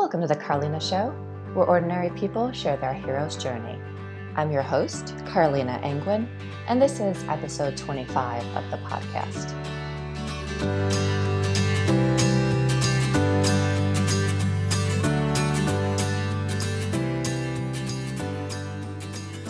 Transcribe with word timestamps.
Welcome 0.00 0.22
to 0.22 0.26
the 0.26 0.34
Carleena 0.34 0.80
Show, 0.80 1.10
where 1.52 1.66
ordinary 1.66 2.08
people 2.18 2.50
share 2.52 2.78
their 2.78 2.94
hero's 2.94 3.36
journey. 3.36 3.78
I'm 4.34 4.50
your 4.50 4.62
host, 4.62 5.14
Carleena 5.26 5.78
Angwin, 5.82 6.26
and 6.68 6.80
this 6.80 7.00
is 7.00 7.22
episode 7.24 7.76
25 7.76 8.42
of 8.56 8.70
the 8.70 8.78
podcast. 8.78 9.50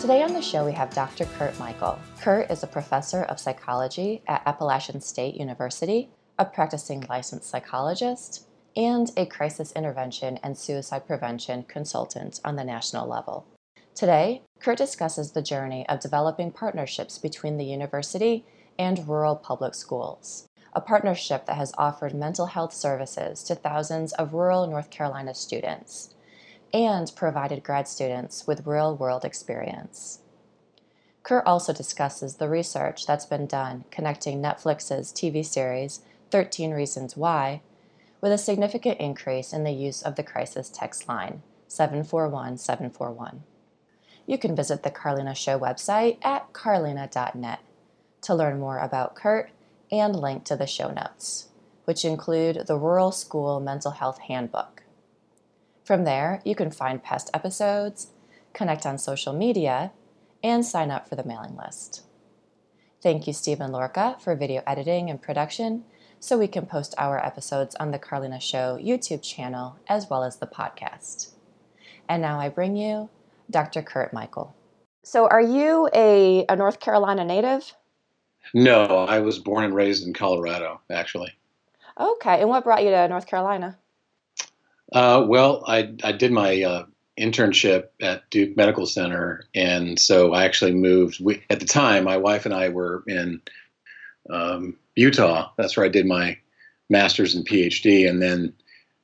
Today 0.01 0.21
on 0.21 0.33
the 0.33 0.41
show, 0.41 0.65
we 0.65 0.73
have 0.73 0.93
Dr. 0.93 1.23
Kurt 1.37 1.57
Michael. 1.59 1.97
Kurt 2.19 2.51
is 2.51 2.61
a 2.63 2.67
professor 2.67 3.23
of 3.23 3.39
psychology 3.39 4.21
at 4.27 4.43
Appalachian 4.45 4.99
State 4.99 5.35
University, 5.35 6.09
a 6.37 6.43
practicing 6.43 7.05
licensed 7.09 7.49
psychologist, 7.49 8.47
and 8.75 9.11
a 9.17 9.25
crisis 9.25 9.71
intervention 9.73 10.39
and 10.43 10.57
suicide 10.57 11.05
prevention 11.05 11.63
consultant 11.63 12.39
on 12.43 12.55
the 12.55 12.63
national 12.63 13.07
level. 13.07 13.45
Today, 13.93 14.41
Kurt 14.59 14.77
discusses 14.77 15.31
the 15.31 15.41
journey 15.41 15.87
of 15.89 15.99
developing 15.99 16.51
partnerships 16.51 17.17
between 17.17 17.57
the 17.57 17.65
university 17.65 18.45
and 18.79 19.07
rural 19.07 19.35
public 19.35 19.75
schools, 19.75 20.47
a 20.73 20.81
partnership 20.81 21.45
that 21.45 21.57
has 21.57 21.73
offered 21.77 22.13
mental 22.13 22.47
health 22.47 22.73
services 22.73 23.43
to 23.43 23.55
thousands 23.55 24.13
of 24.13 24.33
rural 24.33 24.65
North 24.67 24.89
Carolina 24.89 25.35
students 25.35 26.15
and 26.73 27.11
provided 27.15 27.63
grad 27.63 27.87
students 27.87 28.47
with 28.47 28.65
real 28.65 28.95
world 28.95 29.25
experience. 29.25 30.19
Kurt 31.23 31.45
also 31.45 31.73
discusses 31.73 32.35
the 32.35 32.49
research 32.49 33.05
that's 33.05 33.25
been 33.25 33.45
done 33.45 33.85
connecting 33.91 34.41
Netflix's 34.41 35.11
TV 35.11 35.45
series 35.45 36.01
13 36.31 36.71
Reasons 36.71 37.17
Why 37.17 37.61
with 38.21 38.31
a 38.31 38.37
significant 38.37 38.99
increase 38.99 39.51
in 39.51 39.63
the 39.63 39.71
use 39.71 40.01
of 40.01 40.15
the 40.15 40.23
crisis 40.23 40.69
text 40.69 41.07
line 41.07 41.41
741 41.67 42.57
741. 42.57 43.43
You 44.27 44.37
can 44.37 44.55
visit 44.55 44.83
the 44.83 44.91
Carleena 44.91 45.35
Show 45.35 45.59
website 45.59 46.17
at 46.23 46.53
carleena.net 46.53 47.59
to 48.21 48.35
learn 48.35 48.59
more 48.59 48.77
about 48.77 49.15
Kurt 49.15 49.49
and 49.91 50.15
link 50.15 50.45
to 50.45 50.55
the 50.55 50.67
show 50.67 50.91
notes, 50.91 51.49
which 51.85 52.05
include 52.05 52.67
the 52.67 52.77
Rural 52.77 53.11
School 53.11 53.59
Mental 53.59 53.91
Health 53.91 54.19
Handbook. 54.19 54.83
From 55.83 56.03
there, 56.03 56.41
you 56.45 56.55
can 56.55 56.71
find 56.71 57.03
past 57.03 57.29
episodes, 57.33 58.11
connect 58.53 58.85
on 58.85 58.97
social 58.97 59.33
media, 59.33 59.91
and 60.43 60.65
sign 60.65 60.91
up 60.91 61.09
for 61.09 61.15
the 61.15 61.25
mailing 61.25 61.57
list. 61.57 62.03
Thank 63.01 63.25
you, 63.25 63.33
Steven 63.33 63.71
Llorca, 63.71 64.21
for 64.21 64.35
video 64.35 64.61
editing 64.67 65.09
and 65.09 65.21
production, 65.21 65.83
so 66.21 66.37
we 66.37 66.47
can 66.47 66.67
post 66.67 66.93
our 66.99 67.17
episodes 67.17 67.75
on 67.75 67.89
the 67.89 67.97
Carleena 67.97 68.39
Show 68.39 68.77
YouTube 68.79 69.23
channel 69.23 69.77
as 69.89 70.07
well 70.07 70.23
as 70.23 70.37
the 70.37 70.45
podcast. 70.45 71.31
And 72.07 72.21
now 72.21 72.39
I 72.39 72.47
bring 72.47 72.77
you 72.77 73.09
Dr. 73.49 73.81
Kurt 73.81 74.13
Michael. 74.13 74.55
So, 75.03 75.27
are 75.27 75.41
you 75.41 75.89
a, 75.95 76.45
a 76.47 76.55
North 76.55 76.79
Carolina 76.79 77.25
native? 77.25 77.73
No, 78.53 78.85
I 78.85 79.19
was 79.19 79.39
born 79.39 79.63
and 79.63 79.75
raised 79.75 80.05
in 80.05 80.13
Colorado, 80.13 80.79
actually. 80.91 81.33
Okay, 81.99 82.39
and 82.39 82.49
what 82.49 82.63
brought 82.63 82.83
you 82.83 82.91
to 82.91 83.07
North 83.07 83.25
Carolina? 83.25 83.77
Uh, 84.93 85.25
well, 85.27 85.63
I, 85.65 85.95
I 86.03 86.11
did 86.11 86.31
my 86.31 86.61
uh, 86.61 86.85
internship 87.19 87.87
at 87.99 88.29
Duke 88.29 88.55
Medical 88.55 88.85
Center, 88.85 89.45
and 89.55 89.97
so 89.97 90.33
I 90.33 90.45
actually 90.45 90.73
moved. 90.73 91.23
We, 91.23 91.43
at 91.49 91.59
the 91.59 91.65
time, 91.65 92.03
my 92.03 92.17
wife 92.17 92.45
and 92.45 92.53
I 92.53 92.69
were 92.69 93.03
in 93.07 93.41
um, 94.29 94.77
Utah. 94.95 95.51
That's 95.57 95.77
where 95.77 95.85
I 95.85 95.89
did 95.89 96.05
my 96.05 96.37
master's 96.89 97.35
and 97.35 97.47
PhD. 97.47 98.09
And 98.09 98.21
then, 98.21 98.53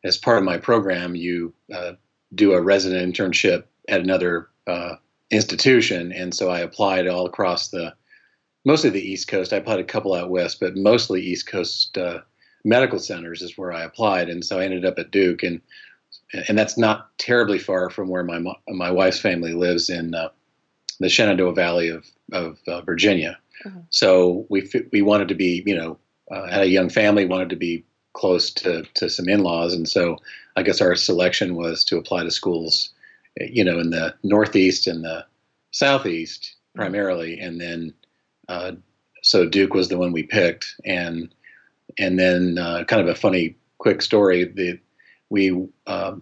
as 0.04 0.18
part 0.18 0.38
of 0.38 0.44
my 0.44 0.58
program, 0.58 1.16
you 1.16 1.54
uh, 1.74 1.94
do 2.34 2.54
a 2.54 2.62
resident 2.62 3.16
internship 3.16 3.64
at 3.88 4.02
another 4.02 4.50
uh, 4.68 4.96
institution. 5.32 6.12
And 6.12 6.34
so 6.34 6.50
I 6.50 6.60
applied 6.60 7.08
all 7.08 7.26
across 7.26 7.70
the, 7.70 7.94
mostly 8.66 8.90
the 8.90 9.02
East 9.02 9.28
Coast. 9.28 9.54
I 9.54 9.58
applied 9.58 9.80
a 9.80 9.84
couple 9.86 10.14
out 10.14 10.30
west, 10.30 10.60
but 10.60 10.76
mostly 10.76 11.22
East 11.22 11.48
Coast 11.48 11.98
uh, 11.98 12.20
medical 12.64 13.00
centers 13.00 13.42
is 13.42 13.58
where 13.58 13.72
I 13.72 13.84
applied. 13.84 14.30
And 14.30 14.44
so 14.44 14.60
I 14.60 14.66
ended 14.66 14.86
up 14.86 15.00
at 15.00 15.12
Duke, 15.12 15.44
and 15.44 15.62
and 16.48 16.58
that's 16.58 16.78
not 16.78 17.18
terribly 17.18 17.60
far 17.60 17.90
from 17.90 18.10
where 18.10 18.24
my 18.24 18.44
my 18.68 18.92
wife's 18.92 19.20
family 19.20 19.54
lives 19.54 19.90
in 19.90 20.14
uh, 20.14 20.30
the 21.00 21.10
Shenandoah 21.10 21.54
Valley 21.54 21.90
of 21.90 22.06
of 22.32 22.60
uh, 22.68 22.82
Virginia. 22.82 23.40
Mm-hmm. 23.66 23.80
So 23.90 24.46
we 24.50 24.70
we 24.92 25.02
wanted 25.02 25.28
to 25.30 25.36
be, 25.36 25.64
you 25.66 25.76
know, 25.76 25.98
uh, 26.32 26.50
had 26.50 26.64
a 26.64 26.70
young 26.70 26.90
family, 26.90 27.26
wanted 27.26 27.50
to 27.50 27.56
be 27.56 27.84
close 28.14 28.52
to 28.52 28.84
to 28.96 29.10
some 29.10 29.30
in-laws, 29.30 29.74
and 29.74 29.88
so 29.88 30.18
I 30.56 30.64
guess 30.64 30.82
our 30.82 30.96
selection 30.96 31.56
was 31.56 31.84
to 31.86 31.98
apply 31.98 32.24
to 32.24 32.32
schools, 32.32 32.92
you 33.40 33.64
know, 33.64 33.80
in 33.80 33.92
the 33.92 34.16
Northeast 34.24 34.88
and 34.88 35.04
the 35.04 35.26
Southeast 35.72 36.44
mm-hmm. 36.44 36.82
primarily, 36.82 37.40
and 37.40 37.60
then 37.60 37.94
uh, 38.48 38.74
so 39.22 39.48
Duke 39.48 39.74
was 39.74 39.90
the 39.90 39.98
one 39.98 40.12
we 40.12 40.24
picked, 40.24 40.76
and 40.86 41.34
and 41.98 42.20
then 42.20 42.58
uh, 42.58 42.84
kind 42.86 43.02
of 43.02 43.08
a 43.08 43.16
funny 43.16 43.56
quick 43.78 44.02
story 44.02 44.46
that 44.46 44.80
we 45.30 45.52
um, 45.88 46.22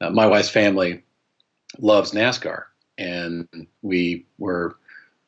uh, 0.00 0.10
my 0.10 0.26
wife's 0.26 0.50
family 0.50 1.02
loves 1.78 2.12
NASCAR, 2.12 2.64
and 2.98 3.48
we 3.82 4.26
were 4.38 4.76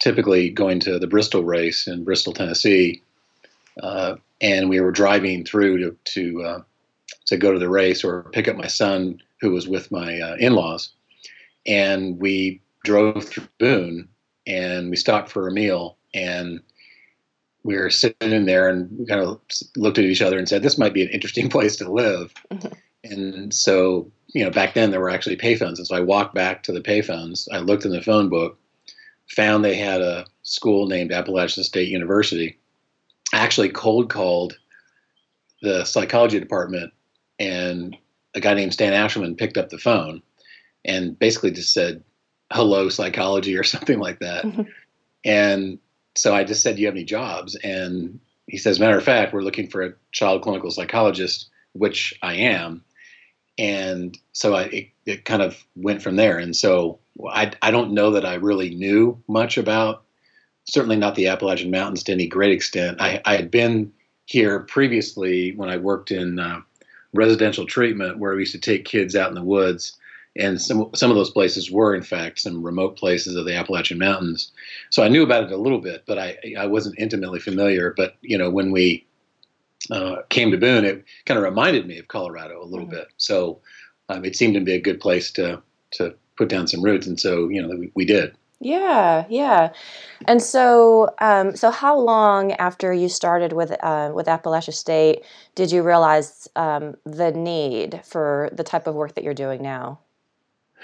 typically 0.02 0.50
going 0.50 0.80
to 0.80 0.98
the 0.98 1.06
Bristol 1.06 1.44
race 1.44 1.86
in 1.86 2.02
Bristol, 2.02 2.32
Tennessee, 2.32 3.00
uh, 3.82 4.16
and 4.40 4.68
we 4.68 4.80
were 4.80 4.90
driving 4.90 5.44
through 5.44 5.78
to 5.78 5.96
to 6.04 6.42
uh, 6.42 6.62
to 7.26 7.36
go 7.36 7.52
to 7.52 7.58
the 7.58 7.68
race 7.68 8.02
or 8.02 8.24
pick 8.32 8.48
up 8.48 8.56
my 8.56 8.66
son 8.66 9.22
who 9.41 9.52
was 9.52 9.68
with 9.68 9.91
my 9.92 10.20
uh, 10.20 10.36
in-laws, 10.38 10.91
and 11.66 12.18
we 12.18 12.60
drove 12.84 13.24
through 13.24 13.46
Boone 13.58 14.08
and 14.44 14.91
we 14.91 14.96
stopped 14.96 15.30
for 15.30 15.46
a 15.46 15.52
meal 15.52 15.96
and 16.14 16.60
we 17.62 17.76
were 17.76 17.91
sitting 17.91 18.32
in 18.32 18.44
there 18.44 18.68
and 18.68 18.91
we 18.98 19.06
kind 19.06 19.20
of 19.20 19.41
looked 19.76 19.98
at 19.98 20.04
each 20.04 20.20
other 20.20 20.36
and 20.36 20.48
said, 20.48 20.64
"This 20.64 20.78
might 20.78 20.94
be 20.94 21.02
an 21.02 21.10
interesting 21.10 21.48
place 21.54 21.76
to 21.76 21.91
live." 21.91 22.34
Mm-hmm. 22.50 22.72
And 23.04 23.54
so, 23.54 24.10
you 24.28 24.44
know, 24.44 24.50
back 24.50 24.74
then 24.74 24.91
there 24.91 25.00
were 25.00 25.10
actually 25.10 25.36
payphones, 25.36 25.78
and 25.78 25.86
so 25.86 25.94
I 25.94 26.00
walked 26.00 26.34
back 26.34 26.64
to 26.64 26.72
the 26.72 26.80
payphones. 26.80 27.46
I 27.52 27.58
looked 27.58 27.84
in 27.84 27.92
the 27.92 28.02
phone 28.02 28.28
book, 28.28 28.58
found 29.34 29.65
they 29.65 29.76
had 29.76 30.00
a 30.00 30.26
school 30.43 30.87
named 30.87 31.12
Appalachian 31.12 31.65
State 31.65 31.88
University. 31.88 32.59
I 33.32 33.38
actually 33.38 33.70
cold 33.70 34.10
called 34.10 34.59
the 35.62 35.84
psychology 35.84 36.38
department, 36.38 36.93
and 37.38 37.97
a 38.34 38.41
guy 38.41 38.54
named 38.54 38.72
Stan 38.72 38.92
Asherman 38.92 39.38
picked 39.38 39.56
up 39.56 39.71
the 39.71 39.78
phone 39.78 40.22
and 40.84 41.19
basically 41.19 41.50
just 41.50 41.72
said, 41.72 42.03
hello, 42.53 42.88
psychology, 42.88 43.56
or 43.59 43.65
something 43.65 43.98
like 43.98 44.21
that. 44.21 44.44
Mm-hmm. 44.44 44.62
And 45.25 45.78
so 46.15 46.34
I 46.34 46.44
just 46.44 46.62
said, 46.62 46.76
Do 46.76 46.82
you 46.82 46.88
have 46.88 46.94
any 46.94 47.04
jobs? 47.04 47.56
And 47.56 48.21
he 48.47 48.59
says, 48.59 48.81
Matter 48.81 48.98
of 48.98 49.04
fact, 49.04 49.32
we're 49.32 49.42
looking 49.42 49.69
for 49.69 49.82
a 49.82 49.94
child 50.12 50.42
clinical 50.42 50.71
psychologist, 50.71 51.48
which 51.72 52.15
I 52.22 52.34
am. 52.34 52.84
And 53.59 54.19
so 54.32 54.54
I, 54.54 54.62
it, 54.65 54.88
it 55.06 55.25
kind 55.25 55.42
of 55.42 55.62
went 55.76 56.03
from 56.03 56.16
there. 56.16 56.38
And 56.38 56.56
so 56.56 56.98
I, 57.28 57.52
I 57.60 57.70
don't 57.70 57.92
know 57.92 58.12
that 58.12 58.24
I 58.24 58.34
really 58.34 58.74
knew 58.74 59.22
much 59.28 59.58
about, 59.58 60.04
certainly 60.64 60.96
not 60.96 61.14
the 61.14 61.28
Appalachian 61.28 61.70
Mountains 61.70 62.02
to 62.04 62.12
any 62.12 62.26
great 62.26 62.52
extent. 62.52 63.00
I, 63.00 63.20
I 63.24 63.36
had 63.36 63.50
been 63.50 63.92
here 64.26 64.60
previously 64.60 65.52
when 65.56 65.68
I 65.68 65.76
worked 65.76 66.10
in 66.10 66.38
uh, 66.38 66.60
residential 67.12 67.66
treatment 67.66 68.18
where 68.18 68.34
we 68.34 68.42
used 68.42 68.52
to 68.52 68.58
take 68.58 68.84
kids 68.84 69.14
out 69.14 69.28
in 69.28 69.34
the 69.34 69.42
woods. 69.42 69.98
And 70.34 70.58
some, 70.58 70.88
some 70.94 71.10
of 71.10 71.16
those 71.16 71.30
places 71.30 71.70
were, 71.70 71.94
in 71.94 72.02
fact, 72.02 72.40
some 72.40 72.62
remote 72.62 72.96
places 72.96 73.36
of 73.36 73.44
the 73.44 73.54
Appalachian 73.54 73.98
Mountains. 73.98 74.50
So 74.88 75.02
I 75.02 75.08
knew 75.08 75.22
about 75.22 75.44
it 75.44 75.52
a 75.52 75.58
little 75.58 75.80
bit, 75.80 76.04
but 76.06 76.18
I, 76.18 76.38
I 76.58 76.66
wasn't 76.66 76.98
intimately 76.98 77.38
familiar. 77.38 77.92
But, 77.94 78.16
you 78.22 78.38
know, 78.38 78.48
when 78.48 78.72
we 78.72 79.06
uh, 79.90 80.22
came 80.30 80.50
to 80.50 80.56
Boone, 80.56 80.86
it 80.86 81.04
kind 81.26 81.36
of 81.36 81.44
reminded 81.44 81.86
me 81.86 81.98
of 81.98 82.08
Colorado 82.08 82.62
a 82.62 82.64
little 82.64 82.86
mm-hmm. 82.86 82.94
bit. 82.94 83.08
So 83.18 83.60
um, 84.08 84.24
it 84.24 84.34
seemed 84.34 84.54
to 84.54 84.60
be 84.60 84.72
a 84.72 84.80
good 84.80 85.00
place 85.00 85.30
to, 85.32 85.60
to 85.92 86.15
put 86.36 86.48
down 86.48 86.66
some 86.66 86.82
roots, 86.82 87.06
and 87.06 87.18
so 87.18 87.48
you 87.48 87.62
know 87.62 87.76
we, 87.76 87.90
we 87.94 88.04
did. 88.04 88.34
Yeah, 88.62 89.24
yeah. 89.28 89.72
And 90.28 90.40
so, 90.40 91.12
um, 91.20 91.56
so 91.56 91.72
how 91.72 91.98
long 91.98 92.52
after 92.52 92.92
you 92.92 93.08
started 93.08 93.52
with 93.52 93.72
uh, 93.82 94.12
with 94.14 94.26
Appalachia 94.26 94.72
State 94.72 95.24
did 95.56 95.72
you 95.72 95.82
realize 95.82 96.48
um, 96.54 96.96
the 97.04 97.32
need 97.32 98.00
for 98.04 98.48
the 98.52 98.62
type 98.62 98.86
of 98.86 98.94
work 98.94 99.16
that 99.16 99.24
you're 99.24 99.34
doing 99.34 99.62
now? 99.62 99.98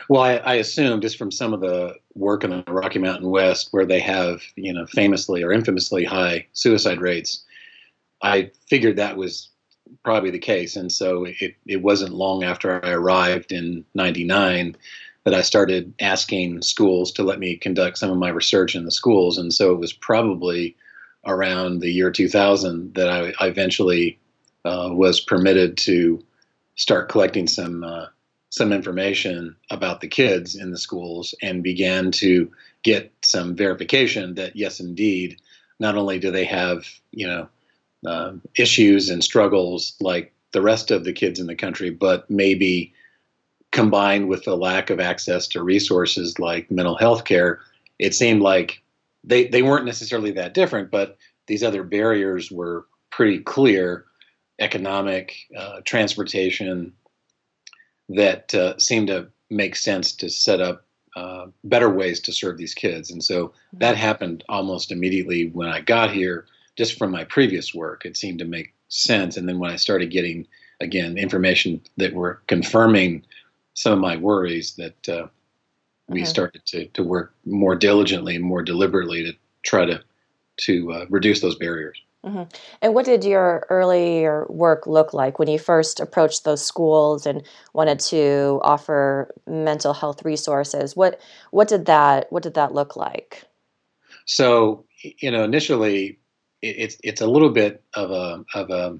Well, 0.08 0.22
I, 0.22 0.36
I 0.36 0.54
assume 0.54 1.00
just 1.00 1.18
from 1.18 1.30
some 1.30 1.54
of 1.54 1.60
the 1.60 1.94
work 2.14 2.42
in 2.42 2.50
the 2.50 2.64
Rocky 2.66 2.98
Mountain 2.98 3.30
West, 3.30 3.68
where 3.70 3.86
they 3.86 4.00
have 4.00 4.42
you 4.56 4.72
know 4.72 4.86
famously 4.86 5.44
or 5.44 5.52
infamously 5.52 6.04
high 6.04 6.46
suicide 6.54 7.00
rates, 7.00 7.44
I 8.22 8.50
figured 8.68 8.96
that 8.96 9.16
was 9.16 9.50
probably 10.02 10.30
the 10.30 10.38
case, 10.40 10.74
and 10.74 10.90
so 10.90 11.26
it 11.26 11.54
it 11.64 11.82
wasn't 11.82 12.14
long 12.14 12.42
after 12.42 12.84
I 12.84 12.90
arrived 12.90 13.52
in 13.52 13.84
'99 13.94 14.76
that 15.28 15.36
I 15.36 15.42
started 15.42 15.92
asking 16.00 16.62
schools 16.62 17.12
to 17.12 17.22
let 17.22 17.38
me 17.38 17.54
conduct 17.54 17.98
some 17.98 18.10
of 18.10 18.16
my 18.16 18.30
research 18.30 18.74
in 18.74 18.86
the 18.86 18.90
schools. 18.90 19.36
And 19.36 19.52
so 19.52 19.72
it 19.72 19.78
was 19.78 19.92
probably 19.92 20.74
around 21.26 21.80
the 21.80 21.90
year 21.90 22.10
2000 22.10 22.94
that 22.94 23.10
I, 23.10 23.34
I 23.38 23.48
eventually 23.48 24.18
uh, 24.64 24.88
was 24.92 25.20
permitted 25.20 25.76
to 25.78 26.24
start 26.76 27.10
collecting 27.10 27.46
some 27.46 27.84
uh, 27.84 28.06
some 28.48 28.72
information 28.72 29.54
about 29.68 30.00
the 30.00 30.08
kids 30.08 30.56
in 30.56 30.70
the 30.70 30.78
schools 30.78 31.34
and 31.42 31.62
began 31.62 32.10
to 32.12 32.50
get 32.82 33.12
some 33.20 33.54
verification 33.54 34.34
that 34.36 34.56
yes, 34.56 34.80
indeed, 34.80 35.38
not 35.78 35.94
only 35.94 36.18
do 36.18 36.30
they 36.30 36.46
have 36.46 36.86
you 37.10 37.26
know 37.26 37.48
uh, 38.06 38.32
issues 38.56 39.10
and 39.10 39.22
struggles 39.22 39.94
like 40.00 40.32
the 40.52 40.62
rest 40.62 40.90
of 40.90 41.04
the 41.04 41.12
kids 41.12 41.38
in 41.38 41.48
the 41.48 41.54
country, 41.54 41.90
but 41.90 42.30
maybe 42.30 42.94
combined 43.70 44.28
with 44.28 44.44
the 44.44 44.56
lack 44.56 44.90
of 44.90 45.00
access 45.00 45.46
to 45.48 45.62
resources 45.62 46.38
like 46.38 46.70
mental 46.70 46.96
health 46.96 47.24
care, 47.24 47.60
it 47.98 48.14
seemed 48.14 48.42
like 48.42 48.82
they, 49.24 49.46
they 49.46 49.62
weren't 49.62 49.84
necessarily 49.84 50.30
that 50.32 50.54
different, 50.54 50.90
but 50.90 51.16
these 51.46 51.62
other 51.62 51.82
barriers 51.82 52.50
were 52.50 52.86
pretty 53.10 53.38
clear 53.40 54.04
economic, 54.60 55.36
uh, 55.56 55.80
transportation 55.84 56.92
that 58.08 58.54
uh, 58.54 58.78
seemed 58.78 59.08
to 59.08 59.28
make 59.50 59.76
sense 59.76 60.12
to 60.12 60.28
set 60.28 60.60
up 60.60 60.84
uh, 61.16 61.46
better 61.64 61.90
ways 61.90 62.20
to 62.20 62.32
serve 62.32 62.56
these 62.58 62.74
kids. 62.74 63.10
And 63.10 63.22
so 63.22 63.52
that 63.74 63.94
mm-hmm. 63.94 64.02
happened 64.02 64.44
almost 64.48 64.92
immediately 64.92 65.50
when 65.50 65.68
I 65.68 65.80
got 65.80 66.10
here, 66.10 66.46
just 66.76 66.98
from 66.98 67.10
my 67.10 67.24
previous 67.24 67.74
work. 67.74 68.04
It 68.04 68.16
seemed 68.16 68.38
to 68.38 68.44
make 68.44 68.72
sense. 68.88 69.36
And 69.36 69.48
then 69.48 69.58
when 69.58 69.70
I 69.70 69.76
started 69.76 70.10
getting, 70.10 70.46
again, 70.80 71.18
information 71.18 71.80
that 71.96 72.14
were 72.14 72.40
confirming 72.46 73.24
some 73.78 73.92
of 73.92 74.00
my 74.00 74.16
worries, 74.16 74.74
that 74.74 75.08
uh, 75.08 75.28
we 76.08 76.22
mm-hmm. 76.22 76.26
started 76.26 76.66
to, 76.66 76.86
to 76.88 77.04
work 77.04 77.32
more 77.46 77.76
diligently 77.76 78.34
and 78.34 78.44
more 78.44 78.60
deliberately 78.60 79.22
to 79.22 79.32
try 79.62 79.84
to, 79.84 80.02
to 80.56 80.92
uh, 80.92 81.06
reduce 81.08 81.40
those 81.42 81.54
barriers. 81.54 82.02
Mm-hmm. 82.26 82.42
And 82.82 82.92
what 82.92 83.06
did 83.06 83.24
your 83.24 83.64
earlier 83.70 84.46
work 84.48 84.88
look 84.88 85.14
like 85.14 85.38
when 85.38 85.46
you 85.46 85.60
first 85.60 86.00
approached 86.00 86.42
those 86.42 86.64
schools 86.64 87.24
and 87.24 87.44
wanted 87.72 88.00
to 88.00 88.58
offer 88.64 89.32
mental 89.46 89.92
health 89.92 90.24
resources? 90.24 90.96
What 90.96 91.20
what 91.52 91.68
did 91.68 91.86
that 91.86 92.26
what 92.32 92.42
did 92.42 92.54
that 92.54 92.74
look 92.74 92.96
like? 92.96 93.44
So 94.24 94.84
you 95.00 95.30
know, 95.30 95.44
initially, 95.44 96.18
it, 96.60 96.76
it's 96.78 96.96
it's 97.04 97.20
a 97.20 97.28
little 97.28 97.50
bit 97.50 97.84
of 97.94 98.10
a 98.10 98.44
of 98.52 98.70
a 98.70 98.98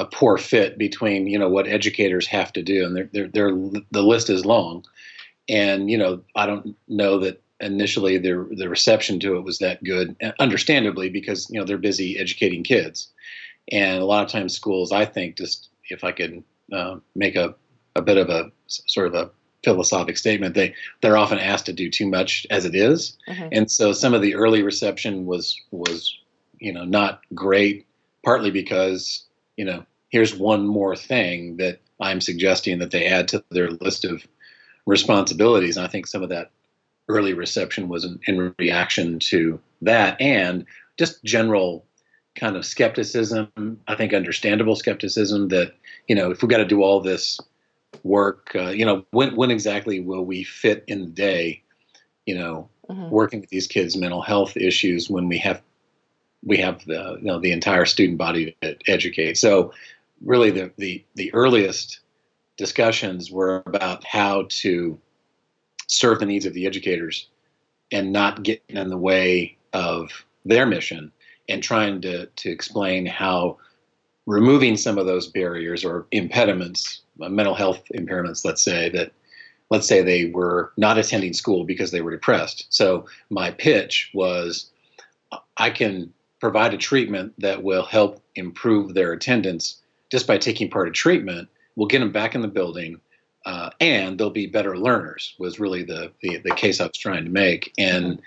a 0.00 0.06
poor 0.06 0.38
fit 0.38 0.78
between 0.78 1.26
you 1.26 1.38
know 1.38 1.48
what 1.48 1.68
educators 1.68 2.26
have 2.26 2.52
to 2.54 2.62
do, 2.62 2.86
and 2.86 2.96
they're, 2.96 3.10
they're, 3.12 3.28
they're, 3.28 3.82
the 3.90 4.02
list 4.02 4.30
is 4.30 4.46
long, 4.46 4.82
and 5.48 5.90
you 5.90 5.98
know 5.98 6.22
I 6.34 6.46
don't 6.46 6.74
know 6.88 7.18
that 7.18 7.42
initially 7.60 8.16
the 8.16 8.48
the 8.56 8.68
reception 8.68 9.20
to 9.20 9.36
it 9.36 9.44
was 9.44 9.58
that 9.58 9.84
good, 9.84 10.16
understandably 10.40 11.10
because 11.10 11.48
you 11.50 11.60
know 11.60 11.66
they're 11.66 11.76
busy 11.78 12.18
educating 12.18 12.64
kids, 12.64 13.08
and 13.70 14.00
a 14.00 14.06
lot 14.06 14.24
of 14.24 14.30
times 14.30 14.54
schools 14.54 14.90
I 14.90 15.04
think 15.04 15.36
just 15.36 15.68
if 15.90 16.02
I 16.02 16.12
could 16.12 16.42
uh, 16.72 16.96
make 17.14 17.36
a 17.36 17.54
a 17.94 18.00
bit 18.00 18.16
of 18.16 18.30
a 18.30 18.50
sort 18.66 19.06
of 19.06 19.14
a 19.14 19.30
philosophic 19.62 20.16
statement 20.16 20.54
they 20.54 20.74
they're 21.02 21.18
often 21.18 21.38
asked 21.38 21.66
to 21.66 21.72
do 21.74 21.90
too 21.90 22.08
much 22.08 22.46
as 22.48 22.64
it 22.64 22.74
is. 22.74 23.18
Mm-hmm. 23.28 23.48
and 23.52 23.70
so 23.70 23.92
some 23.92 24.14
of 24.14 24.22
the 24.22 24.34
early 24.34 24.62
reception 24.62 25.26
was 25.26 25.60
was 25.70 26.16
you 26.58 26.72
know 26.72 26.84
not 26.86 27.20
great 27.34 27.86
partly 28.24 28.50
because 28.50 29.24
you 29.56 29.66
know 29.66 29.84
here's 30.10 30.34
one 30.34 30.66
more 30.66 30.94
thing 30.94 31.56
that 31.56 31.80
i'm 32.00 32.20
suggesting 32.20 32.78
that 32.78 32.90
they 32.90 33.06
add 33.06 33.28
to 33.28 33.42
their 33.50 33.70
list 33.70 34.04
of 34.04 34.26
responsibilities 34.86 35.76
and 35.76 35.86
i 35.86 35.88
think 35.88 36.06
some 36.06 36.22
of 36.22 36.28
that 36.28 36.50
early 37.08 37.34
reception 37.34 37.88
was 37.88 38.04
in, 38.04 38.20
in 38.26 38.54
reaction 38.58 39.18
to 39.18 39.60
that 39.82 40.20
and 40.20 40.64
just 40.96 41.22
general 41.24 41.84
kind 42.34 42.56
of 42.56 42.64
skepticism. 42.64 43.80
I 43.88 43.94
think 43.96 44.14
understandable 44.14 44.76
skepticism 44.76 45.48
that 45.48 45.74
you 46.08 46.14
know 46.14 46.30
if 46.30 46.42
we 46.42 46.48
got 46.48 46.58
to 46.58 46.64
do 46.64 46.82
all 46.82 47.00
this 47.00 47.38
work, 48.02 48.52
uh, 48.54 48.68
you 48.68 48.84
know, 48.84 49.04
when 49.10 49.36
when 49.36 49.50
exactly 49.50 50.00
will 50.00 50.24
we 50.24 50.44
fit 50.44 50.84
in 50.86 51.00
the 51.00 51.10
day? 51.10 51.62
You 52.26 52.38
know, 52.38 52.68
mm-hmm. 52.88 53.10
working 53.10 53.40
with 53.40 53.50
these 53.50 53.66
kids' 53.66 53.96
mental 53.96 54.22
health 54.22 54.56
issues 54.56 55.10
when 55.10 55.28
we 55.28 55.38
have 55.38 55.62
we 56.44 56.58
have 56.58 56.84
the 56.86 57.18
you 57.20 57.26
know 57.26 57.40
the 57.40 57.52
entire 57.52 57.86
student 57.86 58.18
body 58.18 58.56
to 58.62 58.76
educate. 58.86 59.36
So 59.36 59.72
really, 60.24 60.50
the 60.50 60.70
the 60.76 61.04
the 61.14 61.32
earliest 61.34 62.00
discussions 62.56 63.30
were 63.30 63.62
about 63.66 64.04
how 64.04 64.46
to 64.48 64.98
serve 65.86 66.20
the 66.20 66.26
needs 66.26 66.46
of 66.46 66.54
the 66.54 66.66
educators 66.66 67.28
and 67.90 68.12
not 68.12 68.42
get 68.42 68.62
in 68.68 68.88
the 68.90 68.96
way 68.96 69.56
of 69.72 70.10
their 70.44 70.66
mission 70.66 71.10
and 71.48 71.62
trying 71.62 72.00
to, 72.00 72.26
to 72.26 72.50
explain 72.50 73.06
how 73.06 73.56
removing 74.26 74.76
some 74.76 74.98
of 74.98 75.06
those 75.06 75.26
barriers 75.26 75.84
or 75.84 76.06
impediments, 76.12 77.00
uh, 77.20 77.28
mental 77.28 77.54
health 77.54 77.82
impairments, 77.94 78.44
let's 78.44 78.62
say, 78.62 78.88
that 78.90 79.12
let's 79.70 79.88
say 79.88 80.02
they 80.02 80.26
were 80.26 80.72
not 80.76 80.98
attending 80.98 81.32
school 81.32 81.64
because 81.64 81.90
they 81.90 82.00
were 82.00 82.10
depressed. 82.12 82.66
So 82.70 83.06
my 83.30 83.50
pitch 83.50 84.10
was 84.14 84.70
I 85.56 85.70
can 85.70 86.12
provide 86.40 86.74
a 86.74 86.78
treatment 86.78 87.32
that 87.38 87.62
will 87.62 87.84
help 87.84 88.22
improve 88.34 88.94
their 88.94 89.12
attendance 89.12 89.79
just 90.10 90.26
by 90.26 90.38
taking 90.38 90.70
part 90.70 90.88
of 90.88 90.94
treatment. 90.94 91.48
We'll 91.76 91.86
get 91.86 92.00
them 92.00 92.12
back 92.12 92.34
in 92.34 92.40
the 92.40 92.48
building 92.48 93.00
uh, 93.46 93.70
and 93.80 94.18
they'll 94.18 94.30
be 94.30 94.46
better 94.46 94.76
learners 94.76 95.34
was 95.38 95.58
really 95.58 95.82
the, 95.82 96.12
the, 96.20 96.38
the 96.38 96.54
case 96.54 96.80
I 96.80 96.86
was 96.86 96.96
trying 96.96 97.24
to 97.24 97.30
make. 97.30 97.72
And 97.78 98.20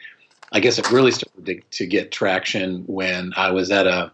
I 0.52 0.60
guess 0.60 0.80
it 0.80 0.92
really 0.92 1.12
started 1.12 1.46
to, 1.46 1.62
to, 1.78 1.86
get 1.86 2.12
traction 2.12 2.84
when 2.88 3.34
I 3.36 3.52
was 3.52 3.72
at 3.72 3.88
a 3.88 4.12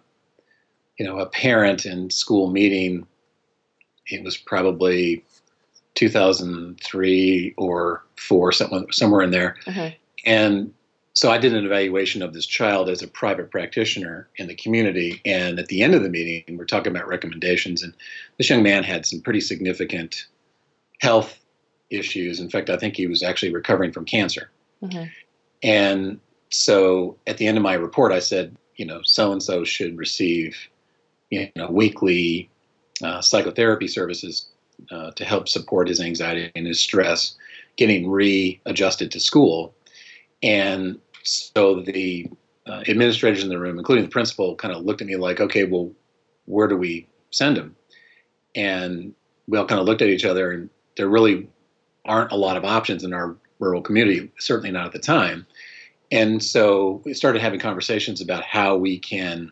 you 0.97 1.05
know 1.05 1.19
a 1.19 1.25
parent 1.27 1.85
and 1.85 2.11
school 2.11 2.49
meeting. 2.49 3.05
It 4.07 4.23
was 4.23 4.37
probably 4.37 5.23
2003 5.95 7.53
or 7.57 8.03
four, 8.15 8.51
somewhere 8.51 8.85
somewhere 8.91 9.21
in 9.21 9.31
there, 9.31 9.57
uh-huh. 9.67 9.89
and 10.25 10.73
so 11.19 11.29
I 11.29 11.37
did 11.37 11.53
an 11.53 11.65
evaluation 11.65 12.21
of 12.21 12.31
this 12.31 12.45
child 12.45 12.87
as 12.87 13.01
a 13.01 13.07
private 13.09 13.51
practitioner 13.51 14.29
in 14.37 14.47
the 14.47 14.55
community. 14.55 15.21
And 15.25 15.59
at 15.59 15.67
the 15.67 15.83
end 15.83 15.93
of 15.93 16.01
the 16.01 16.07
meeting, 16.07 16.57
we're 16.57 16.63
talking 16.63 16.95
about 16.95 17.09
recommendations, 17.09 17.83
and 17.83 17.93
this 18.37 18.49
young 18.49 18.63
man 18.63 18.85
had 18.85 19.05
some 19.05 19.19
pretty 19.19 19.41
significant 19.41 20.27
health 21.01 21.37
issues. 21.89 22.39
In 22.39 22.49
fact, 22.49 22.69
I 22.69 22.77
think 22.77 22.95
he 22.95 23.05
was 23.05 23.21
actually 23.21 23.53
recovering 23.53 23.91
from 23.91 24.05
cancer. 24.05 24.49
Mm-hmm. 24.81 25.07
And 25.61 26.21
so 26.51 27.17
at 27.27 27.35
the 27.35 27.47
end 27.47 27.57
of 27.57 27.63
my 27.63 27.73
report, 27.73 28.13
I 28.13 28.19
said, 28.19 28.55
you 28.77 28.85
know, 28.85 29.01
so 29.03 29.33
and 29.33 29.43
so 29.43 29.65
should 29.65 29.97
receive, 29.97 30.55
you 31.31 31.49
know, 31.57 31.69
weekly 31.69 32.49
uh, 33.03 33.19
psychotherapy 33.19 33.89
services 33.89 34.47
uh, 34.89 35.11
to 35.11 35.25
help 35.25 35.49
support 35.49 35.89
his 35.89 35.99
anxiety 35.99 36.49
and 36.55 36.65
his 36.65 36.79
stress, 36.79 37.35
getting 37.75 38.09
readjusted 38.09 39.11
to 39.11 39.19
school. 39.19 39.73
And 40.41 40.97
so 41.23 41.81
the 41.81 42.29
uh, 42.67 42.83
administrators 42.87 43.43
in 43.43 43.49
the 43.49 43.59
room, 43.59 43.77
including 43.77 44.05
the 44.05 44.11
principal, 44.11 44.55
kind 44.55 44.73
of 44.73 44.83
looked 44.83 45.01
at 45.01 45.07
me 45.07 45.15
like, 45.15 45.39
okay, 45.39 45.63
well, 45.63 45.91
where 46.45 46.67
do 46.67 46.77
we 46.77 47.07
send 47.31 47.57
him? 47.57 47.75
And 48.55 49.13
we 49.47 49.57
all 49.57 49.65
kind 49.65 49.79
of 49.79 49.87
looked 49.87 50.01
at 50.01 50.09
each 50.09 50.25
other 50.25 50.51
and 50.51 50.69
there 50.97 51.07
really 51.07 51.49
aren't 52.05 52.31
a 52.31 52.35
lot 52.35 52.57
of 52.57 52.65
options 52.65 53.03
in 53.03 53.13
our 53.13 53.37
rural 53.59 53.81
community, 53.81 54.31
certainly 54.39 54.71
not 54.71 54.87
at 54.87 54.91
the 54.91 54.99
time. 54.99 55.45
And 56.11 56.43
so 56.43 57.01
we 57.05 57.13
started 57.13 57.41
having 57.41 57.59
conversations 57.59 58.21
about 58.21 58.43
how 58.43 58.75
we 58.75 58.97
can 58.97 59.51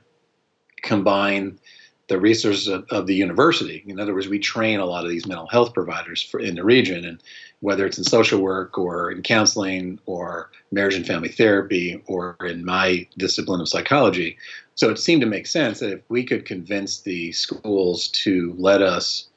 combine 0.81 1.59
the 2.07 2.19
resources 2.19 2.67
of, 2.67 2.85
of, 2.89 3.05
the 3.05 3.15
university. 3.15 3.83
In 3.85 3.99
other 3.99 4.13
words, 4.13 4.27
we 4.27 4.39
train 4.39 4.79
a 4.79 4.85
lot 4.85 5.03
of 5.03 5.09
these 5.09 5.27
mental 5.27 5.47
health 5.47 5.73
providers 5.73 6.21
for, 6.21 6.39
in 6.39 6.55
the 6.55 6.63
region, 6.63 7.03
and 7.03 7.21
whether 7.61 7.85
it's 7.85 7.97
in 7.97 8.03
social 8.03 8.39
work 8.39 8.77
or 8.77 9.11
in 9.11 9.21
counseling 9.23 9.99
or 10.05 10.51
marriage 10.71 10.95
and 10.95 11.07
family 11.07 11.29
therapy 11.29 12.01
or 12.05 12.35
in 12.45 12.63
my 12.63 13.07
discipline 13.17 13.61
of 13.61 13.69
psychology. 13.69 14.37
So 14.75 14.89
it 14.89 14.99
seemed 14.99 15.21
to 15.21 15.27
make 15.27 15.47
sense 15.47 15.79
that 15.79 15.91
if 15.91 16.01
we 16.07 16.23
could 16.23 16.45
convince 16.45 17.01
the 17.01 17.31
schools 17.31 18.09
to 18.09 18.53
let 18.57 18.81
us 18.81 19.27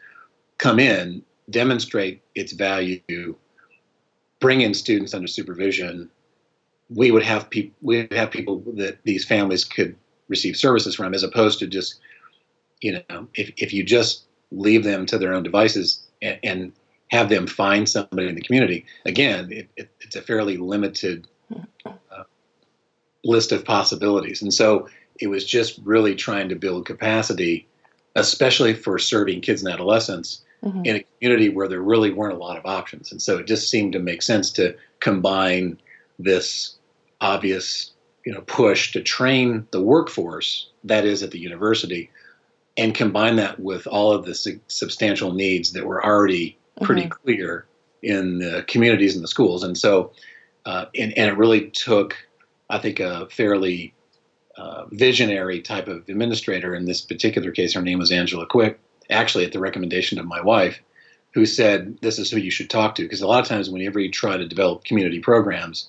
come 0.59 0.79
in 0.79 1.23
demonstrate 1.51 2.23
its 2.35 2.53
value, 2.53 3.35
bring 4.39 4.61
in 4.61 4.75
students 4.75 5.15
under 5.15 5.27
supervision, 5.27 6.09
we 6.89 7.11
would 7.11 7.23
have 7.23 7.49
people 7.51 7.75
we 7.83 7.99
would 8.03 8.13
have 8.13 8.31
people 8.31 8.63
that 8.75 8.99
these 9.05 9.25
families 9.25 9.65
could 9.65 9.97
receive 10.29 10.57
services 10.57 10.95
from, 10.95 11.15
as 11.15 11.23
opposed 11.23 11.59
to 11.61 11.67
just 11.67 11.97
you 12.81 12.93
know 12.93 13.29
if 13.35 13.53
if 13.57 13.73
you 13.73 13.85
just 13.85 14.25
leave 14.51 14.85
them 14.85 15.07
to 15.07 15.19
their 15.19 15.33
own 15.33 15.43
devices 15.43 16.05
and, 16.21 16.39
and 16.43 16.73
have 17.11 17.29
them 17.29 17.47
find 17.47 17.89
somebody 17.89 18.29
in 18.29 18.35
the 18.35 18.41
community. 18.41 18.85
Again, 19.05 19.51
it, 19.51 19.69
it, 19.77 19.91
it's 20.01 20.17
a 20.17 20.23
fairly 20.23 20.57
limited 20.57 21.27
uh, 21.85 22.23
list 23.25 23.53
of 23.53 23.65
possibilities, 23.65 24.43
and 24.43 24.53
so 24.53 24.89
it 25.21 25.29
was 25.29 25.45
just 25.45 25.79
really 25.85 26.15
trying 26.15 26.49
to 26.49 26.55
build 26.55 26.87
capacity, 26.87 27.69
especially 28.17 28.75
for 28.75 28.99
serving 28.99 29.41
kids 29.41 29.63
and 29.63 29.73
adolescents 29.73 30.43
mm-hmm. 30.63 30.85
in 30.85 30.97
a 30.97 31.05
community 31.19 31.49
where 31.49 31.69
there 31.69 31.83
really 31.83 32.11
weren't 32.11 32.35
a 32.35 32.39
lot 32.39 32.57
of 32.57 32.65
options. 32.65 33.13
And 33.13 33.21
so 33.21 33.39
it 33.39 33.47
just 33.47 33.69
seemed 33.69 33.93
to 33.93 33.99
make 33.99 34.23
sense 34.23 34.51
to 34.53 34.75
combine 35.01 35.79
this 36.19 36.77
obvious 37.21 37.93
you 38.25 38.33
know 38.33 38.41
push 38.43 38.93
to 38.93 39.03
train 39.03 39.67
the 39.73 39.81
workforce 39.81 40.69
that 40.85 41.05
is 41.05 41.23
at 41.23 41.31
the 41.31 41.39
university 41.39 42.11
and 42.77 42.95
combine 42.95 43.37
that 43.37 43.59
with 43.61 43.87
all 43.87 44.13
of 44.13 44.25
the 44.25 44.35
su- 44.35 44.61
substantial 44.69 45.33
needs 45.33 45.73
that 45.73 45.87
were 45.87 46.05
already 46.05 46.57
pretty 46.83 47.03
mm-hmm. 47.03 47.23
clear 47.25 47.67
in 48.03 48.39
the 48.39 48.65
communities 48.67 49.15
and 49.15 49.23
the 49.23 49.29
schools. 49.29 49.63
And 49.63 49.77
so, 49.77 50.13
uh, 50.65 50.87
and, 50.95 51.17
and 51.17 51.31
it 51.31 51.37
really 51.37 51.71
took, 51.71 52.17
I 52.69 52.79
think, 52.79 53.01
a 53.01 53.29
fairly 53.31 53.95
uh, 54.57 54.87
visionary 54.91 55.61
type 55.61 55.89
of 55.89 56.09
administrator. 56.09 56.75
In 56.75 56.85
this 56.85 57.01
particular 57.01 57.51
case, 57.51 57.75
her 57.75 57.83
name 57.83 57.99
was 57.99 58.13
Angela 58.13 58.47
Quick, 58.47 58.79
actually 59.09 59.45
at 59.45 59.53
the 59.53 59.61
recommendation 59.61 60.19
of 60.19 60.27
my 60.27 60.41
wife, 60.41 60.81
who 61.33 61.47
said, 61.47 61.99
This 62.01 62.19
is 62.19 62.31
who 62.31 62.39
you 62.39 62.51
should 62.51 62.71
talk 62.71 62.95
to. 62.97 63.03
Because 63.03 63.23
a 63.23 63.27
lot 63.27 63.41
of 63.41 63.49
times, 63.49 63.71
whenever 63.71 64.01
you 64.01 64.11
try 64.11 64.37
to 64.37 64.47
develop 64.47 64.85
community 64.85 65.21
programs, 65.21 65.89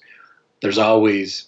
there's 0.61 0.77
always 0.77 1.47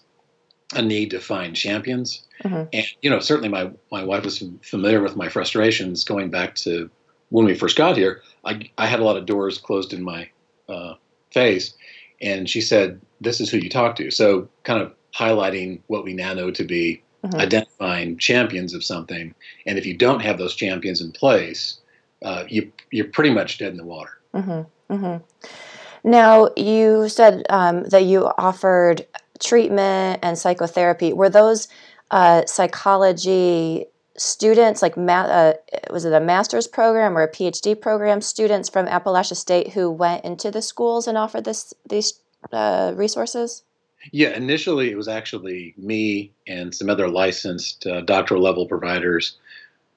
a 0.74 0.82
need 0.82 1.12
to 1.12 1.20
find 1.20 1.56
champions. 1.56 2.24
Mm-hmm. 2.44 2.64
And, 2.74 2.86
you 3.02 3.10
know, 3.10 3.20
certainly 3.20 3.50
my, 3.50 3.72
my 3.92 4.04
wife 4.04 4.26
was 4.26 4.44
familiar 4.64 5.02
with 5.02 5.16
my 5.16 5.30
frustrations 5.30 6.04
going 6.04 6.30
back 6.30 6.56
to 6.56 6.90
when 7.34 7.46
we 7.46 7.56
first 7.56 7.76
got 7.76 7.98
here. 7.98 8.22
I, 8.46 8.70
I 8.78 8.86
had 8.86 9.00
a 9.00 9.04
lot 9.04 9.18
of 9.18 9.26
doors 9.26 9.58
closed 9.58 9.92
in 9.92 10.04
my 10.04 10.30
uh, 10.70 10.94
face. 11.32 11.74
And 12.22 12.48
she 12.48 12.62
said, 12.62 13.02
This 13.22 13.42
is 13.42 13.50
who 13.50 13.58
you 13.58 13.70
talk 13.70 13.96
to. 13.96 14.12
So, 14.12 14.48
kind 14.64 14.82
of 14.82 14.94
highlighting 15.16 15.82
what 15.88 16.04
we 16.04 16.14
now 16.14 16.34
know 16.34 16.52
to 16.52 16.64
be 16.64 17.02
mm-hmm. 17.26 17.40
identifying 17.40 18.20
champions 18.20 18.76
of 18.76 18.84
something. 18.84 19.34
And 19.66 19.80
if 19.80 19.86
you 19.86 19.98
don't 19.98 20.22
have 20.22 20.38
those 20.38 20.56
champions 20.56 21.02
in 21.02 21.12
place, 21.12 21.80
uh, 22.22 22.44
you, 22.48 22.72
you're 22.92 23.08
pretty 23.08 23.32
much 23.32 23.58
dead 23.58 23.72
in 23.72 23.78
the 23.78 23.86
water. 23.86 24.12
Mm-hmm. 24.36 24.94
Mm-hmm. 24.94 26.10
Now, 26.10 26.50
you 26.56 27.10
said 27.10 27.44
um, 27.50 27.84
that 27.86 28.04
you 28.06 28.28
offered 28.38 29.08
treatment 29.40 30.20
and 30.22 30.38
psychotherapy. 30.38 31.14
Were 31.14 31.30
those 31.30 31.68
uh, 32.12 32.46
psychology 32.46 33.88
students, 34.18 34.82
like 34.82 34.98
ma- 34.98 35.24
uh, 35.24 35.54
was 35.90 36.06
it 36.06 36.14
a 36.14 36.20
master's 36.20 36.68
program 36.68 37.18
or 37.18 37.24
a 37.24 37.32
PhD 37.32 37.80
program, 37.80 38.22
students 38.22 38.70
from 38.70 38.86
Appalachia 38.86 39.36
State 39.36 39.74
who 39.74 39.90
went 39.92 40.24
into 40.24 40.52
the 40.52 40.62
schools 40.62 41.08
and 41.08 41.18
offered 41.18 41.46
this 41.46 41.74
these 41.88 42.20
uh, 42.52 42.94
resources? 42.96 43.64
Yeah, 44.12 44.36
initially 44.36 44.92
it 44.92 44.98
was 44.98 45.08
actually 45.08 45.74
me 45.78 46.32
and 46.48 46.76
some 46.76 46.90
other 46.90 47.08
licensed 47.08 47.86
uh, 47.88 48.02
doctoral 48.02 48.42
level 48.42 48.68
providers. 48.68 49.38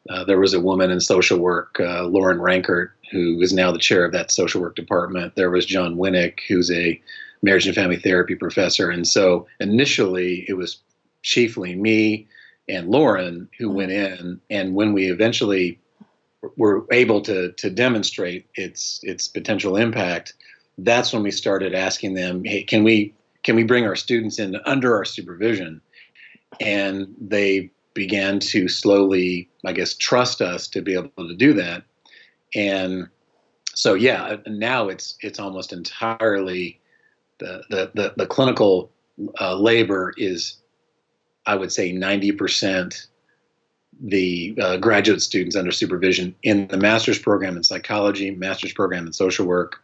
Uh, 0.08 0.22
there 0.24 0.38
was 0.38 0.54
a 0.54 0.60
woman 0.60 0.92
in 0.92 1.00
social 1.00 1.38
work, 1.38 1.80
uh, 1.80 2.04
Lauren 2.04 2.38
Rankert, 2.38 2.90
who 3.10 3.40
is 3.40 3.52
now 3.52 3.72
the 3.72 3.78
chair 3.78 4.04
of 4.04 4.12
that 4.12 4.30
social 4.30 4.60
work 4.60 4.76
department. 4.76 5.34
There 5.34 5.50
was 5.50 5.66
Jon 5.66 5.96
Winek, 5.96 6.38
who's 6.48 6.70
a 6.70 7.00
marriage 7.42 7.66
and 7.66 7.74
family 7.74 7.96
therapy 7.96 8.36
professor. 8.36 8.88
And 8.90 9.06
so 9.06 9.48
initially 9.58 10.44
it 10.48 10.54
was 10.54 10.78
chiefly 11.22 11.74
me 11.74 12.28
and 12.68 12.88
Lauren 12.88 13.48
who 13.58 13.70
went 13.70 13.92
in. 13.92 14.40
And 14.50 14.74
when 14.74 14.92
we 14.92 15.10
eventually 15.10 15.78
were 16.56 16.86
able 16.90 17.20
to, 17.22 17.52
to 17.52 17.70
demonstrate 17.70 18.46
its, 18.54 19.00
its 19.02 19.28
potential 19.28 19.76
impact, 19.76 20.34
that's 20.78 21.12
when 21.12 21.22
we 21.22 21.30
started 21.30 21.74
asking 21.74 22.14
them, 22.14 22.44
hey, 22.44 22.62
can 22.62 22.84
we 22.84 23.14
can 23.42 23.54
we 23.54 23.62
bring 23.62 23.86
our 23.86 23.96
students 23.96 24.38
in 24.38 24.56
under 24.64 24.96
our 24.96 25.04
supervision? 25.04 25.80
And 26.60 27.14
they 27.20 27.70
began 27.94 28.40
to 28.40 28.68
slowly, 28.68 29.48
I 29.64 29.72
guess, 29.72 29.94
trust 29.94 30.42
us 30.42 30.68
to 30.68 30.82
be 30.82 30.94
able 30.94 31.10
to 31.16 31.34
do 31.34 31.54
that. 31.54 31.84
And 32.54 33.08
so, 33.74 33.94
yeah, 33.94 34.36
now 34.46 34.88
it's 34.88 35.16
it's 35.20 35.38
almost 35.38 35.72
entirely 35.72 36.80
the 37.38 37.62
the 37.70 37.90
the, 37.94 38.14
the 38.16 38.26
clinical 38.26 38.90
uh, 39.40 39.54
labor 39.54 40.12
is, 40.16 40.56
I 41.46 41.54
would 41.54 41.72
say, 41.72 41.92
ninety 41.92 42.32
percent 42.32 43.06
the 44.00 44.56
uh, 44.60 44.76
graduate 44.76 45.22
students 45.22 45.56
under 45.56 45.72
supervision 45.72 46.34
in 46.42 46.66
the 46.68 46.76
master's 46.76 47.18
program 47.18 47.56
in 47.56 47.62
psychology, 47.62 48.30
master's 48.30 48.72
program 48.72 49.06
in 49.06 49.12
social 49.12 49.46
work, 49.46 49.82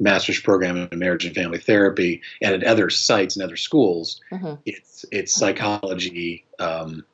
master's 0.00 0.40
program 0.40 0.88
in 0.90 0.98
marriage 0.98 1.24
and 1.24 1.34
family 1.34 1.58
therapy, 1.58 2.20
and 2.42 2.54
at 2.54 2.64
other 2.64 2.90
sites 2.90 3.36
and 3.36 3.42
other 3.42 3.56
schools, 3.56 4.20
mm-hmm. 4.30 4.54
it's 4.66 5.04
it's 5.12 5.34
psychology 5.34 6.44
um, 6.58 7.04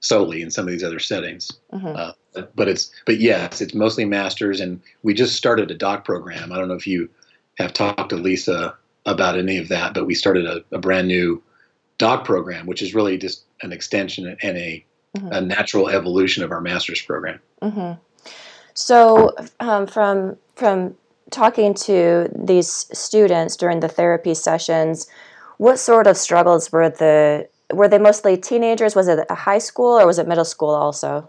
solely 0.00 0.42
in 0.42 0.50
some 0.50 0.66
of 0.66 0.72
these 0.72 0.84
other 0.84 0.98
settings. 0.98 1.52
Mm-hmm. 1.72 1.86
Uh, 1.86 2.42
but 2.54 2.68
it's 2.68 2.90
but 3.06 3.18
yes, 3.20 3.60
it's 3.60 3.74
mostly 3.74 4.04
masters, 4.04 4.60
and 4.60 4.80
we 5.02 5.14
just 5.14 5.36
started 5.36 5.70
a 5.70 5.74
doc 5.74 6.04
program. 6.04 6.52
I 6.52 6.58
don't 6.58 6.68
know 6.68 6.74
if 6.74 6.86
you 6.86 7.08
have 7.58 7.72
talked 7.72 8.10
to 8.10 8.16
Lisa 8.16 8.76
about 9.06 9.38
any 9.38 9.58
of 9.58 9.68
that, 9.68 9.94
but 9.94 10.06
we 10.06 10.14
started 10.14 10.46
a, 10.46 10.64
a 10.74 10.78
brand 10.78 11.08
new 11.08 11.42
doc 12.02 12.24
program, 12.24 12.66
which 12.66 12.82
is 12.82 12.96
really 12.96 13.16
just 13.16 13.44
an 13.62 13.72
extension 13.72 14.36
and 14.42 14.56
a 14.58 14.84
mm-hmm. 15.16 15.28
a 15.30 15.40
natural 15.40 15.88
evolution 15.88 16.42
of 16.42 16.50
our 16.50 16.60
master's 16.60 17.00
program. 17.00 17.38
Mm-hmm. 17.62 17.92
So 18.74 19.30
um, 19.60 19.86
from 19.86 20.36
from 20.56 20.96
talking 21.30 21.74
to 21.74 22.28
these 22.34 22.70
students 22.92 23.54
during 23.56 23.78
the 23.80 23.88
therapy 23.88 24.34
sessions, 24.34 25.06
what 25.58 25.78
sort 25.78 26.08
of 26.08 26.16
struggles 26.16 26.72
were 26.72 26.90
the 26.90 27.48
were 27.72 27.88
they 27.88 27.98
mostly 27.98 28.36
teenagers? 28.36 28.96
Was 28.96 29.06
it 29.06 29.24
a 29.30 29.36
high 29.36 29.62
school 29.70 29.92
or 30.00 30.04
was 30.04 30.18
it 30.18 30.26
middle 30.26 30.44
school 30.44 30.70
also? 30.70 31.28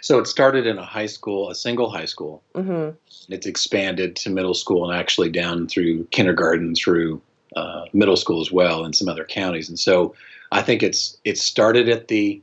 So 0.00 0.18
it 0.18 0.26
started 0.26 0.66
in 0.66 0.78
a 0.78 0.84
high 0.84 1.06
school, 1.06 1.50
a 1.50 1.54
single 1.54 1.90
high 1.90 2.06
school. 2.06 2.42
Mm-hmm. 2.54 2.96
It's 3.28 3.46
expanded 3.46 4.16
to 4.16 4.30
middle 4.30 4.54
school 4.54 4.88
and 4.88 4.98
actually 4.98 5.30
down 5.30 5.68
through 5.68 6.04
kindergarten 6.06 6.74
through 6.74 7.20
uh, 7.56 7.86
middle 7.92 8.16
school 8.16 8.40
as 8.40 8.52
well 8.52 8.84
in 8.84 8.92
some 8.92 9.08
other 9.08 9.24
counties. 9.24 9.68
And 9.68 9.78
so 9.78 10.14
I 10.52 10.62
think 10.62 10.82
it's 10.82 11.18
it 11.24 11.38
started 11.38 11.88
at 11.88 12.08
the 12.08 12.40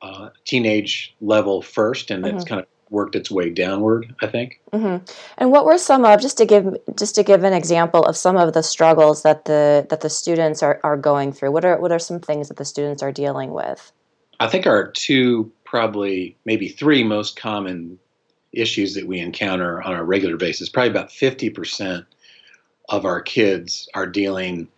uh, 0.00 0.30
teenage 0.44 1.14
level 1.20 1.62
first, 1.62 2.10
and 2.10 2.24
mm-hmm. 2.24 2.36
it's 2.36 2.44
kind 2.44 2.60
of 2.60 2.66
worked 2.90 3.16
its 3.16 3.30
way 3.30 3.50
downward. 3.50 4.14
I 4.22 4.26
think. 4.26 4.60
Mm-hmm. 4.72 5.04
And 5.38 5.50
what 5.50 5.64
were 5.64 5.78
some 5.78 6.04
of 6.04 6.20
just 6.20 6.38
to 6.38 6.46
give 6.46 6.76
just 6.96 7.14
to 7.16 7.22
give 7.22 7.44
an 7.44 7.52
example 7.52 8.04
of 8.04 8.16
some 8.16 8.36
of 8.36 8.54
the 8.54 8.62
struggles 8.62 9.22
that 9.22 9.44
the 9.44 9.86
that 9.90 10.00
the 10.00 10.10
students 10.10 10.62
are, 10.62 10.80
are 10.84 10.96
going 10.96 11.32
through? 11.32 11.52
What 11.52 11.64
are 11.64 11.78
what 11.78 11.92
are 11.92 11.98
some 11.98 12.20
things 12.20 12.48
that 12.48 12.56
the 12.56 12.64
students 12.64 13.02
are 13.02 13.12
dealing 13.12 13.52
with? 13.52 13.92
I 14.40 14.48
think 14.48 14.66
our 14.66 14.90
two 14.90 15.52
probably 15.64 16.36
maybe 16.44 16.68
three 16.68 17.02
most 17.02 17.36
common 17.36 17.98
issues 18.52 18.94
that 18.94 19.06
we 19.06 19.18
encounter 19.18 19.82
on 19.82 19.94
a 19.94 20.04
regular 20.04 20.36
basis. 20.36 20.68
Probably 20.68 20.90
about 20.90 21.10
fifty 21.10 21.50
percent 21.50 22.06
of 22.92 23.06
our 23.06 23.20
kids 23.20 23.88
are 23.94 24.06
dealing 24.06 24.68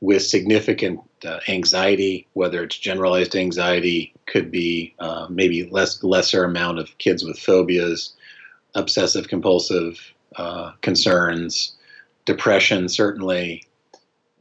with 0.00 0.22
significant 0.22 1.00
uh, 1.26 1.40
anxiety, 1.48 2.26
whether 2.34 2.62
it's 2.62 2.78
generalized 2.78 3.34
anxiety, 3.34 4.14
could 4.26 4.50
be 4.50 4.94
uh, 5.00 5.26
maybe 5.28 5.68
less 5.70 6.02
lesser 6.02 6.44
amount 6.44 6.78
of 6.78 6.96
kids 6.98 7.24
with 7.24 7.38
phobias, 7.38 8.14
obsessive 8.74 9.28
compulsive 9.28 9.98
uh, 10.36 10.72
concerns, 10.82 11.74
depression 12.24 12.88
certainly, 12.88 13.64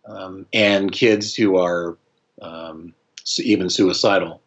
um, 0.06 0.46
and 0.54 0.92
kids 0.92 1.34
who 1.36 1.58
are 1.58 1.98
um, 2.42 2.94
even 3.40 3.70
suicidal, 3.70 4.42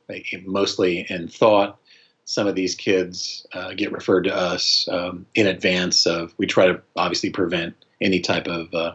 mostly 0.44 1.06
in 1.10 1.28
thought. 1.28 1.78
Some 2.26 2.46
of 2.46 2.54
these 2.54 2.74
kids 2.74 3.46
uh, 3.54 3.72
get 3.72 3.92
referred 3.92 4.24
to 4.24 4.36
us 4.36 4.86
um, 4.90 5.26
in 5.34 5.46
advance 5.46 6.06
of. 6.06 6.34
We 6.36 6.46
try 6.46 6.66
to 6.66 6.82
obviously 6.96 7.30
prevent 7.30 7.74
any 8.00 8.20
type 8.20 8.46
of 8.46 8.74
uh, 8.74 8.92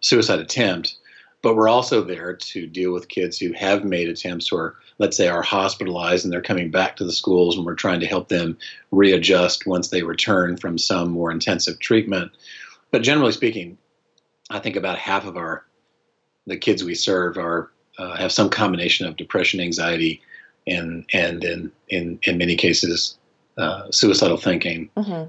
suicide 0.00 0.40
attempt 0.40 0.96
but 1.42 1.54
we're 1.54 1.68
also 1.68 2.02
there 2.02 2.34
to 2.34 2.66
deal 2.66 2.92
with 2.92 3.08
kids 3.08 3.38
who 3.38 3.52
have 3.52 3.84
made 3.84 4.08
attempts 4.08 4.50
or 4.50 4.76
let's 4.98 5.16
say 5.16 5.28
are 5.28 5.42
hospitalized 5.42 6.24
and 6.24 6.32
they're 6.32 6.42
coming 6.42 6.70
back 6.70 6.96
to 6.96 7.04
the 7.04 7.12
schools 7.12 7.56
and 7.56 7.64
we're 7.64 7.74
trying 7.74 8.00
to 8.00 8.06
help 8.06 8.28
them 8.28 8.58
readjust 8.90 9.66
once 9.66 9.88
they 9.88 10.02
return 10.02 10.56
from 10.56 10.78
some 10.78 11.10
more 11.10 11.30
intensive 11.30 11.78
treatment 11.78 12.30
but 12.90 13.02
generally 13.02 13.32
speaking 13.32 13.78
i 14.50 14.58
think 14.58 14.76
about 14.76 14.98
half 14.98 15.26
of 15.26 15.36
our 15.36 15.64
the 16.46 16.56
kids 16.56 16.82
we 16.82 16.94
serve 16.94 17.36
are 17.36 17.70
uh, 17.98 18.16
have 18.16 18.32
some 18.32 18.48
combination 18.48 19.06
of 19.06 19.16
depression 19.16 19.60
anxiety 19.60 20.20
and 20.68 21.04
and 21.12 21.44
in 21.44 21.72
in, 21.88 22.18
in 22.22 22.38
many 22.38 22.56
cases 22.56 23.18
uh, 23.56 23.90
suicidal 23.90 24.36
thinking 24.36 24.88
mm-hmm. 24.96 25.28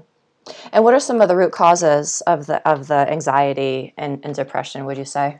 and 0.72 0.84
what 0.84 0.94
are 0.94 1.00
some 1.00 1.20
of 1.20 1.28
the 1.28 1.36
root 1.36 1.52
causes 1.52 2.20
of 2.22 2.46
the 2.46 2.66
of 2.68 2.86
the 2.88 3.10
anxiety 3.10 3.92
and, 3.96 4.24
and 4.24 4.34
depression 4.34 4.84
would 4.84 4.98
you 4.98 5.04
say 5.04 5.38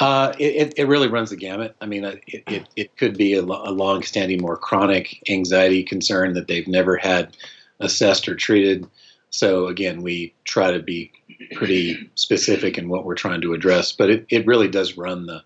uh, 0.00 0.32
it, 0.38 0.72
it 0.78 0.88
really 0.88 1.08
runs 1.08 1.28
the 1.28 1.36
gamut. 1.36 1.76
I 1.82 1.84
mean, 1.84 2.06
uh, 2.06 2.14
it, 2.26 2.42
it, 2.46 2.68
it 2.74 2.96
could 2.96 3.18
be 3.18 3.34
a, 3.34 3.42
a 3.42 3.42
long-standing, 3.42 4.40
more 4.40 4.56
chronic 4.56 5.22
anxiety 5.28 5.82
concern 5.82 6.32
that 6.32 6.48
they've 6.48 6.66
never 6.66 6.96
had 6.96 7.36
assessed 7.80 8.26
or 8.26 8.34
treated. 8.34 8.86
So 9.28 9.66
again, 9.66 10.02
we 10.02 10.34
try 10.44 10.70
to 10.70 10.80
be 10.80 11.12
pretty 11.54 12.10
specific 12.14 12.78
in 12.78 12.88
what 12.88 13.04
we're 13.04 13.14
trying 13.14 13.42
to 13.42 13.52
address, 13.52 13.92
but 13.92 14.08
it, 14.08 14.26
it 14.30 14.46
really 14.46 14.68
does 14.68 14.96
run 14.96 15.26
the 15.26 15.42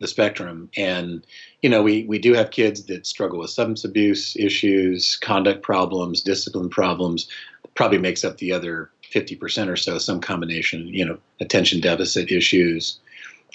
the 0.00 0.08
spectrum. 0.08 0.70
And 0.76 1.24
you 1.62 1.70
know, 1.70 1.82
we 1.82 2.04
we 2.04 2.18
do 2.18 2.34
have 2.34 2.50
kids 2.50 2.84
that 2.84 3.06
struggle 3.06 3.38
with 3.38 3.50
substance 3.50 3.84
abuse 3.84 4.36
issues, 4.36 5.16
conduct 5.16 5.62
problems, 5.62 6.22
discipline 6.22 6.70
problems. 6.70 7.28
Probably 7.74 7.98
makes 7.98 8.24
up 8.24 8.38
the 8.38 8.52
other 8.52 8.90
fifty 9.02 9.36
percent 9.36 9.70
or 9.70 9.76
so, 9.76 9.98
some 9.98 10.20
combination. 10.20 10.88
You 10.88 11.04
know, 11.04 11.18
attention 11.40 11.80
deficit 11.80 12.32
issues. 12.32 12.98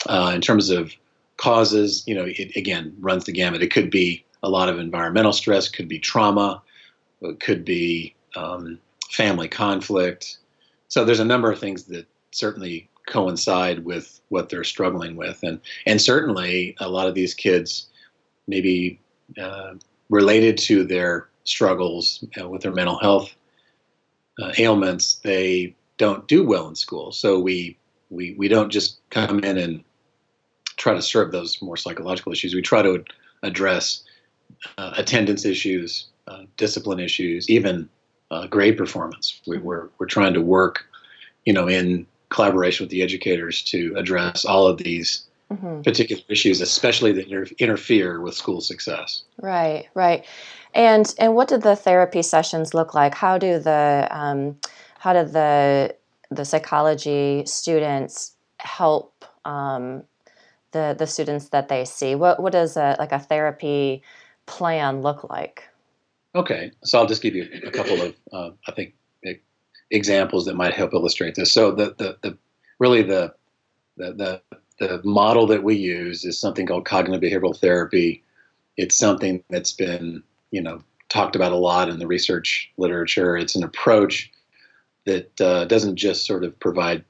Uh, 0.07 0.31
in 0.33 0.41
terms 0.41 0.69
of 0.69 0.93
causes, 1.37 2.03
you 2.05 2.15
know, 2.15 2.25
it 2.25 2.55
again 2.55 2.95
runs 2.99 3.25
the 3.25 3.31
gamut. 3.31 3.61
It 3.61 3.71
could 3.71 3.89
be 3.89 4.23
a 4.43 4.49
lot 4.49 4.69
of 4.69 4.79
environmental 4.79 5.33
stress, 5.33 5.67
could 5.67 5.87
be 5.87 5.99
trauma, 5.99 6.61
it 7.21 7.39
could 7.39 7.65
be 7.65 8.13
um, 8.35 8.77
family 9.09 9.47
conflict, 9.47 10.37
so 10.87 11.03
there's 11.03 11.19
a 11.19 11.25
number 11.25 11.51
of 11.51 11.59
things 11.59 11.85
that 11.85 12.05
certainly 12.31 12.89
coincide 13.07 13.85
with 13.85 14.21
what 14.29 14.49
they're 14.49 14.63
struggling 14.63 15.15
with, 15.15 15.39
and 15.43 15.59
and 15.85 16.01
certainly 16.01 16.75
a 16.79 16.89
lot 16.89 17.07
of 17.07 17.15
these 17.15 17.33
kids 17.33 17.87
maybe 18.47 18.99
uh, 19.41 19.73
related 20.09 20.57
to 20.57 20.83
their 20.83 21.27
struggles 21.43 22.23
uh, 22.39 22.47
with 22.47 22.61
their 22.61 22.73
mental 22.73 22.97
health 22.99 23.33
uh, 24.41 24.51
ailments, 24.57 25.15
they 25.23 25.75
don't 25.97 26.27
do 26.27 26.43
well 26.43 26.67
in 26.67 26.75
school. 26.75 27.11
So 27.11 27.39
we 27.39 27.77
we 28.09 28.35
we 28.37 28.47
don't 28.47 28.71
just 28.71 28.99
come 29.09 29.39
in 29.39 29.57
and 29.57 29.83
try 30.77 30.93
to 30.93 31.01
serve 31.01 31.31
those 31.31 31.61
more 31.61 31.77
psychological 31.77 32.31
issues. 32.31 32.53
We 32.53 32.61
try 32.61 32.81
to 32.81 33.03
address 33.43 34.03
uh, 34.77 34.93
attendance 34.97 35.45
issues, 35.45 36.07
uh, 36.27 36.43
discipline 36.57 36.99
issues, 36.99 37.49
even 37.49 37.89
uh, 38.31 38.47
grade 38.47 38.77
performance. 38.77 39.41
We, 39.47 39.57
we're 39.57 39.89
we're 39.99 40.07
trying 40.07 40.33
to 40.33 40.41
work, 40.41 40.85
you 41.45 41.53
know, 41.53 41.67
in 41.67 42.05
collaboration 42.29 42.83
with 42.83 42.91
the 42.91 43.01
educators 43.01 43.61
to 43.63 43.93
address 43.97 44.45
all 44.45 44.67
of 44.67 44.77
these 44.77 45.25
mm-hmm. 45.51 45.81
particular 45.81 46.21
issues, 46.29 46.61
especially 46.61 47.11
that 47.13 47.25
inter- 47.27 47.53
interfere 47.59 48.21
with 48.21 48.35
school 48.35 48.61
success. 48.61 49.23
Right, 49.41 49.87
right. 49.93 50.25
And 50.73 51.13
and 51.19 51.35
what 51.35 51.47
do 51.47 51.57
the 51.57 51.75
therapy 51.75 52.21
sessions 52.21 52.73
look 52.73 52.93
like? 52.93 53.15
How 53.15 53.37
do 53.37 53.59
the 53.59 54.07
um, 54.11 54.57
how 54.99 55.13
do 55.13 55.23
the 55.23 55.95
the 56.29 56.45
psychology 56.45 57.43
students 57.45 58.33
help 58.57 59.25
um, 59.45 60.03
the 60.71 60.95
the 60.97 61.07
students 61.07 61.49
that 61.49 61.69
they 61.69 61.85
see? 61.85 62.15
What 62.15 62.41
what 62.41 62.51
does 62.51 62.75
a 62.75 62.95
like 62.99 63.13
a 63.13 63.19
therapy 63.19 64.03
plan 64.47 65.01
look 65.01 65.29
like? 65.29 65.63
Okay, 66.35 66.71
so 66.83 66.99
I'll 66.99 67.07
just 67.07 67.21
give 67.21 67.35
you 67.35 67.47
a 67.65 67.71
couple 67.71 68.01
of 68.01 68.15
uh, 68.33 68.49
I 68.67 68.71
think 68.73 68.93
examples 69.91 70.45
that 70.45 70.55
might 70.55 70.73
help 70.73 70.93
illustrate 70.93 71.35
this. 71.35 71.53
So 71.53 71.71
the 71.71 71.95
the, 71.97 72.17
the 72.21 72.37
really 72.79 73.01
the, 73.01 73.33
the 73.97 74.13
the 74.13 74.41
the 74.79 75.01
model 75.03 75.47
that 75.47 75.63
we 75.63 75.75
use 75.75 76.25
is 76.25 76.39
something 76.39 76.65
called 76.65 76.85
cognitive 76.85 77.21
behavioral 77.21 77.57
therapy. 77.57 78.23
It's 78.77 78.97
something 78.97 79.43
that's 79.49 79.71
been 79.71 80.23
you 80.51 80.61
know 80.61 80.81
talked 81.09 81.35
about 81.35 81.51
a 81.51 81.57
lot 81.57 81.89
in 81.89 81.99
the 81.99 82.07
research 82.07 82.71
literature. 82.77 83.37
It's 83.37 83.55
an 83.55 83.63
approach 83.63 84.31
that 85.05 85.39
uh, 85.39 85.65
doesn't 85.65 85.95
just 85.95 86.25
sort 86.25 86.43
of 86.43 86.59
provide 86.59 87.05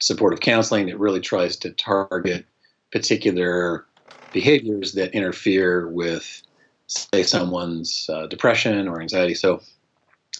supportive 0.00 0.40
counseling. 0.40 0.88
It 0.88 0.98
really 0.98 1.20
tries 1.20 1.56
to 1.58 1.70
target 1.70 2.46
particular 2.92 3.86
behaviors 4.32 4.92
that 4.92 5.14
interfere 5.14 5.88
with, 5.88 6.42
say, 6.86 7.22
someone's 7.22 8.08
uh, 8.12 8.26
depression 8.26 8.88
or 8.88 9.00
anxiety. 9.00 9.34
So 9.34 9.60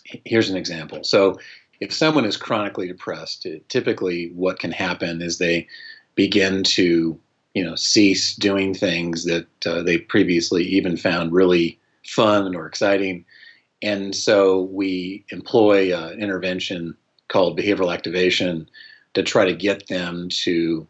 here's 0.04 0.50
an 0.50 0.56
example. 0.56 1.04
So 1.04 1.38
if 1.80 1.92
someone 1.92 2.24
is 2.24 2.36
chronically 2.36 2.88
depressed, 2.88 3.46
it, 3.46 3.68
typically 3.68 4.30
what 4.34 4.58
can 4.58 4.72
happen 4.72 5.22
is 5.22 5.38
they 5.38 5.66
begin 6.14 6.62
to 6.64 7.18
you 7.54 7.64
know 7.64 7.74
cease 7.74 8.34
doing 8.34 8.74
things 8.74 9.24
that 9.24 9.46
uh, 9.66 9.82
they 9.82 9.98
previously 9.98 10.64
even 10.64 10.96
found 10.96 11.32
really 11.32 11.78
fun 12.04 12.54
or 12.54 12.66
exciting. 12.66 13.24
And 13.82 14.14
so 14.14 14.62
we 14.62 15.24
employ 15.30 15.96
an 15.96 16.20
intervention 16.20 16.96
called 17.28 17.58
behavioral 17.58 17.92
activation 17.92 18.68
to 19.14 19.22
try 19.22 19.44
to 19.44 19.54
get 19.54 19.88
them 19.88 20.28
to, 20.28 20.86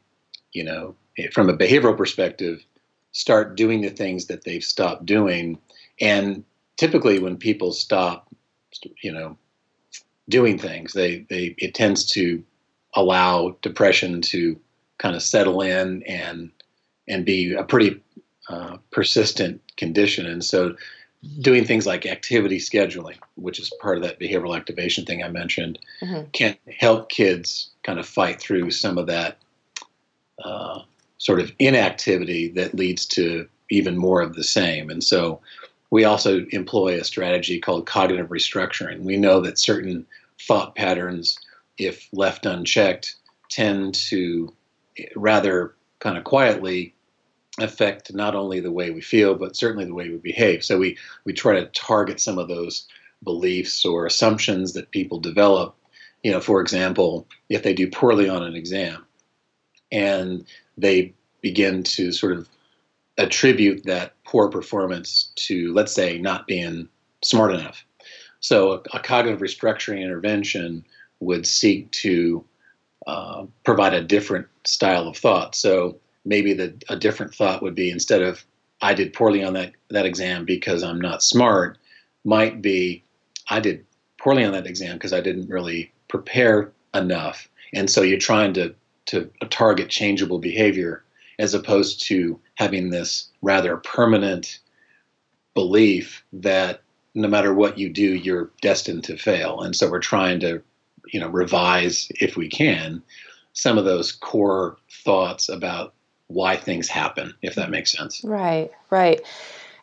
you 0.53 0.65
know, 0.65 0.95
from 1.33 1.49
a 1.49 1.57
behavioral 1.57 1.97
perspective, 1.97 2.65
start 3.13 3.57
doing 3.57 3.81
the 3.81 3.91
things 3.91 4.27
that 4.27 4.45
they've 4.45 4.63
stopped 4.63 5.07
doing. 5.07 5.59
And 6.01 6.45
typically, 6.77 7.19
when 7.19 7.37
people 7.37 7.73
stop, 7.73 8.29
you 9.03 9.13
know, 9.13 9.37
doing 10.29 10.59
things, 10.59 10.93
they, 10.93 11.27
they 11.29 11.55
it 11.59 11.75
tends 11.75 12.05
to 12.13 12.43
allow 12.95 13.57
depression 13.63 14.21
to 14.23 14.59
kind 14.99 15.15
of 15.15 15.23
settle 15.23 15.61
in 15.61 16.03
and 16.05 16.51
and 17.09 17.25
be 17.25 17.53
a 17.55 17.63
pretty 17.63 18.03
uh, 18.49 18.77
persistent 18.91 19.61
condition. 19.77 20.27
And 20.27 20.45
so 20.45 20.75
doing 21.41 21.65
things 21.65 21.87
like 21.87 22.07
activity 22.07 22.59
scheduling, 22.59 23.17
which 23.37 23.59
is 23.59 23.73
part 23.81 23.97
of 23.97 24.03
that 24.03 24.21
behavioral 24.21 24.57
activation 24.57 25.05
thing 25.05 25.23
I 25.23 25.29
mentioned, 25.29 25.79
mm-hmm. 26.03 26.31
can 26.33 26.57
help 26.79 27.09
kids 27.09 27.71
kind 27.83 27.99
of 27.99 28.07
fight 28.07 28.41
through 28.41 28.71
some 28.71 28.99
of 28.99 29.07
that 29.07 29.39
uh, 30.45 30.81
sort 31.19 31.41
of 31.41 31.53
inactivity 31.59 32.49
that 32.49 32.75
leads 32.75 33.07
to 33.07 33.49
even 33.71 33.97
more 33.97 34.21
of 34.21 34.35
the 34.35 34.45
same. 34.45 34.91
And 34.91 35.03
so 35.03 35.41
we 35.91 36.05
also 36.05 36.47
employ 36.51 36.99
a 36.99 37.05
strategy 37.05 37.61
called 37.61 37.87
cognitive 37.87 38.29
restructuring. 38.29 39.01
We 39.01 39.17
know 39.17 39.41
that 39.41 39.59
certain 39.59 40.07
thought 40.41 40.75
patterns, 40.75 41.39
if 41.79 42.09
left 42.13 42.47
unchecked, 42.47 43.17
tend 43.51 43.95
to 43.95 44.53
rather 45.15 45.75
kind 46.01 46.19
of 46.19 46.25
quietly 46.25 46.95
affect 47.59 48.13
not 48.13 48.35
only 48.35 48.61
the 48.61 48.73
way 48.73 48.91
we 48.91 49.01
feel, 49.01 49.35
but 49.35 49.57
certainly 49.57 49.85
the 49.85 49.95
way 49.95 50.11
we 50.11 50.17
behave. 50.17 50.65
So 50.65 50.79
we, 50.79 50.99
we 51.25 51.33
try 51.33 51.55
to 51.55 51.67
target 51.67 52.21
some 52.21 52.39
of 52.39 52.49
those 52.49 52.87
beliefs 53.23 53.85
or 53.85 54.07
assumptions 54.07 54.75
that 54.75 54.91
people 54.91 55.19
develop. 55.21 55.75
You 56.23 56.33
know, 56.33 56.41
for 56.41 56.61
example, 56.61 57.27
if 57.49 57.63
they 57.63 57.73
do 57.73 57.91
poorly 57.91 58.29
on 58.29 58.43
an 58.43 58.57
exam 58.57 59.07
and 59.91 60.45
they 60.77 61.15
begin 61.41 61.83
to 61.85 62.13
sort 62.13 62.37
of 62.37 62.49
attribute 63.19 63.85
that 63.85 64.13
poor 64.25 64.49
performance 64.49 65.33
to, 65.37 65.73
let's 65.73 65.95
say, 65.95 66.19
not 66.19 66.47
being 66.47 66.89
smart 67.23 67.53
enough. 67.53 67.85
So 68.41 68.73
a, 68.73 68.97
a 68.97 69.01
cognitive 69.01 69.41
restructuring 69.41 70.03
intervention 70.03 70.85
would 71.21 71.47
seek 71.47 71.91
to 71.93 72.45
uh, 73.07 73.47
provide 73.65 73.95
a 73.95 74.03
different 74.03 74.47
style 74.65 75.09
of 75.09 75.17
thought. 75.17 75.55
So 75.55 75.99
maybe 76.25 76.53
the, 76.53 76.75
a 76.89 76.97
different 76.97 77.35
thought 77.35 77.63
would 77.63 77.75
be 77.75 77.91
instead 77.91 78.23
of 78.23 78.45
I 78.83 78.93
did 78.93 79.15
poorly 79.15 79.43
on 79.43 79.55
that, 79.55 79.73
that 79.89 80.05
exam 80.05 80.45
because 80.45 80.83
I'm 80.83 81.01
not 81.01 81.23
smart, 81.23 81.79
might 82.25 82.61
be 82.61 83.03
I 83.49 83.61
did 83.61 83.87
poorly 84.19 84.45
on 84.45 84.53
that 84.53 84.67
exam 84.67 84.97
because 84.97 85.13
I 85.13 85.21
didn't 85.21 85.49
really 85.49 85.93
prepare 86.09 86.73
enough. 86.95 87.49
And 87.73 87.89
so 87.89 88.03
you're 88.03 88.19
trying 88.19 88.53
to, 88.55 88.75
to 89.07 89.31
target 89.49 89.89
changeable 89.89 90.39
behavior 90.39 91.05
as 91.39 91.55
opposed 91.55 92.03
to 92.07 92.41
having 92.55 92.91
this 92.91 93.31
rather 93.43 93.77
permanent 93.77 94.59
belief 95.55 96.25
that 96.33 96.83
no 97.15 97.29
matter 97.29 97.55
what 97.55 97.79
you 97.79 97.89
do, 97.89 98.15
you're 98.15 98.51
destined 98.61 99.05
to 99.05 99.17
fail. 99.17 99.61
And 99.61 99.75
so 99.75 99.91
we're 99.91 100.01
trying 100.01 100.41
to, 100.41 100.63
you 101.13 101.21
know, 101.21 101.29
revise 101.29 102.09
if 102.21 102.37
we 102.37 102.49
can 102.49 103.03
some 103.53 103.79
of 103.79 103.87
those 103.87 104.13
core 104.13 104.77
thoughts 104.91 105.49
about 105.49 105.95
why 106.27 106.57
things 106.57 106.89
happen, 106.89 107.33
if 107.41 107.55
that 107.55 107.71
makes 107.71 107.93
sense. 107.93 108.23
Right, 108.23 108.71
right. 108.91 109.21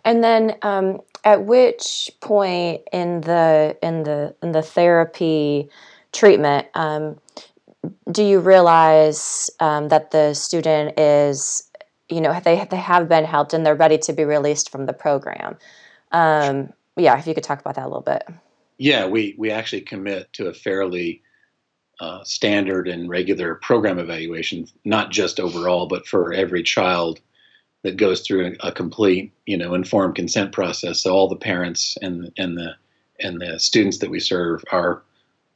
And 0.05 0.23
then, 0.23 0.55
um, 0.61 1.01
at 1.23 1.45
which 1.45 2.11
point 2.19 2.81
in 2.91 3.21
the 3.21 3.77
in 3.81 4.03
the 4.03 4.35
in 4.43 4.51
the 4.51 4.61
therapy 4.61 5.69
treatment 6.11 6.67
um, 6.75 7.17
do 8.11 8.23
you 8.23 8.39
realize 8.39 9.49
um, 9.59 9.89
that 9.89 10.11
the 10.11 10.33
student 10.33 10.99
is, 10.99 11.69
you 12.09 12.21
know, 12.21 12.37
they 12.39 12.65
they 12.69 12.77
have 12.77 13.09
been 13.09 13.25
helped 13.25 13.53
and 13.53 13.65
they're 13.65 13.75
ready 13.75 13.97
to 13.99 14.13
be 14.13 14.23
released 14.23 14.69
from 14.69 14.85
the 14.85 14.93
program? 14.93 15.57
Um, 16.11 16.71
yeah, 16.95 17.17
if 17.17 17.27
you 17.27 17.33
could 17.33 17.43
talk 17.43 17.59
about 17.59 17.75
that 17.75 17.85
a 17.85 17.87
little 17.87 18.01
bit. 18.01 18.23
Yeah, 18.77 19.07
we 19.07 19.35
we 19.37 19.51
actually 19.51 19.81
commit 19.81 20.31
to 20.33 20.47
a 20.47 20.53
fairly 20.53 21.21
uh, 21.99 22.23
standard 22.23 22.87
and 22.87 23.09
regular 23.09 23.55
program 23.55 23.99
evaluation, 23.99 24.67
not 24.83 25.11
just 25.11 25.39
overall, 25.39 25.87
but 25.87 26.07
for 26.07 26.33
every 26.33 26.63
child 26.63 27.19
that 27.83 27.97
goes 27.97 28.21
through 28.21 28.55
a, 28.61 28.67
a, 28.67 28.71
complete, 28.71 29.31
you 29.45 29.57
know, 29.57 29.73
informed 29.73 30.15
consent 30.15 30.51
process. 30.51 31.01
So 31.01 31.13
all 31.13 31.27
the 31.27 31.35
parents 31.35 31.97
and 32.01 32.31
and 32.37 32.57
the 32.57 32.75
and 33.19 33.41
the 33.41 33.59
students 33.59 33.99
that 33.99 34.09
we 34.09 34.19
serve 34.19 34.63
are 34.71 35.03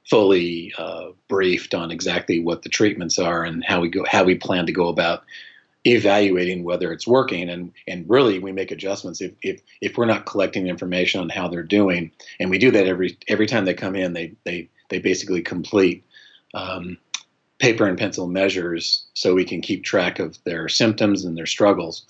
fully 0.10 0.74
uh, 0.78 1.08
briefed 1.28 1.74
on 1.74 1.91
exactly 1.91 2.39
what 2.39 2.63
the 2.63 2.70
treatments 2.70 3.20
are 3.20 3.43
and 3.43 3.63
how 3.65 3.82
we 3.82 3.89
go, 3.89 4.06
how 4.10 4.24
we 4.24 4.36
plan 4.36 4.65
to 4.65 4.72
go 4.72 4.88
about 4.88 5.24
evaluating 5.86 6.63
whether 6.63 6.91
it's 6.91 7.08
working 7.08 7.50
and 7.50 7.72
and 7.88 8.10
really 8.10 8.39
we 8.39 8.52
make 8.52 8.72
adjustments 8.72 9.22
if 9.22 9.32
if 9.41 9.62
if 9.80 9.98
we're 9.98 10.06
not 10.06 10.26
collecting 10.26 10.67
information 10.67 11.22
on 11.22 11.30
how 11.30 11.48
they're 11.48 11.63
doing 11.63 12.12
and 12.41 12.50
we 12.50 12.58
do 12.58 12.72
that 12.72 12.88
every 12.88 13.17
every 13.30 13.46
time 13.46 13.63
they 13.63 13.74
come 13.74 13.96
in 13.96 14.12
they 14.12 14.34
they 14.43 14.67
they 14.89 15.00
basically 15.00 15.41
complete 15.41 16.04
um, 16.54 16.98
paper 17.60 17.88
and 17.88 17.98
pencil 17.98 18.28
measures 18.28 19.06
so 19.13 19.34
we 19.34 19.46
can 19.46 19.62
keep 19.62 19.84
track 19.84 20.20
of 20.20 20.38
their 20.43 20.70
symptoms 20.70 21.26
and 21.26 21.38
their 21.38 21.46
struggles. 21.46 22.06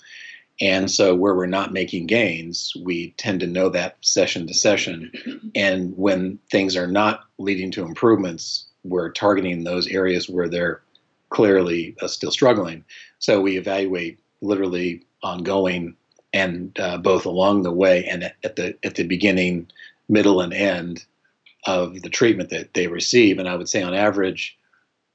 And 0.60 0.90
so, 0.90 1.14
where 1.14 1.34
we're 1.34 1.46
not 1.46 1.72
making 1.72 2.06
gains, 2.06 2.72
we 2.82 3.10
tend 3.12 3.40
to 3.40 3.46
know 3.46 3.68
that 3.68 3.96
session 4.00 4.46
to 4.48 4.54
session. 4.54 5.12
And 5.54 5.96
when 5.96 6.38
things 6.50 6.76
are 6.76 6.88
not 6.88 7.24
leading 7.38 7.70
to 7.72 7.84
improvements, 7.84 8.66
we're 8.82 9.10
targeting 9.10 9.62
those 9.62 9.86
areas 9.86 10.28
where 10.28 10.48
they're 10.48 10.80
clearly 11.30 11.94
uh, 12.02 12.08
still 12.08 12.32
struggling. 12.32 12.84
So, 13.20 13.40
we 13.40 13.56
evaluate 13.56 14.18
literally 14.40 15.04
ongoing 15.22 15.96
and 16.32 16.78
uh, 16.78 16.98
both 16.98 17.24
along 17.24 17.62
the 17.62 17.72
way 17.72 18.04
and 18.04 18.24
at 18.42 18.56
the 18.56 18.76
at 18.84 18.96
the 18.96 19.04
beginning, 19.04 19.68
middle, 20.08 20.40
and 20.40 20.52
end 20.52 21.04
of 21.66 22.02
the 22.02 22.10
treatment 22.10 22.50
that 22.50 22.74
they 22.74 22.86
receive. 22.86 23.38
And 23.38 23.48
I 23.48 23.56
would 23.56 23.68
say 23.68 23.82
on 23.82 23.94
average, 23.94 24.58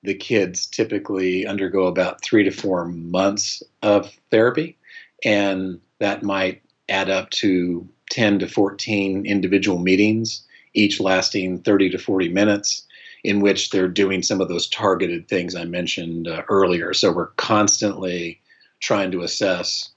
the 0.03 0.13
kids 0.13 0.65
typically 0.65 1.45
undergo 1.45 1.87
about 1.87 2.21
three 2.21 2.43
to 2.43 2.51
four 2.51 2.85
months 2.85 3.63
of 3.81 4.11
therapy, 4.29 4.77
and 5.23 5.79
that 5.99 6.23
might 6.23 6.61
add 6.89 7.09
up 7.09 7.29
to 7.31 7.87
10 8.09 8.39
to 8.39 8.47
14 8.47 9.25
individual 9.25 9.79
meetings, 9.79 10.45
each 10.73 10.99
lasting 10.99 11.59
30 11.59 11.91
to 11.91 11.97
40 11.97 12.29
minutes, 12.29 12.85
in 13.23 13.39
which 13.39 13.69
they're 13.69 13.87
doing 13.87 14.21
some 14.21 14.41
of 14.41 14.49
those 14.49 14.67
targeted 14.67 15.27
things 15.27 15.55
I 15.55 15.65
mentioned 15.65 16.27
uh, 16.27 16.43
earlier. 16.49 16.93
So 16.93 17.11
we're 17.11 17.27
constantly 17.27 18.41
trying 18.81 19.11
to 19.11 19.21
assess, 19.21 19.89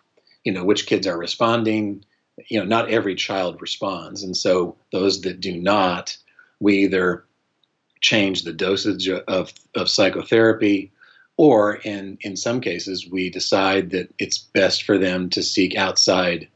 you 0.44 0.52
know, 0.52 0.64
which 0.64 0.86
kids 0.86 1.06
are 1.06 1.18
responding. 1.18 2.04
You 2.48 2.60
know, 2.60 2.66
not 2.66 2.90
every 2.90 3.14
child 3.14 3.60
responds, 3.60 4.22
and 4.22 4.36
so 4.36 4.76
those 4.92 5.22
that 5.22 5.40
do 5.40 5.56
not, 5.56 6.16
we 6.60 6.84
either 6.84 7.24
change 8.00 8.42
the 8.42 8.52
dosage 8.52 9.08
of, 9.08 9.52
of 9.74 9.88
psychotherapy, 9.88 10.92
or 11.36 11.76
in, 11.76 12.18
in 12.22 12.36
some 12.36 12.60
cases, 12.60 13.08
we 13.10 13.30
decide 13.30 13.90
that 13.90 14.12
it's 14.18 14.38
best 14.38 14.84
for 14.84 14.98
them 14.98 15.28
to 15.30 15.42
seek 15.42 15.76
outside 15.76 16.48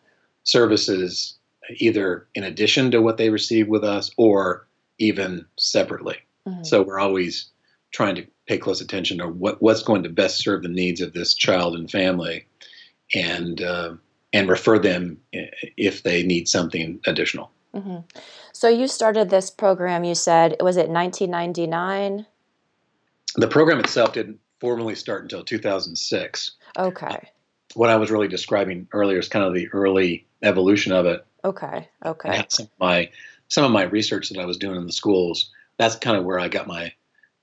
services, 0.44 1.34
either 1.76 2.26
in 2.34 2.44
addition 2.44 2.90
to 2.90 3.02
what 3.02 3.18
they 3.18 3.30
receive 3.30 3.68
with 3.68 3.84
us 3.84 4.10
or 4.16 4.66
even 4.98 5.44
separately. 5.58 6.16
Mm-hmm. 6.46 6.64
So 6.64 6.82
we're 6.82 6.98
always 6.98 7.50
trying 7.92 8.14
to 8.14 8.26
pay 8.46 8.58
close 8.58 8.80
attention 8.80 9.18
to 9.18 9.28
what, 9.28 9.60
what's 9.60 9.82
going 9.82 10.02
to 10.02 10.08
best 10.08 10.38
serve 10.38 10.62
the 10.62 10.68
needs 10.68 11.00
of 11.00 11.12
this 11.12 11.34
child 11.34 11.74
and 11.74 11.90
family 11.90 12.46
and, 13.14 13.60
uh, 13.60 13.94
and 14.32 14.48
refer 14.48 14.78
them 14.78 15.18
if 15.32 16.02
they 16.02 16.22
need 16.22 16.48
something 16.48 17.00
additional. 17.06 17.50
Mm-hmm. 17.74 17.98
So 18.52 18.68
you 18.68 18.88
started 18.88 19.30
this 19.30 19.50
program. 19.50 20.04
You 20.04 20.14
said 20.14 20.56
was 20.60 20.76
it 20.76 20.88
1999? 20.88 22.26
The 23.36 23.48
program 23.48 23.78
itself 23.78 24.12
didn't 24.12 24.40
formally 24.60 24.94
start 24.94 25.22
until 25.22 25.42
2006. 25.42 26.52
Okay. 26.78 27.30
What 27.74 27.90
I 27.90 27.96
was 27.96 28.10
really 28.10 28.28
describing 28.28 28.88
earlier 28.92 29.18
is 29.18 29.28
kind 29.28 29.44
of 29.44 29.54
the 29.54 29.68
early 29.68 30.26
evolution 30.42 30.92
of 30.92 31.06
it. 31.06 31.24
Okay. 31.44 31.88
Okay. 32.04 32.44
some 32.48 32.66
of 32.66 32.72
my 32.78 33.10
some 33.48 33.64
of 33.64 33.72
my 33.72 33.82
research 33.82 34.28
that 34.28 34.38
I 34.38 34.44
was 34.44 34.58
doing 34.58 34.76
in 34.76 34.86
the 34.86 34.92
schools. 34.92 35.50
That's 35.76 35.96
kind 35.96 36.16
of 36.16 36.24
where 36.24 36.38
I 36.38 36.48
got 36.48 36.66
my, 36.66 36.92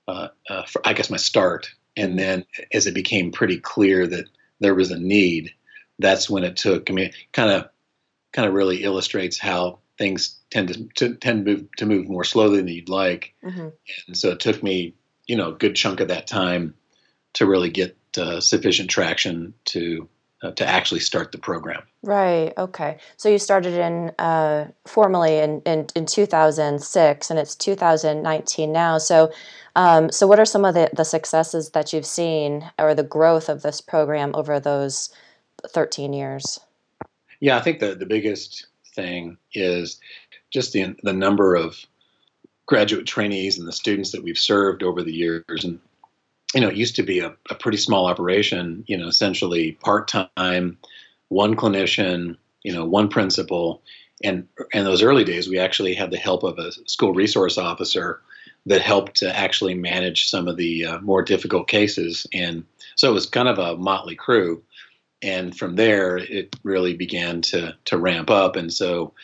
uh, 0.06 0.28
uh, 0.48 0.62
I 0.84 0.94
guess, 0.94 1.10
my 1.10 1.16
start. 1.16 1.70
And 1.96 2.10
mm-hmm. 2.10 2.18
then 2.18 2.44
as 2.72 2.86
it 2.86 2.94
became 2.94 3.30
pretty 3.30 3.58
clear 3.58 4.06
that 4.06 4.24
there 4.60 4.74
was 4.74 4.90
a 4.90 4.98
need, 4.98 5.52
that's 5.98 6.30
when 6.30 6.44
it 6.44 6.56
took. 6.56 6.88
I 6.88 6.94
mean, 6.94 7.10
kind 7.32 7.50
of, 7.50 7.68
kind 8.32 8.48
of 8.48 8.54
really 8.54 8.84
illustrates 8.84 9.38
how 9.38 9.80
things 9.98 10.36
tend 10.50 10.68
to, 10.68 10.88
to 10.94 11.14
tend 11.16 11.44
to 11.44 11.52
move, 11.52 11.68
to 11.76 11.86
move 11.86 12.08
more 12.08 12.24
slowly 12.24 12.58
than 12.58 12.68
you'd 12.68 12.88
like. 12.88 13.34
Mm-hmm. 13.44 13.68
And 14.06 14.16
so 14.16 14.30
it 14.30 14.40
took 14.40 14.62
me, 14.62 14.94
you 15.26 15.36
know, 15.36 15.50
a 15.50 15.58
good 15.58 15.74
chunk 15.74 16.00
of 16.00 16.08
that 16.08 16.26
time 16.26 16.74
to 17.34 17.46
really 17.46 17.70
get 17.70 17.96
uh, 18.16 18.40
sufficient 18.40 18.90
traction 18.90 19.54
to 19.66 20.08
uh, 20.42 20.52
to 20.52 20.64
actually 20.64 21.00
start 21.00 21.32
the 21.32 21.38
program. 21.38 21.82
Right. 22.02 22.52
Okay. 22.56 22.98
So 23.16 23.28
you 23.28 23.38
started 23.38 23.74
in 23.74 24.12
uh, 24.18 24.68
formally 24.86 25.38
in, 25.38 25.60
in, 25.62 25.88
in 25.96 26.06
2006, 26.06 27.30
and 27.30 27.38
it's 27.40 27.56
2019 27.56 28.70
now. 28.70 28.98
So, 28.98 29.32
um, 29.74 30.12
so 30.12 30.28
what 30.28 30.38
are 30.38 30.44
some 30.44 30.64
of 30.64 30.74
the, 30.74 30.90
the 30.94 31.04
successes 31.04 31.70
that 31.70 31.92
you've 31.92 32.06
seen, 32.06 32.70
or 32.78 32.94
the 32.94 33.02
growth 33.02 33.48
of 33.48 33.62
this 33.62 33.80
program 33.80 34.30
over 34.34 34.60
those 34.60 35.10
13 35.66 36.12
years? 36.12 36.60
Yeah, 37.40 37.56
I 37.56 37.60
think 37.60 37.80
the 37.80 37.94
the 37.94 38.06
biggest 38.06 38.66
thing 38.94 39.38
is 39.54 40.00
just 40.50 40.72
the 40.72 40.96
the 41.02 41.12
number 41.12 41.54
of 41.54 41.84
graduate 42.66 43.06
trainees 43.06 43.58
and 43.58 43.66
the 43.66 43.72
students 43.72 44.12
that 44.12 44.22
we've 44.22 44.38
served 44.38 44.82
over 44.82 45.02
the 45.02 45.12
years 45.12 45.64
and 45.64 45.80
you 46.54 46.60
know 46.60 46.68
it 46.68 46.76
used 46.76 46.96
to 46.96 47.02
be 47.02 47.20
a, 47.20 47.34
a 47.50 47.54
pretty 47.54 47.78
small 47.78 48.06
operation 48.06 48.84
you 48.86 48.96
know 48.96 49.06
essentially 49.06 49.72
part-time 49.72 50.78
one 51.28 51.54
clinician 51.54 52.36
you 52.62 52.72
know 52.72 52.84
one 52.84 53.08
principal. 53.08 53.82
And 54.24 54.48
in 54.72 54.84
those 54.84 55.02
early 55.02 55.24
days 55.24 55.48
we 55.48 55.58
actually 55.58 55.94
had 55.94 56.10
the 56.10 56.18
help 56.18 56.42
of 56.42 56.58
a 56.58 56.72
school 56.86 57.14
resource 57.14 57.56
officer 57.56 58.20
that 58.66 58.80
helped 58.80 59.16
to 59.16 59.36
actually 59.36 59.74
manage 59.74 60.28
some 60.28 60.48
of 60.48 60.56
the 60.56 60.84
uh, 60.84 61.00
more 61.00 61.22
difficult 61.22 61.68
cases. 61.68 62.26
And 62.32 62.64
so 62.96 63.08
it 63.08 63.14
was 63.14 63.26
kind 63.26 63.48
of 63.48 63.58
a 63.58 63.76
motley 63.76 64.16
crew. 64.16 64.62
And 65.22 65.56
from 65.56 65.76
there 65.76 66.18
it 66.18 66.56
really 66.62 66.94
began 66.94 67.42
to 67.42 67.76
to 67.86 67.98
ramp 67.98 68.30
up. 68.30 68.56
And 68.56 68.72
so 68.72 69.14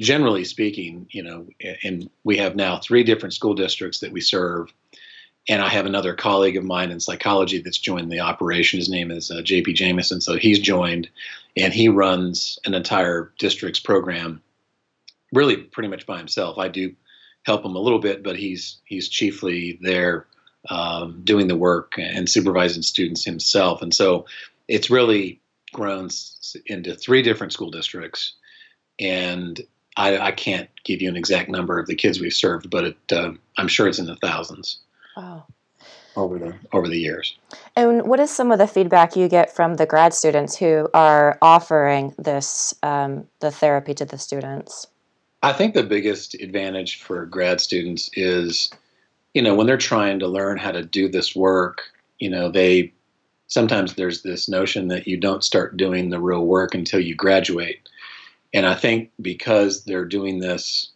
generally 0.00 0.44
speaking 0.44 1.06
you 1.10 1.22
know 1.22 1.46
and 1.84 2.10
we 2.24 2.36
have 2.38 2.56
now 2.56 2.78
three 2.78 3.04
different 3.04 3.32
school 3.32 3.54
districts 3.54 4.00
that 4.00 4.12
we 4.12 4.20
serve 4.20 4.72
and 5.48 5.60
I 5.60 5.68
have 5.68 5.86
another 5.86 6.14
colleague 6.14 6.56
of 6.56 6.64
mine 6.64 6.90
in 6.90 7.00
psychology 7.00 7.60
that's 7.60 7.78
joined 7.78 8.10
the 8.10 8.20
operation. 8.20 8.78
His 8.78 8.88
name 8.88 9.10
is 9.10 9.30
uh, 9.30 9.36
JP 9.36 9.74
Jameson. 9.74 10.20
So 10.20 10.36
he's 10.36 10.58
joined, 10.58 11.08
and 11.56 11.72
he 11.72 11.88
runs 11.88 12.58
an 12.64 12.74
entire 12.74 13.32
district's 13.38 13.80
program, 13.80 14.42
really 15.32 15.56
pretty 15.56 15.88
much 15.88 16.06
by 16.06 16.18
himself. 16.18 16.58
I 16.58 16.68
do 16.68 16.94
help 17.44 17.64
him 17.64 17.76
a 17.76 17.80
little 17.80 17.98
bit, 17.98 18.22
but 18.22 18.36
he's 18.36 18.78
he's 18.84 19.08
chiefly 19.08 19.78
there 19.82 20.26
um, 20.70 21.20
doing 21.24 21.46
the 21.48 21.56
work 21.56 21.94
and 21.98 22.28
supervising 22.28 22.82
students 22.82 23.24
himself. 23.24 23.82
And 23.82 23.92
so 23.92 24.24
it's 24.66 24.88
really 24.88 25.40
grown 25.74 26.08
into 26.66 26.94
three 26.94 27.20
different 27.20 27.52
school 27.52 27.70
districts, 27.70 28.34
and 28.98 29.60
I, 29.96 30.18
I 30.18 30.32
can't 30.32 30.70
give 30.84 31.02
you 31.02 31.08
an 31.08 31.16
exact 31.16 31.50
number 31.50 31.78
of 31.78 31.86
the 31.86 31.94
kids 31.94 32.18
we've 32.18 32.32
served, 32.32 32.70
but 32.70 32.84
it, 32.84 33.12
uh, 33.12 33.32
I'm 33.58 33.68
sure 33.68 33.86
it's 33.86 33.98
in 33.98 34.06
the 34.06 34.16
thousands. 34.16 34.78
Wow. 35.16 35.46
Over 36.16 36.38
the 36.38 36.54
over 36.72 36.88
the 36.88 36.98
years. 36.98 37.36
And 37.74 38.06
what 38.06 38.20
is 38.20 38.30
some 38.30 38.52
of 38.52 38.58
the 38.58 38.68
feedback 38.68 39.16
you 39.16 39.28
get 39.28 39.54
from 39.54 39.74
the 39.74 39.86
grad 39.86 40.14
students 40.14 40.56
who 40.56 40.88
are 40.94 41.38
offering 41.42 42.14
this 42.18 42.72
um, 42.82 43.26
the 43.40 43.50
therapy 43.50 43.94
to 43.94 44.04
the 44.04 44.18
students? 44.18 44.86
I 45.42 45.52
think 45.52 45.74
the 45.74 45.82
biggest 45.82 46.34
advantage 46.34 47.02
for 47.02 47.26
grad 47.26 47.60
students 47.60 48.08
is, 48.14 48.70
you 49.34 49.42
know, 49.42 49.54
when 49.54 49.66
they're 49.66 49.76
trying 49.76 50.20
to 50.20 50.28
learn 50.28 50.56
how 50.56 50.70
to 50.70 50.82
do 50.82 51.08
this 51.08 51.36
work, 51.36 51.82
you 52.18 52.30
know, 52.30 52.48
they 52.48 52.94
sometimes 53.48 53.94
there's 53.94 54.22
this 54.22 54.48
notion 54.48 54.88
that 54.88 55.06
you 55.06 55.16
don't 55.16 55.44
start 55.44 55.76
doing 55.76 56.10
the 56.10 56.20
real 56.20 56.46
work 56.46 56.74
until 56.74 57.00
you 57.00 57.14
graduate. 57.14 57.88
And 58.54 58.66
I 58.66 58.74
think 58.74 59.10
because 59.20 59.84
they're 59.84 60.06
doing 60.06 60.38
this 60.38 60.92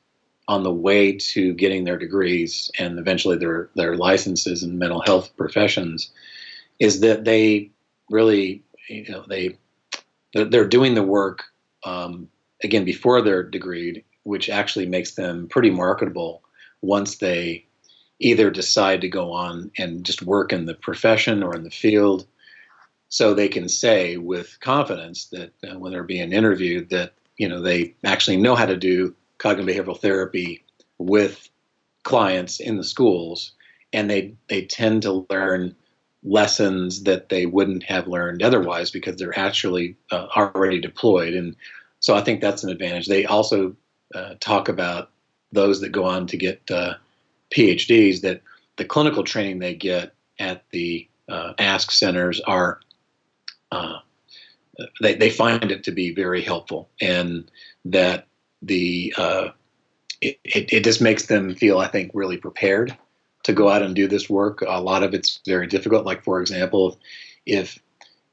on 0.49 0.63
the 0.63 0.73
way 0.73 1.13
to 1.13 1.53
getting 1.53 1.85
their 1.85 1.99
degrees 1.99 2.71
and 2.79 2.99
eventually 2.99 3.37
their 3.37 3.69
their 3.75 3.97
licenses 3.97 4.63
in 4.63 4.79
mental 4.79 5.03
health 5.03 5.37
professions, 5.37 6.11
is 6.81 7.01
that 7.01 7.25
they 7.25 7.71
really, 8.11 8.63
you 8.89 9.09
know, 9.11 9.25
they 9.29 9.57
they're 10.33 10.67
doing 10.67 10.95
the 10.95 11.03
work 11.03 11.45
um, 11.85 12.29
again 12.65 12.85
before 12.85 13.21
they're 13.23 13.49
degreed, 13.49 14.03
which 14.25 14.49
actually 14.49 14.87
makes 14.87 15.15
them 15.15 15.47
pretty 15.49 15.71
marketable 15.71 16.43
once 16.81 17.19
they 17.19 17.65
either 18.21 18.51
decide 18.51 19.01
to 19.01 19.09
go 19.09 19.33
on 19.33 19.71
and 19.79 20.05
just 20.05 20.23
work 20.23 20.53
in 20.53 20.65
the 20.65 20.75
profession 20.75 21.43
or 21.43 21.55
in 21.55 21.63
the 21.63 21.71
field. 21.71 22.27
So 23.11 23.33
they 23.33 23.49
can 23.49 23.69
say 23.69 24.17
with 24.17 24.59
confidence 24.61 25.27
that 25.27 25.53
uh, 25.65 25.79
when 25.79 25.93
they're 25.93 26.03
being 26.03 26.33
interviewed 26.33 26.91
that 26.91 27.13
you 27.37 27.49
know 27.49 27.61
they 27.61 27.95
actually 28.05 28.39
know 28.39 28.55
how 28.55 28.67
to 28.67 28.77
do 28.77 29.15
cognitive 29.38 29.87
behavioral 29.87 30.01
therapy 30.01 30.64
with 30.98 31.48
clients 32.03 32.61
in 32.61 32.77
the 32.77 32.85
schools 32.85 33.53
and 33.92 34.11
they 34.11 34.35
they 34.48 34.64
tend 34.64 35.03
to 35.03 35.27
learn 35.31 35.74
lessons 36.24 37.05
that 37.05 37.29
they 37.29 37.46
wouldn't 37.46 37.85
have 37.85 38.09
learned 38.09 38.42
otherwise 38.42 38.90
because 38.90 39.16
they're 39.16 39.38
actually 39.38 39.96
uh, 40.11 40.27
already 40.37 40.81
deployed. 40.81 41.35
And 41.35 41.55
so 42.01 42.14
i 42.14 42.20
think 42.20 42.40
that's 42.40 42.64
an 42.64 42.70
advantage. 42.70 43.07
They 43.07 43.24
also 43.24 43.77
uh, 44.14 44.35
talk 44.40 44.68
about 44.68 45.11
those 45.53 45.81
that 45.81 45.90
go 45.90 46.05
on 46.05 46.27
to 46.27 46.37
get 46.37 46.62
uh, 46.70 46.94
phds 47.51 48.20
that 48.20 48.42
the 48.77 48.85
clinical 48.85 49.24
training 49.24 49.59
they 49.59 49.74
get 49.74 50.14
at 50.38 50.64
the 50.70 51.09
uh, 51.29 51.55
ASC 51.59 51.90
centers 51.92 52.40
are 52.40 52.81
uh, 53.72 53.98
they, 55.01 55.14
they 55.14 55.31
find 55.31 55.70
it 55.70 55.85
to 55.85 55.90
be 55.90 56.14
very 56.14 56.42
helpful 56.42 56.88
and 57.01 57.51
that 57.85 58.27
the 58.62 59.14
uh, 59.16 59.49
it, 60.21 60.38
it, 60.44 60.73
it 60.73 60.85
just 60.85 61.01
makes 61.01 61.27
them 61.27 61.55
feel, 61.55 61.79
I 61.79 61.88
think, 61.88 62.11
really 62.14 62.37
prepared 62.37 62.97
to 63.44 63.53
go 63.53 63.68
out 63.68 63.83
and 63.83 63.94
do 63.94 64.09
this 64.09 64.29
work. 64.29 64.62
A 64.62 64.81
lot 64.81 65.03
of 65.03 65.14
it's 65.14 65.40
very 65.47 65.66
difficult. 65.66 66.05
Like, 66.05 66.25
for 66.25 66.40
example, 66.40 66.99
if 67.47 67.79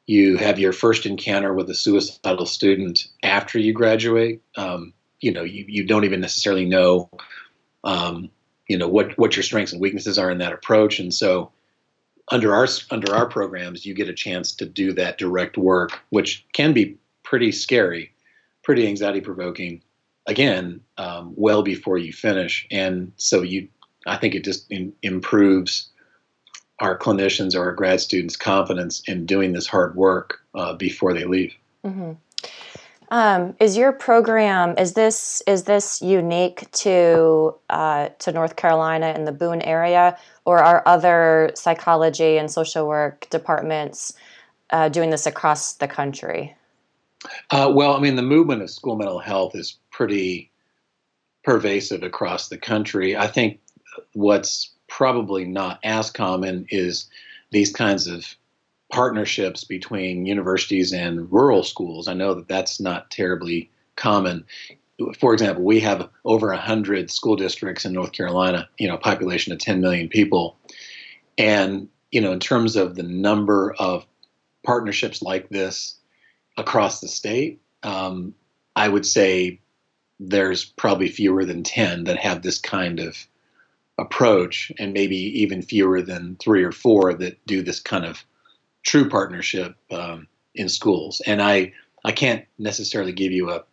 you 0.07 0.37
have 0.37 0.59
your 0.59 0.73
first 0.73 1.05
encounter 1.05 1.53
with 1.53 1.69
a 1.69 1.75
suicidal 1.75 2.45
student 2.45 3.07
after 3.23 3.59
you 3.59 3.73
graduate, 3.73 4.41
um, 4.57 4.93
you 5.19 5.31
know, 5.31 5.43
you, 5.43 5.65
you 5.67 5.85
don't 5.85 6.05
even 6.05 6.21
necessarily 6.21 6.65
know, 6.65 7.09
um, 7.83 8.29
you 8.67 8.77
know, 8.77 8.87
what, 8.87 9.17
what 9.17 9.35
your 9.35 9.43
strengths 9.43 9.71
and 9.71 9.81
weaknesses 9.81 10.17
are 10.17 10.31
in 10.31 10.39
that 10.39 10.53
approach. 10.53 10.99
And 10.99 11.13
so 11.13 11.51
under 12.29 12.53
our, 12.53 12.67
under 12.91 13.13
our 13.15 13.27
programs, 13.27 13.85
you 13.85 13.93
get 13.93 14.09
a 14.09 14.13
chance 14.13 14.55
to 14.55 14.65
do 14.65 14.93
that 14.93 15.17
direct 15.17 15.57
work, 15.57 16.01
which 16.09 16.45
can 16.51 16.73
be 16.73 16.97
pretty 17.23 17.51
scary, 17.51 18.11
pretty 18.63 18.87
anxiety 18.87 19.21
provoking 19.21 19.81
again 20.27 20.81
um, 20.97 21.33
well 21.35 21.63
before 21.63 21.97
you 21.97 22.13
finish, 22.13 22.67
and 22.71 23.11
so 23.17 23.41
you 23.41 23.67
I 24.05 24.17
think 24.17 24.35
it 24.35 24.43
just 24.43 24.69
in, 24.71 24.93
improves 25.01 25.89
our 26.79 26.97
clinicians 26.97 27.55
or 27.55 27.63
our 27.63 27.71
grad 27.71 28.01
students' 28.01 28.35
confidence 28.35 29.01
in 29.07 29.25
doing 29.25 29.53
this 29.53 29.67
hard 29.67 29.95
work 29.95 30.39
uh, 30.53 30.73
before 30.73 31.13
they 31.13 31.23
leave. 31.23 31.53
Mm-hmm. 31.85 32.13
Um, 33.11 33.55
is 33.59 33.77
your 33.77 33.91
program 33.91 34.75
is 34.77 34.93
this 34.93 35.41
is 35.45 35.63
this 35.63 36.01
unique 36.01 36.69
to 36.71 37.55
uh, 37.69 38.09
to 38.19 38.31
North 38.31 38.55
Carolina 38.55 39.07
and 39.07 39.27
the 39.27 39.31
Boone 39.31 39.61
area, 39.61 40.17
or 40.43 40.57
are 40.59 40.81
other 40.85 41.51
psychology 41.55 42.37
and 42.37 42.49
social 42.49 42.87
work 42.87 43.27
departments 43.29 44.13
uh, 44.71 44.89
doing 44.89 45.11
this 45.11 45.27
across 45.27 45.73
the 45.73 45.87
country? 45.87 46.55
Uh, 47.51 47.71
well, 47.73 47.95
I 47.95 47.99
mean, 47.99 48.15
the 48.15 48.23
movement 48.23 48.61
of 48.63 48.69
school 48.69 48.95
mental 48.95 49.19
health 49.19 49.55
is 49.55 49.77
pretty 49.95 50.51
pervasive 51.43 52.03
across 52.03 52.49
the 52.49 52.57
country. 52.57 53.15
I 53.15 53.27
think 53.27 53.59
what's 54.13 54.71
probably 54.89 55.45
not 55.45 55.79
as 55.83 56.11
common 56.11 56.65
is 56.69 57.09
these 57.51 57.71
kinds 57.71 58.07
of 58.07 58.25
partnerships 58.91 59.63
between 59.63 60.25
universities 60.25 60.91
and 60.91 61.31
rural 61.31 61.63
schools. 61.63 62.07
I 62.07 62.13
know 62.13 62.33
that 62.33 62.47
that's 62.47 62.79
not 62.79 63.09
terribly 63.09 63.69
common. 63.95 64.45
For 65.19 65.33
example, 65.33 65.63
we 65.63 65.79
have 65.79 66.09
over 66.25 66.47
100 66.47 67.09
school 67.09 67.37
districts 67.37 67.85
in 67.85 67.93
North 67.93 68.11
Carolina, 68.11 68.67
you 68.77 68.87
know, 68.89 68.97
population 68.97 69.53
of 69.53 69.59
10 69.59 69.79
million 69.79 70.09
people. 70.09 70.57
And, 71.37 71.87
you 72.11 72.19
know, 72.19 72.33
in 72.33 72.39
terms 72.39 72.75
of 72.75 72.95
the 72.95 73.03
number 73.03 73.73
of 73.79 74.05
partnerships 74.63 75.21
like 75.21 75.47
this 75.49 75.95
across 76.57 76.99
the 76.99 77.07
state, 77.07 77.61
um, 77.83 78.33
I 78.75 78.89
would 78.89 79.05
say 79.05 79.61
there's 80.19 80.65
probably 80.65 81.07
fewer 81.07 81.45
than 81.45 81.63
10 81.63 82.05
that 82.05 82.17
have 82.17 82.41
this 82.41 82.59
kind 82.59 82.99
of 82.99 83.27
approach, 83.97 84.71
and 84.79 84.93
maybe 84.93 85.15
even 85.15 85.61
fewer 85.61 86.01
than 86.01 86.35
three 86.39 86.63
or 86.63 86.71
four 86.71 87.13
that 87.13 87.45
do 87.45 87.61
this 87.61 87.79
kind 87.79 88.05
of 88.05 88.23
true 88.83 89.09
partnership 89.09 89.75
um, 89.91 90.27
in 90.53 90.69
schools. 90.69 91.21
And 91.25 91.41
I, 91.41 91.73
I 92.03 92.11
can't 92.11 92.45
necessarily 92.57 93.13
give 93.13 93.31
you 93.31 93.51
a, 93.51 93.63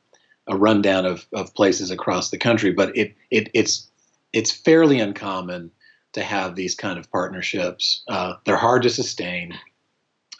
a 0.46 0.56
rundown 0.56 1.06
of, 1.06 1.26
of 1.32 1.54
places 1.54 1.90
across 1.90 2.30
the 2.30 2.38
country, 2.38 2.72
but 2.72 2.96
it, 2.96 3.14
it 3.30 3.50
it's 3.54 3.88
it's 4.32 4.50
fairly 4.50 4.98
uncommon 4.98 5.70
to 6.12 6.22
have 6.22 6.54
these 6.54 6.74
kind 6.74 6.98
of 6.98 7.10
partnerships. 7.10 8.02
Uh, 8.08 8.34
they're 8.44 8.56
hard 8.56 8.82
to 8.82 8.90
sustain. 8.90 9.58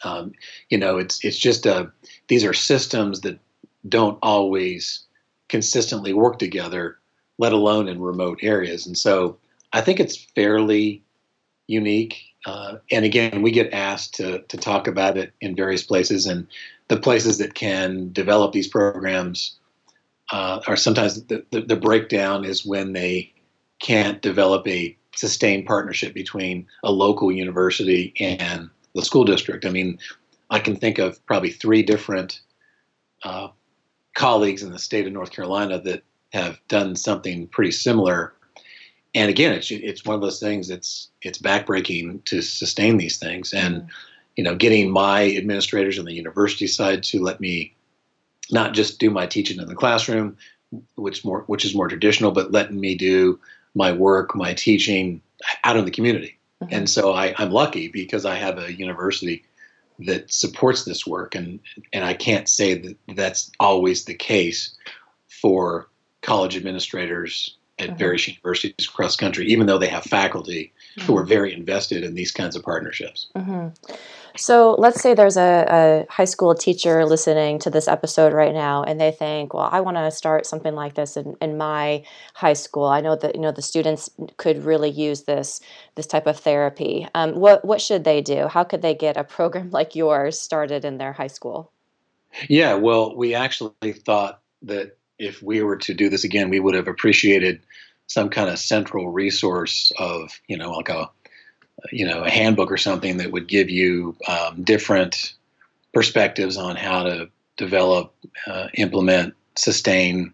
Um, 0.03 0.33
you 0.69 0.77
know, 0.77 0.97
it's 0.97 1.23
it's 1.23 1.37
just 1.37 1.65
a 1.65 1.91
these 2.27 2.43
are 2.43 2.53
systems 2.53 3.21
that 3.21 3.39
don't 3.87 4.19
always 4.21 5.05
consistently 5.49 6.13
work 6.13 6.39
together, 6.39 6.97
let 7.37 7.53
alone 7.53 7.87
in 7.87 8.01
remote 8.01 8.39
areas. 8.41 8.85
And 8.85 8.97
so 8.97 9.37
I 9.71 9.81
think 9.81 9.99
it's 9.99 10.15
fairly 10.15 11.03
unique. 11.67 12.21
Uh, 12.45 12.77
and 12.91 13.05
again, 13.05 13.41
we 13.41 13.51
get 13.51 13.73
asked 13.73 14.15
to, 14.15 14.39
to 14.43 14.57
talk 14.57 14.87
about 14.87 15.17
it 15.17 15.33
in 15.41 15.55
various 15.55 15.83
places, 15.83 16.25
and 16.25 16.47
the 16.89 16.97
places 16.97 17.37
that 17.37 17.53
can 17.53 18.11
develop 18.11 18.51
these 18.51 18.67
programs 18.67 19.57
uh, 20.31 20.59
are 20.67 20.75
sometimes 20.75 21.23
the, 21.25 21.45
the, 21.51 21.61
the 21.61 21.75
breakdown 21.75 22.43
is 22.43 22.65
when 22.65 22.93
they 22.93 23.31
can't 23.79 24.21
develop 24.21 24.67
a 24.67 24.95
sustained 25.15 25.65
partnership 25.65 26.13
between 26.13 26.67
a 26.83 26.91
local 26.91 27.31
university 27.31 28.13
and 28.19 28.69
the 28.95 29.01
school 29.01 29.23
district. 29.23 29.65
I 29.65 29.69
mean, 29.69 29.99
I 30.49 30.59
can 30.59 30.75
think 30.75 30.99
of 30.99 31.23
probably 31.25 31.51
three 31.51 31.83
different 31.83 32.41
uh, 33.23 33.47
colleagues 34.13 34.63
in 34.63 34.71
the 34.71 34.79
state 34.79 35.07
of 35.07 35.13
North 35.13 35.31
Carolina 35.31 35.79
that 35.81 36.03
have 36.31 36.59
done 36.67 36.95
something 36.95 37.47
pretty 37.47 37.71
similar 37.71 38.33
and 39.15 39.29
again, 39.29 39.53
it's 39.53 39.69
it's 39.69 40.05
one 40.05 40.15
of 40.15 40.21
those 40.21 40.39
things. 40.39 40.69
It's 40.69 41.09
it's 41.21 41.37
backbreaking 41.37 42.23
to 42.25 42.41
sustain 42.41 42.97
these 42.97 43.17
things, 43.17 43.53
and 43.53 43.75
mm-hmm. 43.75 43.87
you 44.35 44.43
know, 44.43 44.55
getting 44.55 44.91
my 44.91 45.35
administrators 45.35 45.99
on 45.99 46.05
the 46.05 46.13
university 46.13 46.67
side 46.67 47.03
to 47.03 47.21
let 47.21 47.39
me 47.39 47.75
not 48.51 48.73
just 48.73 48.99
do 48.99 49.09
my 49.11 49.27
teaching 49.27 49.59
in 49.59 49.67
the 49.67 49.75
classroom, 49.75 50.37
which 50.95 51.23
more 51.23 51.43
which 51.45 51.63
is 51.63 51.75
more 51.75 51.87
traditional, 51.87 52.31
but 52.31 52.51
letting 52.51 52.79
me 52.79 52.95
do 52.95 53.39
my 53.75 53.91
work, 53.91 54.35
my 54.35 54.53
teaching 54.53 55.21
out 55.63 55.77
in 55.77 55.85
the 55.85 55.91
community. 55.91 56.37
Mm-hmm. 56.63 56.73
And 56.73 56.89
so 56.89 57.13
I, 57.13 57.35
I'm 57.37 57.51
lucky 57.51 57.89
because 57.89 58.25
I 58.25 58.35
have 58.35 58.57
a 58.57 58.73
university 58.73 59.43
that 59.99 60.31
supports 60.31 60.85
this 60.85 61.05
work, 61.05 61.35
and 61.35 61.59
and 61.91 62.03
I 62.03 62.13
can't 62.13 62.49
say 62.49 62.73
that 62.75 62.97
that's 63.15 63.51
always 63.59 64.05
the 64.05 64.13
case 64.13 64.75
for 65.27 65.89
college 66.21 66.55
administrators 66.55 67.57
at 67.79 67.89
mm-hmm. 67.89 67.97
various 67.97 68.27
universities 68.27 68.87
across 68.87 69.15
the 69.15 69.21
country, 69.21 69.47
even 69.47 69.67
though 69.67 69.77
they 69.77 69.87
have 69.87 70.03
faculty 70.03 70.71
mm-hmm. 70.97 71.05
who 71.05 71.17
are 71.17 71.25
very 71.25 71.53
invested 71.53 72.03
in 72.03 72.15
these 72.15 72.31
kinds 72.31 72.55
of 72.55 72.63
partnerships. 72.63 73.27
Mm-hmm. 73.35 73.93
So 74.35 74.75
let's 74.79 75.01
say 75.01 75.13
there's 75.13 75.37
a, 75.37 75.65
a, 75.69 76.11
high 76.11 76.25
school 76.25 76.55
teacher 76.55 77.05
listening 77.05 77.59
to 77.59 77.69
this 77.69 77.87
episode 77.87 78.33
right 78.33 78.53
now, 78.53 78.83
and 78.83 78.99
they 78.99 79.11
think, 79.11 79.53
"Well, 79.53 79.69
I 79.71 79.81
want 79.81 79.97
to 79.97 80.09
start 80.11 80.45
something 80.45 80.73
like 80.73 80.95
this 80.95 81.15
in, 81.17 81.35
in 81.41 81.57
my 81.57 82.03
high 82.33 82.53
school. 82.53 82.85
I 82.85 83.01
know 83.01 83.15
that 83.15 83.35
you 83.35 83.41
know 83.41 83.51
the 83.51 83.61
students 83.61 84.09
could 84.37 84.65
really 84.65 84.89
use 84.89 85.23
this 85.23 85.61
this 85.95 86.07
type 86.07 86.25
of 86.25 86.39
therapy. 86.39 87.07
Um, 87.13 87.35
what 87.35 87.63
what 87.63 87.81
should 87.81 88.03
they 88.03 88.21
do? 88.21 88.47
How 88.47 88.63
could 88.63 88.81
they 88.81 88.95
get 88.95 89.17
a 89.17 89.23
program 89.23 89.69
like 89.71 89.95
yours 89.95 90.39
started 90.39 90.83
in 90.83 90.97
their 90.97 91.13
high 91.13 91.27
school?" 91.27 91.71
Yeah, 92.49 92.73
well, 92.73 93.15
we 93.15 93.35
actually 93.35 93.93
thought 93.93 94.41
that 94.63 94.97
if 95.19 95.41
we 95.43 95.61
were 95.61 95.77
to 95.77 95.93
do 95.93 96.09
this 96.09 96.23
again, 96.23 96.49
we 96.49 96.59
would 96.59 96.73
have 96.73 96.87
appreciated 96.87 97.61
some 98.07 98.29
kind 98.29 98.49
of 98.49 98.59
central 98.59 99.11
resource 99.11 99.91
of, 99.97 100.39
you 100.47 100.57
know, 100.57 100.71
like 100.71 100.89
a, 100.89 101.09
you 101.91 102.05
know, 102.05 102.23
a 102.23 102.29
handbook 102.29 102.71
or 102.71 102.77
something 102.77 103.17
that 103.17 103.31
would 103.31 103.47
give 103.47 103.69
you 103.69 104.15
um, 104.27 104.63
different 104.63 105.33
perspectives 105.93 106.57
on 106.57 106.75
how 106.75 107.03
to 107.03 107.29
develop, 107.57 108.13
uh, 108.47 108.67
implement, 108.75 109.35
sustain, 109.55 110.33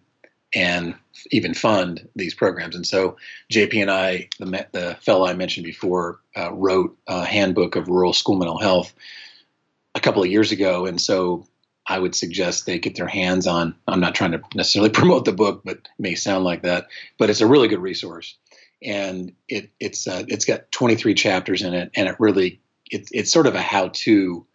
and 0.55 0.95
even 1.31 1.53
fund 1.53 2.07
these 2.15 2.33
programs. 2.33 2.75
And 2.75 2.87
so 2.87 3.17
JP 3.51 3.81
and 3.81 3.91
I, 3.91 4.29
the, 4.39 4.67
the 4.71 4.97
fellow 5.01 5.25
I 5.27 5.33
mentioned 5.33 5.65
before, 5.65 6.19
uh, 6.35 6.51
wrote 6.53 6.97
a 7.07 7.25
handbook 7.25 7.75
of 7.75 7.87
rural 7.87 8.13
school 8.13 8.37
mental 8.37 8.57
health 8.57 8.93
a 9.95 9.99
couple 9.99 10.23
of 10.23 10.29
years 10.29 10.51
ago. 10.51 10.85
And 10.85 10.99
so 10.99 11.45
I 11.85 11.99
would 11.99 12.15
suggest 12.15 12.65
they 12.65 12.79
get 12.79 12.95
their 12.95 13.07
hands 13.07 13.47
on. 13.47 13.75
I'm 13.87 13.99
not 13.99 14.15
trying 14.15 14.31
to 14.31 14.41
necessarily 14.55 14.89
promote 14.91 15.25
the 15.25 15.33
book, 15.33 15.61
but 15.65 15.77
it 15.77 15.89
may 15.97 16.15
sound 16.15 16.43
like 16.43 16.63
that. 16.63 16.87
But 17.17 17.29
it's 17.29 17.41
a 17.41 17.47
really 17.47 17.67
good 17.67 17.81
resource, 17.81 18.35
and 18.83 19.31
it 19.47 19.69
it's 19.79 20.07
uh, 20.07 20.23
it's 20.27 20.45
got 20.45 20.71
23 20.71 21.13
chapters 21.13 21.61
in 21.61 21.73
it, 21.73 21.91
and 21.95 22.07
it 22.07 22.15
really 22.19 22.59
it's 22.89 23.09
it's 23.11 23.31
sort 23.31 23.47
of 23.47 23.55
a 23.55 23.61
how-to 23.61 24.45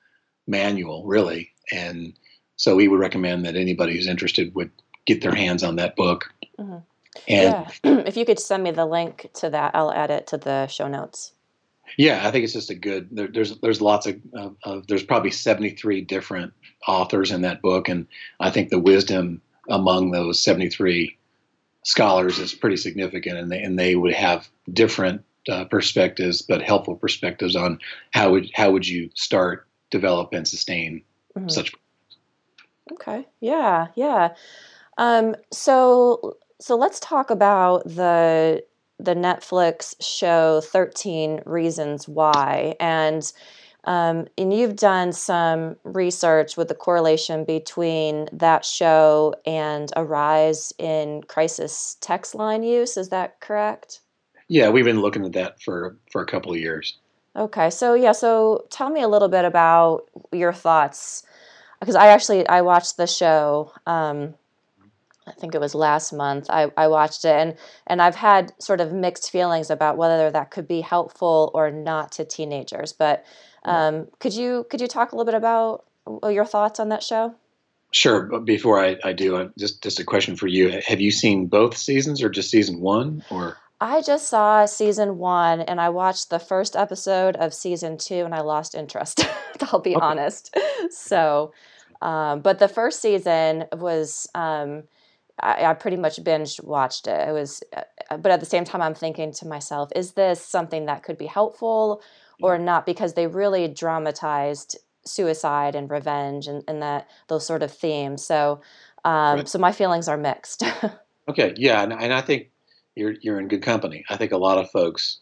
manual, 0.46 1.04
really. 1.04 1.52
And 1.72 2.14
so 2.56 2.76
we 2.76 2.88
would 2.88 3.00
recommend 3.00 3.44
that 3.44 3.56
anybody 3.56 3.94
who's 3.94 4.06
interested 4.06 4.54
would 4.54 4.70
get 5.06 5.22
their 5.22 5.34
hands 5.34 5.62
on 5.62 5.76
that 5.76 5.96
book. 5.96 6.30
Mm-hmm. 6.58 6.78
And 7.28 7.66
yeah. 7.84 8.02
if 8.06 8.16
you 8.16 8.24
could 8.24 8.38
send 8.38 8.62
me 8.62 8.70
the 8.70 8.86
link 8.86 9.30
to 9.34 9.50
that, 9.50 9.74
I'll 9.74 9.92
add 9.92 10.10
it 10.10 10.26
to 10.28 10.38
the 10.38 10.66
show 10.66 10.88
notes. 10.88 11.32
Yeah, 11.98 12.26
I 12.26 12.30
think 12.30 12.44
it's 12.44 12.52
just 12.52 12.70
a 12.70 12.74
good. 12.74 13.08
There, 13.12 13.28
there's 13.28 13.58
there's 13.60 13.80
lots 13.80 14.06
of, 14.06 14.18
of, 14.34 14.56
of, 14.64 14.86
there's 14.86 15.04
probably 15.04 15.30
73 15.30 16.00
different 16.00 16.52
authors 16.88 17.30
in 17.30 17.42
that 17.42 17.62
book, 17.62 17.88
and 17.88 18.06
I 18.40 18.50
think 18.50 18.70
the 18.70 18.78
wisdom 18.78 19.42
among 19.68 20.10
those 20.10 20.40
73 20.40 21.16
scholars 21.84 22.38
is 22.38 22.52
pretty 22.52 22.76
significant, 22.76 23.38
and 23.38 23.52
they 23.52 23.62
and 23.62 23.78
they 23.78 23.94
would 23.94 24.12
have 24.12 24.48
different 24.72 25.22
uh, 25.48 25.64
perspectives, 25.66 26.42
but 26.42 26.62
helpful 26.62 26.96
perspectives 26.96 27.54
on 27.54 27.78
how 28.10 28.32
would 28.32 28.50
how 28.54 28.72
would 28.72 28.88
you 28.88 29.10
start, 29.14 29.66
develop, 29.90 30.32
and 30.32 30.48
sustain 30.48 31.02
mm-hmm. 31.36 31.48
such. 31.48 31.72
Okay. 32.92 33.26
Yeah. 33.40 33.88
Yeah. 33.94 34.34
Um, 34.98 35.36
so 35.52 36.36
so 36.60 36.76
let's 36.76 37.00
talk 37.00 37.30
about 37.30 37.84
the 37.84 38.64
the 38.98 39.14
Netflix 39.14 39.94
show 40.00 40.60
13 40.62 41.42
Reasons 41.46 42.08
Why. 42.08 42.76
And 42.80 43.30
um, 43.84 44.26
and 44.38 44.52
you've 44.52 44.76
done 44.76 45.12
some 45.12 45.76
research 45.84 46.56
with 46.56 46.68
the 46.68 46.74
correlation 46.74 47.44
between 47.44 48.28
that 48.32 48.64
show 48.64 49.34
and 49.46 49.92
a 49.96 50.04
rise 50.04 50.72
in 50.78 51.22
crisis 51.24 51.96
text 52.00 52.34
line 52.34 52.62
use. 52.62 52.96
Is 52.96 53.10
that 53.10 53.40
correct? 53.40 54.00
Yeah, 54.48 54.70
we've 54.70 54.84
been 54.84 55.00
looking 55.00 55.24
at 55.24 55.32
that 55.32 55.60
for 55.62 55.96
for 56.10 56.22
a 56.22 56.26
couple 56.26 56.52
of 56.52 56.58
years. 56.58 56.98
Okay, 57.36 57.70
so 57.70 57.94
yeah, 57.94 58.12
so 58.12 58.66
tell 58.70 58.90
me 58.90 59.02
a 59.02 59.08
little 59.08 59.28
bit 59.28 59.44
about 59.44 60.08
your 60.32 60.52
thoughts 60.52 61.24
because 61.80 61.96
I 61.96 62.08
actually 62.08 62.46
I 62.48 62.60
watched 62.60 62.96
the 62.96 63.06
show 63.06 63.72
um, 63.86 64.34
I 65.26 65.32
think 65.32 65.54
it 65.54 65.60
was 65.60 65.74
last 65.74 66.12
month. 66.12 66.46
I, 66.50 66.70
I 66.76 66.88
watched 66.88 67.24
it 67.24 67.34
and 67.34 67.56
and 67.86 68.02
I've 68.02 68.14
had 68.14 68.52
sort 68.58 68.80
of 68.80 68.92
mixed 68.92 69.30
feelings 69.30 69.70
about 69.70 69.96
whether 69.96 70.30
that 70.30 70.50
could 70.50 70.68
be 70.68 70.80
helpful 70.80 71.50
or 71.54 71.70
not 71.70 72.12
to 72.12 72.24
teenagers. 72.24 72.92
But 72.92 73.24
um, 73.64 74.08
could 74.20 74.34
you 74.34 74.66
could 74.70 74.80
you 74.80 74.86
talk 74.86 75.12
a 75.12 75.16
little 75.16 75.30
bit 75.30 75.34
about 75.34 75.84
your 76.30 76.44
thoughts 76.44 76.80
on 76.80 76.88
that 76.90 77.02
show? 77.02 77.34
Sure, 77.92 78.22
but 78.22 78.44
before 78.44 78.84
I, 78.84 78.96
I 79.04 79.12
do, 79.12 79.36
uh, 79.36 79.48
just 79.56 79.82
just 79.82 80.00
a 80.00 80.04
question 80.04 80.36
for 80.36 80.46
you: 80.46 80.80
Have 80.86 81.00
you 81.00 81.10
seen 81.10 81.46
both 81.46 81.76
seasons, 81.76 82.22
or 82.22 82.28
just 82.28 82.50
season 82.50 82.80
one, 82.80 83.24
or? 83.30 83.56
I 83.80 84.02
just 84.02 84.28
saw 84.28 84.66
season 84.66 85.18
one, 85.18 85.60
and 85.60 85.80
I 85.80 85.90
watched 85.90 86.30
the 86.30 86.38
first 86.38 86.74
episode 86.74 87.36
of 87.36 87.52
season 87.52 87.98
two, 87.98 88.24
and 88.24 88.34
I 88.34 88.40
lost 88.40 88.74
interest. 88.74 89.26
I'll 89.72 89.80
be 89.80 89.94
okay. 89.94 90.04
honest. 90.04 90.56
So, 90.90 91.52
um, 92.02 92.40
but 92.40 92.58
the 92.58 92.68
first 92.68 93.00
season 93.00 93.64
was. 93.72 94.28
Um, 94.34 94.84
I, 95.40 95.64
I, 95.64 95.74
pretty 95.74 95.96
much 95.96 96.22
binge 96.22 96.60
watched 96.62 97.06
it. 97.06 97.28
It 97.28 97.32
was, 97.32 97.62
uh, 97.76 98.16
but 98.16 98.30
at 98.30 98.40
the 98.40 98.46
same 98.46 98.64
time, 98.64 98.80
I'm 98.80 98.94
thinking 98.94 99.32
to 99.32 99.46
myself, 99.46 99.90
is 99.96 100.12
this 100.12 100.40
something 100.40 100.86
that 100.86 101.02
could 101.02 101.18
be 101.18 101.26
helpful 101.26 102.02
or 102.40 102.58
not? 102.58 102.86
Because 102.86 103.14
they 103.14 103.26
really 103.26 103.66
dramatized 103.66 104.78
suicide 105.04 105.74
and 105.74 105.90
revenge 105.90 106.46
and, 106.46 106.62
and 106.68 106.82
that 106.82 107.08
those 107.28 107.46
sort 107.46 107.62
of 107.62 107.72
themes. 107.72 108.24
So, 108.24 108.60
um, 109.04 109.38
right. 109.38 109.48
so 109.48 109.58
my 109.58 109.72
feelings 109.72 110.08
are 110.08 110.16
mixed. 110.16 110.62
okay, 111.28 111.54
yeah, 111.56 111.82
and, 111.82 111.92
and 111.92 112.12
I 112.12 112.20
think 112.20 112.50
you're 112.94 113.14
you're 113.20 113.40
in 113.40 113.48
good 113.48 113.62
company. 113.62 114.04
I 114.08 114.16
think 114.16 114.32
a 114.32 114.38
lot 114.38 114.58
of 114.58 114.70
folks 114.70 115.18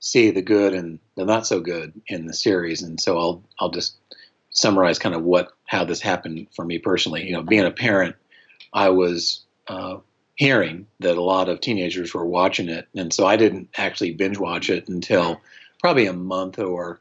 see 0.00 0.30
the 0.30 0.42
good 0.42 0.74
and 0.74 0.98
the 1.16 1.24
not 1.24 1.46
so 1.46 1.60
good 1.60 2.00
in 2.08 2.26
the 2.26 2.34
series, 2.34 2.82
and 2.82 3.00
so 3.00 3.18
I'll 3.18 3.44
I'll 3.58 3.70
just 3.70 3.96
summarize 4.50 4.98
kind 4.98 5.14
of 5.14 5.22
what 5.22 5.52
how 5.66 5.84
this 5.84 6.00
happened 6.00 6.48
for 6.54 6.64
me 6.64 6.78
personally. 6.78 7.24
You 7.24 7.34
know, 7.34 7.42
being 7.42 7.66
a 7.66 7.70
parent, 7.70 8.16
I 8.72 8.88
was 8.88 9.44
uh, 9.70 10.00
hearing 10.34 10.86
that 10.98 11.16
a 11.16 11.22
lot 11.22 11.48
of 11.48 11.60
teenagers 11.60 12.12
were 12.12 12.26
watching 12.26 12.68
it, 12.68 12.88
and 12.96 13.12
so 13.12 13.26
I 13.26 13.36
didn't 13.36 13.68
actually 13.76 14.12
binge 14.12 14.38
watch 14.38 14.68
it 14.68 14.88
until 14.88 15.40
probably 15.80 16.06
a 16.06 16.12
month 16.12 16.58
or 16.58 17.00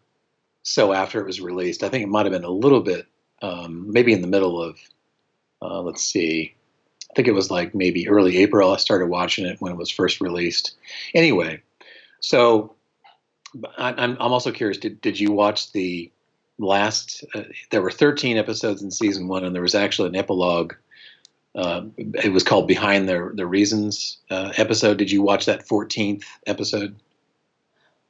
so 0.61 0.93
after 0.93 1.19
it 1.19 1.25
was 1.25 1.41
released. 1.41 1.83
I 1.83 1.89
think 1.89 2.03
it 2.03 2.09
might 2.09 2.25
have 2.25 2.33
been 2.33 2.43
a 2.43 2.49
little 2.49 2.81
bit, 2.81 3.07
um, 3.41 3.91
maybe 3.91 4.13
in 4.13 4.21
the 4.21 4.27
middle 4.27 4.61
of, 4.61 4.79
uh, 5.61 5.81
let's 5.81 6.03
see, 6.03 6.53
I 7.09 7.13
think 7.15 7.27
it 7.27 7.33
was 7.33 7.49
like 7.49 7.73
maybe 7.73 8.07
early 8.07 8.37
April. 8.37 8.71
I 8.71 8.77
started 8.77 9.07
watching 9.07 9.45
it 9.45 9.59
when 9.59 9.71
it 9.71 9.77
was 9.77 9.89
first 9.89 10.21
released. 10.21 10.75
Anyway, 11.15 11.61
so 12.19 12.75
I, 13.77 13.93
I'm 13.93 14.11
I'm 14.19 14.31
also 14.31 14.51
curious. 14.51 14.77
Did 14.77 15.01
did 15.01 15.19
you 15.19 15.31
watch 15.31 15.71
the 15.71 16.11
last? 16.59 17.23
Uh, 17.33 17.43
there 17.71 17.81
were 17.81 17.91
13 17.91 18.37
episodes 18.37 18.83
in 18.83 18.91
season 18.91 19.27
one, 19.27 19.43
and 19.43 19.55
there 19.55 19.63
was 19.63 19.75
actually 19.75 20.09
an 20.09 20.15
epilogue. 20.15 20.75
Uh, 21.59 21.81
it 21.97 22.31
was 22.31 22.43
called 22.43 22.67
Behind 22.67 23.09
the 23.09 23.31
the 23.33 23.45
Reasons 23.45 24.17
uh, 24.31 24.53
episode. 24.55 24.97
Did 24.97 25.11
you 25.11 25.21
watch 25.21 25.45
that 25.45 25.67
14th 25.67 26.23
episode? 26.47 26.95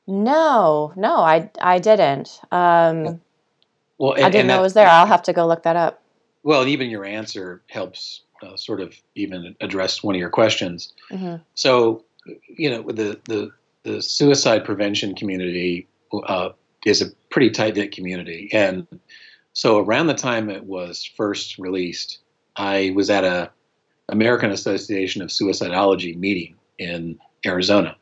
No, 0.05 0.93
no, 0.95 1.17
I 1.17 1.49
I 1.59 1.79
didn't. 1.79 2.41
Um, 2.51 3.19
well, 3.97 4.13
and, 4.13 4.25
I 4.25 4.29
didn't 4.29 4.47
know 4.47 4.53
that, 4.53 4.59
it 4.59 4.63
was 4.63 4.73
there. 4.73 4.87
I'll 4.87 5.07
have 5.07 5.23
to 5.23 5.33
go 5.33 5.47
look 5.47 5.63
that 5.63 5.75
up. 5.75 6.01
Well, 6.43 6.67
even 6.67 6.91
your 6.91 7.05
answer 7.05 7.63
helps 7.69 8.21
uh, 8.43 8.55
sort 8.55 8.81
of 8.81 8.95
even 9.15 9.55
address 9.61 10.03
one 10.03 10.13
of 10.13 10.19
your 10.19 10.29
questions. 10.29 10.93
Mm-hmm. 11.11 11.37
So, 11.55 12.03
you 12.47 12.69
know, 12.69 12.83
the 12.83 13.19
the 13.25 13.51
the 13.81 14.01
suicide 14.03 14.63
prevention 14.63 15.15
community 15.15 15.87
uh, 16.13 16.49
is 16.85 17.01
a 17.01 17.09
pretty 17.31 17.49
tight 17.49 17.75
knit 17.75 17.91
community, 17.93 18.49
and 18.53 18.85
so 19.53 19.79
around 19.79 20.05
the 20.05 20.13
time 20.13 20.51
it 20.51 20.65
was 20.65 21.03
first 21.03 21.57
released, 21.57 22.19
I 22.59 22.91
was 22.93 23.09
at 23.09 23.23
a 23.23 23.49
American 24.09 24.51
Association 24.51 25.21
of 25.21 25.29
Suicidology 25.29 26.15
meeting 26.17 26.55
in 26.77 27.17
Arizona, 27.45 27.95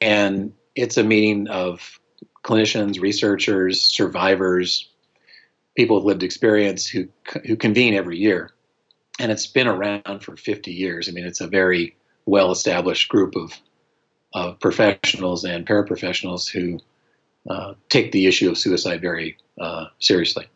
and 0.00 0.52
it's 0.76 0.98
a 0.98 1.02
meeting 1.02 1.48
of 1.48 1.98
clinicians, 2.44 3.00
researchers, 3.00 3.80
survivors, 3.80 4.90
people 5.74 5.96
with 5.96 6.04
lived 6.04 6.22
experience 6.22 6.86
who 6.86 7.08
who 7.46 7.56
convene 7.56 7.94
every 7.94 8.18
year, 8.18 8.50
and 9.18 9.32
it's 9.32 9.46
been 9.46 9.66
around 9.66 10.20
for 10.20 10.36
50 10.36 10.70
years. 10.70 11.08
I 11.08 11.12
mean, 11.12 11.24
it's 11.24 11.40
a 11.40 11.48
very 11.48 11.96
well 12.26 12.52
established 12.52 13.08
group 13.08 13.34
of 13.36 13.58
of 14.34 14.60
professionals 14.60 15.44
and 15.44 15.66
paraprofessionals 15.66 16.46
who 16.46 16.78
uh, 17.48 17.72
take 17.88 18.12
the 18.12 18.26
issue 18.26 18.50
of 18.50 18.58
suicide 18.58 19.00
very 19.00 19.38
uh, 19.58 19.86
seriously, 19.98 20.46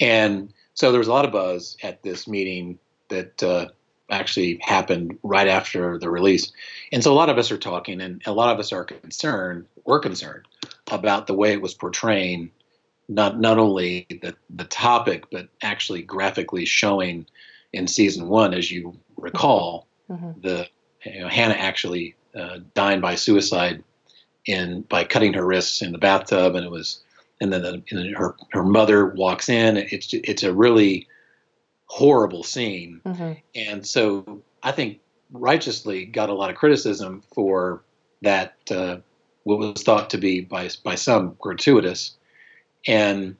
and 0.00 0.52
so 0.76 0.92
there 0.92 1.00
was 1.00 1.08
a 1.08 1.12
lot 1.12 1.24
of 1.24 1.32
buzz 1.32 1.76
at 1.82 2.02
this 2.02 2.28
meeting 2.28 2.78
that 3.08 3.42
uh, 3.42 3.66
actually 4.10 4.58
happened 4.62 5.18
right 5.22 5.48
after 5.48 5.98
the 5.98 6.08
release. 6.08 6.52
And 6.92 7.02
so 7.02 7.12
a 7.12 7.14
lot 7.14 7.28
of 7.28 7.38
us 7.38 7.50
are 7.50 7.58
talking, 7.58 8.00
and 8.00 8.22
a 8.26 8.32
lot 8.32 8.54
of 8.54 8.60
us 8.60 8.72
are 8.72 8.84
concerned, 8.84 9.66
we're 9.84 10.00
concerned 10.00 10.46
about 10.90 11.26
the 11.26 11.34
way 11.34 11.52
it 11.52 11.62
was 11.62 11.74
portraying 11.74 12.50
not 13.08 13.38
not 13.38 13.58
only 13.58 14.06
the, 14.08 14.34
the 14.50 14.64
topic, 14.64 15.24
but 15.30 15.48
actually 15.62 16.02
graphically 16.02 16.64
showing 16.64 17.26
in 17.72 17.86
season 17.86 18.28
one, 18.28 18.52
as 18.52 18.70
you 18.70 18.96
recall, 19.16 19.86
mm-hmm. 20.10 20.40
the 20.40 20.68
you 21.04 21.20
know, 21.20 21.28
Hannah 21.28 21.54
actually 21.54 22.16
uh, 22.34 22.58
dying 22.74 23.00
by 23.00 23.14
suicide 23.14 23.82
in 24.44 24.82
by 24.82 25.04
cutting 25.04 25.34
her 25.34 25.46
wrists 25.46 25.82
in 25.82 25.92
the 25.92 25.98
bathtub, 25.98 26.54
and 26.54 26.64
it 26.64 26.70
was, 26.70 27.02
and 27.40 27.52
then 27.52 27.62
the, 27.62 27.82
and 27.90 28.16
her 28.16 28.34
her 28.52 28.64
mother 28.64 29.06
walks 29.06 29.48
in. 29.48 29.76
It's 29.76 30.08
it's 30.12 30.42
a 30.42 30.52
really 30.54 31.06
horrible 31.86 32.42
scene. 32.42 33.00
Mm-hmm. 33.04 33.32
And 33.54 33.86
so 33.86 34.42
I 34.62 34.72
think 34.72 35.00
righteously 35.30 36.04
got 36.04 36.28
a 36.28 36.34
lot 36.34 36.50
of 36.50 36.56
criticism 36.56 37.22
for 37.34 37.82
that, 38.22 38.54
uh, 38.70 38.98
what 39.44 39.58
was 39.58 39.82
thought 39.82 40.10
to 40.10 40.18
be 40.18 40.40
by, 40.40 40.68
by 40.84 40.94
some 40.96 41.36
gratuitous. 41.40 42.16
And 42.86 43.36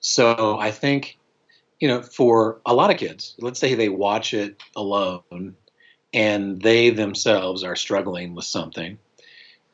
so 0.00 0.58
I 0.58 0.70
think, 0.70 1.18
you 1.80 1.88
know, 1.88 2.02
for 2.02 2.60
a 2.64 2.74
lot 2.74 2.90
of 2.90 2.96
kids, 2.96 3.34
let's 3.38 3.58
say 3.60 3.74
they 3.74 3.88
watch 3.88 4.34
it 4.34 4.60
alone 4.76 5.56
and 6.12 6.60
they 6.60 6.90
themselves 6.90 7.64
are 7.64 7.76
struggling 7.76 8.34
with 8.34 8.44
something 8.44 8.98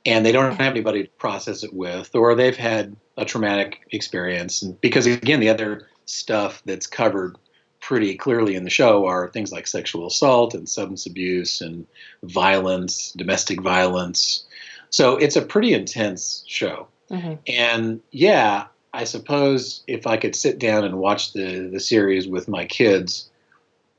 and 0.07 0.25
they 0.25 0.33
don't 0.33 0.51
have 0.51 0.61
anybody 0.61 1.05
to 1.05 1.11
process 1.11 1.65
it 1.65 1.73
with, 1.73 2.15
or 2.15 2.35
they've 2.35 2.57
had 2.57 2.97
a 3.17 3.25
traumatic 3.25 3.87
experience. 3.93 4.63
And 4.63 4.81
because 4.81 5.07
again, 5.07 5.41
the 5.41 5.49
other 5.49 5.87
stuff 6.07 6.63
that's 6.65 6.87
covered 6.87 7.37
pretty 7.81 8.17
clearly 8.17 8.55
in 8.55 8.65
the 8.65 8.71
show 8.71 9.07
are 9.07 9.29
things 9.29 9.53
like 9.53 9.67
sexual 9.67 10.07
assault 10.07 10.55
and 10.55 10.69
substance 10.69 11.07
abuse 11.07 11.61
and 11.61 11.87
violence, 12.23 13.13
domestic 13.13 13.61
violence. 13.61 14.45
So 14.91 15.17
it's 15.17 15.37
a 15.37 15.43
pretty 15.43 15.75
intense 15.75 16.45
show. 16.47 16.89
Mm-hmm. 17.11 17.35
And 17.47 18.01
yeah, 18.11 18.67
I 18.95 19.05
suppose 19.05 19.83
if 19.87 20.07
I 20.07 20.17
could 20.17 20.35
sit 20.35 20.59
down 20.59 20.85
and 20.85 20.99
watch 20.99 21.33
the 21.33 21.69
the 21.69 21.81
series 21.81 22.27
with 22.27 22.49
my 22.49 22.65
kids, 22.65 23.29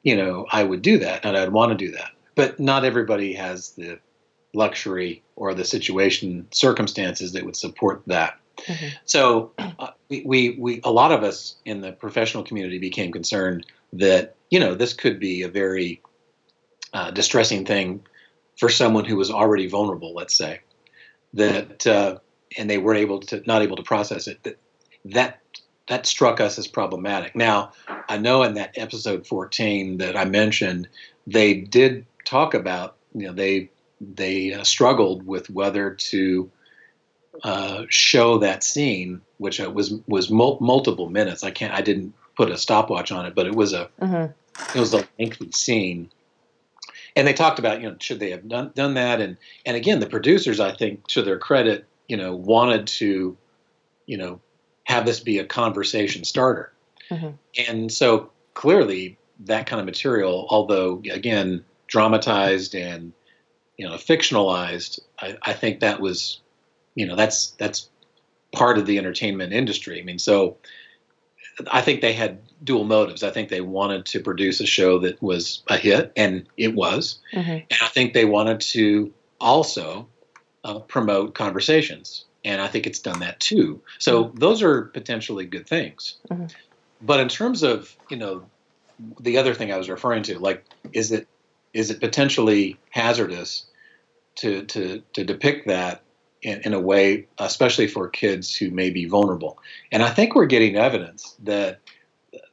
you 0.03 0.15
know, 0.15 0.47
I 0.51 0.63
would 0.63 0.81
do 0.81 0.97
that 0.99 1.25
and 1.25 1.37
I'd 1.37 1.51
want 1.51 1.77
to 1.77 1.85
do 1.85 1.91
that. 1.91 2.11
But 2.33 2.59
not 2.59 2.85
everybody 2.85 3.33
has 3.33 3.71
the 3.71 3.99
luxury 4.53 5.21
or 5.35 5.53
the 5.53 5.65
situation 5.65 6.47
circumstances 6.51 7.33
that 7.33 7.45
would 7.45 7.55
support 7.55 8.01
that. 8.07 8.39
Mm-hmm. 8.57 8.87
So 9.05 9.51
uh, 9.57 9.89
we, 10.09 10.23
we, 10.25 10.49
we, 10.57 10.81
a 10.83 10.91
lot 10.91 11.11
of 11.11 11.23
us 11.23 11.55
in 11.65 11.81
the 11.81 11.91
professional 11.91 12.43
community 12.43 12.79
became 12.79 13.11
concerned 13.11 13.65
that, 13.93 14.35
you 14.49 14.59
know, 14.59 14.75
this 14.75 14.93
could 14.93 15.19
be 15.19 15.43
a 15.43 15.47
very 15.49 16.01
uh, 16.93 17.11
distressing 17.11 17.65
thing 17.65 18.05
for 18.57 18.69
someone 18.69 19.05
who 19.05 19.17
was 19.17 19.31
already 19.31 19.67
vulnerable, 19.67 20.13
let's 20.13 20.35
say, 20.35 20.61
that, 21.33 21.85
uh, 21.85 22.17
and 22.57 22.69
they 22.69 22.77
weren't 22.77 22.99
able 22.99 23.19
to, 23.19 23.41
not 23.45 23.61
able 23.61 23.75
to 23.75 23.83
process 23.83 24.27
it, 24.27 24.41
that, 24.43 24.57
that, 25.05 25.41
that 25.87 26.05
struck 26.05 26.39
us 26.39 26.57
as 26.57 26.67
problematic. 26.67 27.35
Now, 27.35 27.73
I 28.09 28.17
know 28.17 28.43
in 28.43 28.55
that 28.55 28.77
episode 28.77 29.27
14 29.27 29.97
that 29.97 30.15
I 30.15 30.25
mentioned, 30.25 30.87
they 31.27 31.53
did 31.53 32.05
talk 32.23 32.53
about, 32.53 32.95
you 33.13 33.27
know, 33.27 33.33
they, 33.33 33.69
they 33.99 34.53
uh, 34.53 34.63
struggled 34.63 35.25
with 35.25 35.49
whether 35.49 35.91
to 35.91 36.49
uh, 37.43 37.83
show 37.89 38.37
that 38.39 38.63
scene, 38.63 39.21
which 39.37 39.59
uh, 39.59 39.69
was 39.69 39.93
was 40.07 40.29
mul- 40.29 40.59
multiple 40.61 41.09
minutes. 41.09 41.43
I 41.43 41.51
can't. 41.51 41.73
I 41.73 41.81
didn't 41.81 42.13
put 42.35 42.49
a 42.49 42.57
stopwatch 42.57 43.11
on 43.11 43.25
it, 43.25 43.35
but 43.35 43.45
it 43.45 43.55
was 43.55 43.73
a 43.73 43.89
mm-hmm. 44.01 44.31
it 44.77 44.79
was 44.79 44.93
a 44.93 45.07
lengthy 45.19 45.51
scene. 45.51 46.09
And 47.15 47.27
they 47.27 47.33
talked 47.33 47.59
about 47.59 47.81
you 47.81 47.89
know 47.89 47.95
should 47.99 48.19
they 48.19 48.31
have 48.31 48.47
done 48.47 48.71
done 48.75 48.95
that 48.95 49.21
and 49.21 49.37
and 49.65 49.77
again 49.77 49.99
the 49.99 50.07
producers 50.07 50.59
I 50.59 50.73
think 50.75 51.07
to 51.07 51.21
their 51.21 51.39
credit 51.39 51.85
you 52.07 52.17
know 52.17 52.35
wanted 52.35 52.87
to 52.87 53.37
you 54.05 54.17
know 54.17 54.41
have 54.85 55.05
this 55.05 55.19
be 55.19 55.39
a 55.39 55.45
conversation 55.45 56.23
starter. 56.23 56.71
Mm-hmm. 57.09 57.29
And 57.69 57.91
so 57.91 58.31
clearly 58.53 59.17
that 59.41 59.67
kind 59.67 59.79
of 59.79 59.85
material, 59.85 60.47
although 60.49 61.01
again 61.11 61.63
dramatized 61.87 62.75
and 62.75 63.13
you 63.77 63.87
know 63.87 63.95
fictionalized, 63.95 64.99
I, 65.19 65.37
I 65.41 65.53
think 65.53 65.79
that 65.79 65.99
was 65.99 66.41
you 66.95 67.05
know 67.05 67.15
that's 67.15 67.51
that's 67.51 67.89
part 68.51 68.77
of 68.77 68.85
the 68.85 68.97
entertainment 68.97 69.53
industry. 69.53 69.99
I 69.99 70.03
mean, 70.03 70.19
so 70.19 70.57
I 71.71 71.81
think 71.81 72.01
they 72.01 72.13
had 72.13 72.39
dual 72.63 72.83
motives. 72.83 73.23
I 73.23 73.31
think 73.31 73.49
they 73.49 73.61
wanted 73.61 74.05
to 74.07 74.19
produce 74.19 74.59
a 74.61 74.65
show 74.65 74.99
that 74.99 75.21
was 75.21 75.63
a 75.67 75.77
hit, 75.77 76.11
and 76.15 76.47
it 76.57 76.73
was. 76.73 77.19
Mm-hmm. 77.33 77.49
And 77.49 77.79
I 77.81 77.87
think 77.87 78.13
they 78.13 78.25
wanted 78.25 78.61
to 78.61 79.13
also 79.39 80.07
uh, 80.63 80.79
promote 80.79 81.35
conversations, 81.35 82.25
and 82.43 82.61
I 82.61 82.67
think 82.67 82.87
it's 82.87 82.99
done 82.99 83.19
that 83.19 83.39
too. 83.39 83.81
So 83.99 84.25
mm-hmm. 84.25 84.37
those 84.37 84.63
are 84.63 84.83
potentially 84.83 85.45
good 85.45 85.67
things. 85.67 86.17
Mm-hmm. 86.29 86.47
But 87.01 87.19
in 87.19 87.29
terms 87.29 87.61
of 87.61 87.95
you 88.09 88.17
know 88.17 88.45
the 89.19 89.37
other 89.37 89.53
thing 89.53 89.71
I 89.71 89.77
was 89.77 89.89
referring 89.89 90.23
to. 90.23 90.39
Like, 90.39 90.63
is 90.93 91.11
it 91.11 91.27
is 91.73 91.91
it 91.91 91.99
potentially 91.99 92.77
hazardous 92.89 93.65
to 94.35 94.63
to 94.65 95.03
to 95.13 95.23
depict 95.23 95.67
that 95.67 96.03
in, 96.45 96.61
in 96.61 96.73
a 96.73 96.79
way, 96.79 97.27
especially 97.39 97.87
for 97.87 98.07
kids 98.07 98.55
who 98.55 98.69
may 98.69 98.91
be 98.91 99.05
vulnerable? 99.05 99.57
And 99.91 100.03
I 100.03 100.11
think 100.11 100.35
we're 100.35 100.45
getting 100.45 100.75
evidence 100.75 101.35
that 101.43 101.79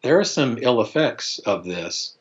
there 0.03 0.19
are 0.19 0.25
some 0.25 0.59
ill 0.61 0.81
effects 0.81 1.39
of 1.41 1.65
this. 1.65 2.17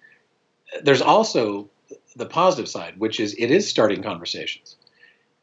There's 0.83 1.01
also 1.01 1.69
the 2.15 2.25
positive 2.25 2.69
side, 2.69 2.99
which 2.99 3.19
is 3.19 3.33
it 3.39 3.51
is 3.51 3.67
starting 3.67 4.03
conversations. 4.03 4.75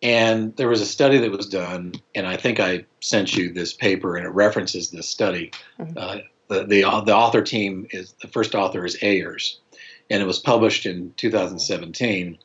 And 0.03 0.55
there 0.57 0.68
was 0.68 0.81
a 0.81 0.87
study 0.87 1.18
that 1.18 1.33
was 1.33 1.49
done, 1.49 1.95
and 2.14 2.26
I 2.26 2.37
think 2.37 2.61
I 2.61 2.85
sent 3.01 3.35
you 3.35 3.53
this 3.53 3.72
paper, 3.72 4.16
and 4.16 4.24
it 4.24 4.31
references 4.31 4.91
this 4.91 5.09
study. 5.09 5.51
Mm-hmm. 5.81 5.99
Uh, 5.99 6.16
the, 6.49 6.64
the, 6.64 7.03
the 7.05 7.14
author 7.14 7.43
team 7.43 7.89
is 7.91 8.14
the 8.20 8.29
first 8.29 8.55
author 8.55 8.85
is 8.85 8.97
Ayers, 9.03 9.61
and 10.09 10.22
it 10.22 10.26
was 10.26 10.39
published 10.39 10.87
in 10.87 11.12
2017, 11.16 12.39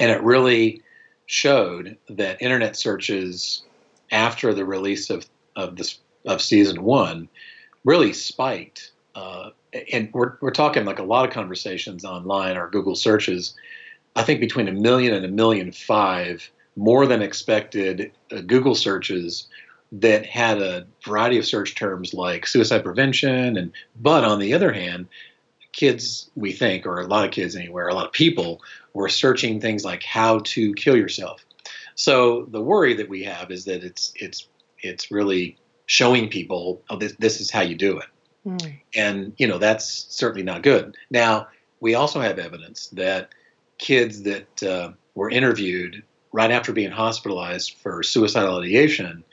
and 0.00 0.10
it 0.10 0.22
really 0.22 0.82
showed 1.32 1.96
that 2.10 2.42
internet 2.42 2.76
searches 2.76 3.62
after 4.10 4.52
the 4.52 4.66
release 4.66 5.08
of 5.08 5.24
of 5.56 5.76
this 5.76 5.98
of 6.26 6.42
season 6.42 6.82
one 6.82 7.26
really 7.84 8.12
spiked. 8.12 8.92
Uh, 9.14 9.48
and 9.90 10.10
we're 10.12 10.34
we're 10.42 10.50
talking 10.50 10.84
like 10.84 10.98
a 10.98 11.02
lot 11.04 11.26
of 11.26 11.32
conversations 11.32 12.04
online 12.04 12.58
or 12.58 12.68
Google 12.68 12.94
searches. 12.94 13.54
I 14.14 14.24
think 14.24 14.40
between 14.40 14.68
a 14.68 14.72
million 14.72 15.14
and 15.14 15.24
a 15.24 15.28
million 15.28 15.72
five 15.72 16.50
more 16.76 17.06
than 17.06 17.22
expected 17.22 18.12
uh, 18.30 18.42
Google 18.42 18.74
searches 18.74 19.48
that 19.90 20.26
had 20.26 20.60
a 20.60 20.86
variety 21.02 21.38
of 21.38 21.46
search 21.46 21.74
terms 21.74 22.12
like 22.12 22.46
suicide 22.46 22.84
prevention 22.84 23.56
and 23.56 23.72
but 23.96 24.22
on 24.22 24.38
the 24.38 24.52
other 24.52 24.72
hand 24.72 25.06
kids 25.72 26.30
we 26.34 26.52
think 26.52 26.86
or 26.86 27.00
a 27.00 27.06
lot 27.06 27.26
of 27.26 27.30
kids 27.30 27.54
anywhere 27.56 27.88
a 27.88 27.94
lot 27.94 28.06
of 28.06 28.12
people 28.12 28.62
were 28.94 29.08
searching 29.08 29.60
things 29.60 29.84
like 29.84 30.02
how 30.02 30.40
to 30.40 30.74
kill 30.74 30.96
yourself 30.96 31.44
so 31.94 32.46
the 32.50 32.60
worry 32.60 32.94
that 32.94 33.08
we 33.08 33.24
have 33.24 33.50
is 33.50 33.64
that 33.64 33.84
it's 33.84 34.12
it's 34.16 34.48
it's 34.78 35.10
really 35.10 35.56
showing 35.86 36.28
people 36.28 36.82
oh 36.90 36.96
this, 36.96 37.14
this 37.18 37.40
is 37.40 37.50
how 37.50 37.60
you 37.60 37.74
do 37.74 37.98
it 37.98 38.06
mm. 38.46 38.80
and 38.94 39.32
you 39.38 39.46
know 39.46 39.58
that's 39.58 40.06
certainly 40.08 40.42
not 40.42 40.62
good 40.62 40.96
now 41.10 41.46
we 41.80 41.94
also 41.94 42.20
have 42.20 42.38
evidence 42.38 42.86
that 42.88 43.30
kids 43.78 44.22
that 44.22 44.62
uh, 44.62 44.92
were 45.14 45.28
interviewed 45.28 46.02
right 46.32 46.50
after 46.50 46.72
being 46.72 46.90
hospitalized 46.90 47.76
for 47.78 48.02
suicidal 48.02 48.58
ideation, 48.58 49.24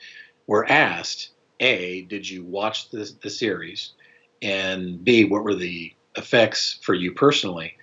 were 0.48 0.70
asked, 0.70 1.30
A, 1.60 2.02
did 2.04 2.30
you 2.30 2.44
watch 2.44 2.90
the, 2.90 3.10
the 3.22 3.30
series? 3.30 3.94
And 4.42 5.04
B, 5.04 5.26
what 5.26 5.44
were 5.44 5.56
the 5.56 5.94
effects 6.16 6.80
for 6.82 6.94
you 6.94 7.14
personally? 7.14 7.78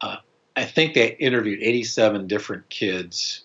Uh, 0.00 0.16
I 0.56 0.64
think 0.64 0.94
they 0.94 1.08
interviewed 1.08 1.62
87 1.62 2.26
different 2.26 2.68
kids 2.70 3.42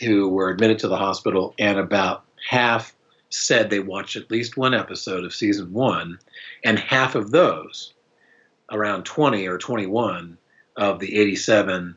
who 0.00 0.28
were 0.28 0.50
admitted 0.50 0.80
to 0.80 0.88
the 0.88 0.96
hospital, 0.96 1.54
and 1.58 1.78
about 1.78 2.24
half 2.48 2.94
said 3.30 3.70
they 3.70 3.78
watched 3.78 4.16
at 4.16 4.30
least 4.30 4.56
one 4.56 4.74
episode 4.74 5.24
of 5.24 5.34
season 5.34 5.72
one, 5.72 6.18
and 6.64 6.78
half 6.78 7.14
of 7.14 7.30
those, 7.30 7.94
around 8.70 9.04
20 9.04 9.46
or 9.46 9.56
21 9.56 10.36
of 10.76 10.98
the 10.98 11.16
87, 11.16 11.96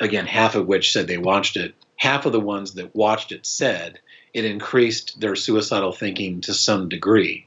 again, 0.00 0.26
half 0.26 0.54
of 0.54 0.66
which 0.66 0.92
said 0.92 1.06
they 1.06 1.18
watched 1.18 1.56
it, 1.56 1.74
half 1.96 2.24
of 2.24 2.32
the 2.32 2.40
ones 2.40 2.74
that 2.74 2.96
watched 2.96 3.30
it 3.30 3.46
said 3.46 4.00
it 4.32 4.44
increased 4.44 5.20
their 5.20 5.36
suicidal 5.36 5.92
thinking 5.92 6.40
to 6.42 6.52
some 6.52 6.88
degree. 6.88 7.46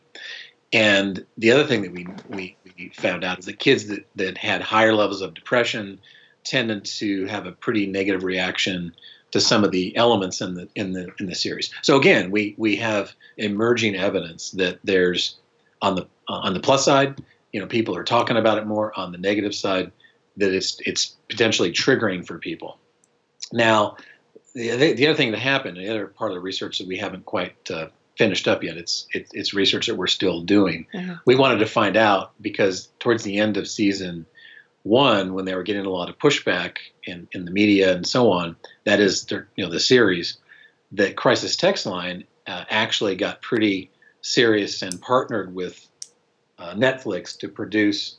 And 0.71 1.25
the 1.37 1.51
other 1.51 1.65
thing 1.65 1.81
that 1.81 1.91
we, 1.91 2.07
we, 2.29 2.55
we 2.77 2.89
found 2.89 3.23
out 3.23 3.39
is 3.39 3.45
that 3.45 3.59
kids 3.59 3.87
that, 3.87 4.05
that 4.15 4.37
had 4.37 4.61
higher 4.61 4.93
levels 4.93 5.21
of 5.21 5.33
depression 5.33 5.99
tended 6.43 6.85
to 6.85 7.25
have 7.25 7.45
a 7.45 7.51
pretty 7.51 7.85
negative 7.85 8.23
reaction 8.23 8.93
to 9.31 9.39
some 9.39 9.63
of 9.63 9.71
the 9.71 9.95
elements 9.95 10.41
in 10.41 10.55
the 10.55 10.67
in 10.75 10.93
the 10.93 11.09
in 11.19 11.27
the 11.27 11.35
series. 11.35 11.71
So 11.81 11.97
again, 11.97 12.31
we 12.31 12.55
we 12.57 12.77
have 12.77 13.13
emerging 13.37 13.95
evidence 13.95 14.51
that 14.51 14.79
there's 14.83 15.37
on 15.81 15.95
the 15.95 16.03
uh, 16.27 16.33
on 16.33 16.53
the 16.53 16.59
plus 16.59 16.85
side, 16.85 17.21
you 17.51 17.59
know, 17.59 17.67
people 17.67 17.95
are 17.95 18.03
talking 18.03 18.37
about 18.37 18.57
it 18.57 18.67
more. 18.67 18.97
On 18.97 19.11
the 19.11 19.17
negative 19.17 19.55
side, 19.55 19.91
that 20.37 20.53
it's 20.53 20.79
it's 20.85 21.15
potentially 21.29 21.71
triggering 21.71 22.25
for 22.25 22.37
people. 22.37 22.77
Now, 23.51 23.97
the, 24.53 24.93
the 24.93 25.07
other 25.07 25.17
thing 25.17 25.31
that 25.31 25.39
happened, 25.39 25.77
the 25.77 25.89
other 25.89 26.07
part 26.07 26.31
of 26.31 26.35
the 26.35 26.41
research 26.41 26.79
that 26.79 26.87
we 26.87 26.97
haven't 26.97 27.25
quite 27.25 27.55
uh, 27.71 27.87
finished 28.17 28.47
up 28.47 28.63
yet, 28.63 28.77
it's 28.77 29.07
it, 29.13 29.27
it's 29.33 29.53
research 29.53 29.87
that 29.87 29.95
we're 29.95 30.07
still 30.07 30.41
doing. 30.41 30.85
Mm-hmm. 30.93 31.13
We 31.25 31.35
wanted 31.35 31.59
to 31.59 31.65
find 31.65 31.97
out 31.97 32.31
because 32.41 32.89
towards 32.99 33.23
the 33.23 33.37
end 33.37 33.57
of 33.57 33.67
season 33.67 34.25
one, 34.83 35.33
when 35.33 35.45
they 35.45 35.55
were 35.55 35.63
getting 35.63 35.85
a 35.85 35.89
lot 35.89 36.09
of 36.09 36.17
pushback 36.17 36.77
in, 37.03 37.27
in 37.31 37.45
the 37.45 37.51
media 37.51 37.93
and 37.95 38.07
so 38.07 38.31
on, 38.31 38.55
that 38.85 38.99
is, 38.99 39.25
the, 39.25 39.45
you 39.55 39.65
know, 39.65 39.71
the 39.71 39.79
series, 39.79 40.37
that 40.93 41.15
Crisis 41.15 41.55
Text 41.55 41.85
Line 41.85 42.23
uh, 42.47 42.65
actually 42.69 43.15
got 43.15 43.41
pretty 43.41 43.91
serious 44.21 44.81
and 44.81 45.01
partnered 45.01 45.53
with 45.53 45.87
uh, 46.57 46.73
Netflix 46.73 47.37
to 47.39 47.47
produce 47.47 48.17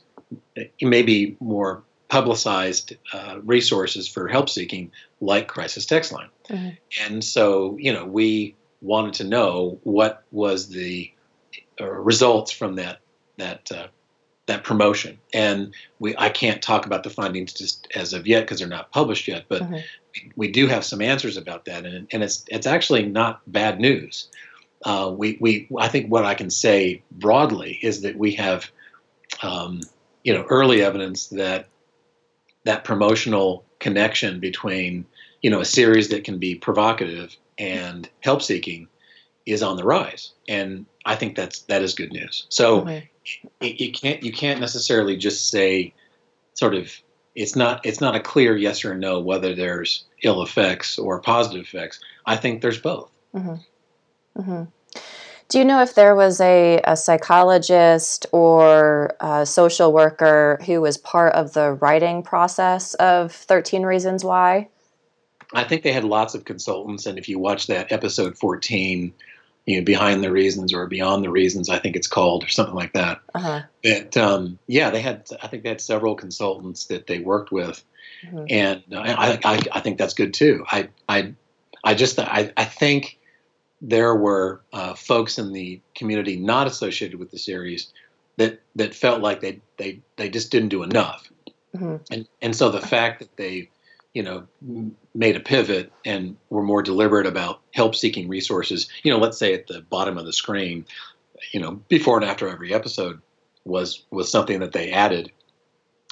uh, 0.57 0.63
maybe 0.81 1.35
more 1.39 1.83
publicized 2.07 2.95
uh, 3.13 3.39
resources 3.43 4.07
for 4.07 4.27
help 4.27 4.49
seeking, 4.49 4.91
like 5.19 5.47
Crisis 5.47 5.85
Text 5.85 6.11
Line. 6.11 6.29
Mm-hmm. 6.49 6.69
And 7.05 7.23
so, 7.23 7.77
you 7.79 7.93
know, 7.93 8.05
we 8.05 8.55
wanted 8.81 9.13
to 9.15 9.23
know 9.23 9.79
what 9.83 10.23
was 10.31 10.69
the 10.69 11.11
uh, 11.79 11.89
results 11.89 12.51
from 12.51 12.75
that 12.75 12.99
that 13.37 13.71
uh, 13.71 13.87
that 14.47 14.63
promotion. 14.63 15.17
And 15.33 15.73
we 15.99 16.15
I 16.17 16.29
can't 16.29 16.61
talk 16.61 16.85
about 16.85 17.03
the 17.03 17.09
findings 17.09 17.53
just 17.53 17.87
as 17.95 18.13
of 18.13 18.27
yet 18.27 18.41
because 18.41 18.59
they're 18.59 18.67
not 18.67 18.91
published 18.91 19.27
yet, 19.27 19.45
but 19.47 19.69
we, 19.69 19.83
we, 20.35 20.51
do 20.51 20.67
have 20.67 20.83
some 20.83 21.01
answers 21.01 21.37
about 21.37 21.65
that, 21.65 21.85
and 21.85 22.07
and 22.11 22.23
it's 22.23 22.43
it's 22.47 22.67
actually 22.67 23.05
not 23.05 23.41
bad 23.51 23.79
news. 23.79 24.27
Uh, 24.83 25.13
we 25.15 25.37
we 25.39 25.67
I 25.77 25.87
think 25.87 26.11
what 26.11 26.25
I 26.25 26.33
can 26.33 26.49
say 26.49 27.03
broadly 27.11 27.79
is 27.81 28.01
that 28.01 28.17
we 28.17 28.33
have. 28.33 28.69
Um, 29.41 29.81
you 30.23 30.35
know, 30.35 30.45
early 30.49 30.83
evidence 30.83 31.27
that 31.29 31.67
that 32.63 32.83
promotional 32.83 33.65
connection 33.79 34.39
between 34.39 35.05
you 35.41 35.49
know 35.49 35.59
a 35.59 35.65
series 35.65 36.09
that 36.09 36.23
can 36.23 36.37
be 36.37 36.55
provocative 36.55 37.35
and 37.57 38.09
help 38.21 38.41
seeking 38.41 38.87
is 39.45 39.63
on 39.63 39.75
the 39.75 39.83
rise 39.83 40.31
and 40.47 40.85
i 41.05 41.15
think 41.15 41.35
that's 41.35 41.61
that 41.63 41.81
is 41.81 41.95
good 41.95 42.13
news 42.13 42.45
so 42.49 42.81
okay. 42.81 43.09
You 43.59 43.91
can't 43.91 44.23
you 44.23 44.31
can't 44.31 44.59
necessarily 44.59 45.15
just 45.15 45.49
say 45.49 45.93
sort 46.53 46.73
of 46.75 46.91
it's 47.35 47.55
not 47.55 47.85
it's 47.85 48.01
not 48.01 48.15
a 48.15 48.19
clear 48.19 48.55
yes 48.57 48.83
or 48.83 48.95
no 48.95 49.19
whether 49.19 49.55
there's 49.55 50.05
ill 50.23 50.41
effects 50.41 50.97
or 50.97 51.19
positive 51.19 51.65
effects 51.65 51.99
i 52.25 52.35
think 52.35 52.61
there's 52.61 52.79
both 52.79 53.09
mm-hmm. 53.33 53.55
Mm-hmm. 54.37 54.63
Do 55.49 55.59
you 55.59 55.65
know 55.65 55.81
if 55.81 55.95
there 55.95 56.15
was 56.15 56.39
a, 56.39 56.79
a 56.85 56.95
psychologist 56.95 58.25
or 58.31 59.13
a 59.19 59.45
social 59.45 59.91
worker 59.91 60.57
who 60.65 60.79
was 60.79 60.97
part 60.97 61.33
of 61.33 61.51
the 61.51 61.73
writing 61.73 62.23
process 62.23 62.93
of 62.93 63.33
13 63.33 63.83
Reasons 63.83 64.23
Why? 64.23 64.69
I 65.53 65.65
think 65.65 65.83
they 65.83 65.91
had 65.91 66.05
lots 66.05 66.33
of 66.33 66.45
consultants, 66.45 67.05
and 67.05 67.17
if 67.17 67.27
you 67.27 67.37
watch 67.37 67.67
that 67.67 67.91
episode 67.91 68.37
14, 68.37 69.13
you 69.65 69.77
know, 69.77 69.85
behind 69.85 70.23
the 70.23 70.31
reasons 70.31 70.73
or 70.73 70.87
beyond 70.87 71.23
the 71.23 71.29
reasons, 71.29 71.69
I 71.69 71.79
think 71.79 71.95
it's 71.95 72.07
called, 72.07 72.43
or 72.43 72.47
something 72.47 72.75
like 72.75 72.93
that. 72.93 73.19
Uh-huh. 73.35 73.61
But 73.83 74.17
um, 74.17 74.57
yeah, 74.67 74.89
they 74.89 75.01
had. 75.01 75.27
I 75.41 75.47
think 75.47 75.63
they 75.63 75.69
had 75.69 75.81
several 75.81 76.15
consultants 76.15 76.85
that 76.85 77.07
they 77.07 77.19
worked 77.19 77.51
with, 77.51 77.83
mm-hmm. 78.25 78.45
and 78.49 78.83
I, 78.93 79.39
I, 79.43 79.61
I 79.71 79.79
think 79.81 79.97
that's 79.97 80.15
good 80.15 80.33
too. 80.33 80.65
I, 80.71 80.89
I, 81.07 81.33
I 81.83 81.93
just, 81.93 82.19
I, 82.19 82.51
I 82.57 82.65
think 82.65 83.19
there 83.81 84.15
were 84.15 84.61
uh, 84.73 84.93
folks 84.93 85.37
in 85.37 85.53
the 85.53 85.79
community 85.95 86.37
not 86.37 86.67
associated 86.67 87.19
with 87.19 87.31
the 87.31 87.39
series 87.39 87.91
that 88.37 88.61
that 88.75 88.95
felt 88.95 89.21
like 89.21 89.41
they 89.41 89.59
they 89.77 89.99
they 90.15 90.29
just 90.29 90.51
didn't 90.51 90.69
do 90.69 90.83
enough, 90.83 91.29
mm-hmm. 91.75 91.97
and 92.11 92.27
and 92.41 92.55
so 92.55 92.69
the 92.69 92.81
fact 92.81 93.19
that 93.19 93.37
they 93.37 93.69
you 94.13 94.23
know 94.23 94.47
made 95.13 95.35
a 95.35 95.39
pivot 95.39 95.91
and 96.05 96.35
were 96.49 96.63
more 96.63 96.83
deliberate 96.83 97.25
about 97.25 97.61
help 97.73 97.95
seeking 97.95 98.27
resources 98.27 98.89
you 99.03 99.11
know 99.11 99.17
let's 99.17 99.37
say 99.37 99.53
at 99.53 99.67
the 99.67 99.81
bottom 99.81 100.17
of 100.17 100.25
the 100.25 100.33
screen 100.33 100.85
you 101.51 101.59
know 101.59 101.73
before 101.87 102.17
and 102.17 102.25
after 102.25 102.49
every 102.49 102.73
episode 102.73 103.21
was 103.63 104.03
was 104.11 104.29
something 104.29 104.59
that 104.59 104.73
they 104.73 104.91
added 104.91 105.31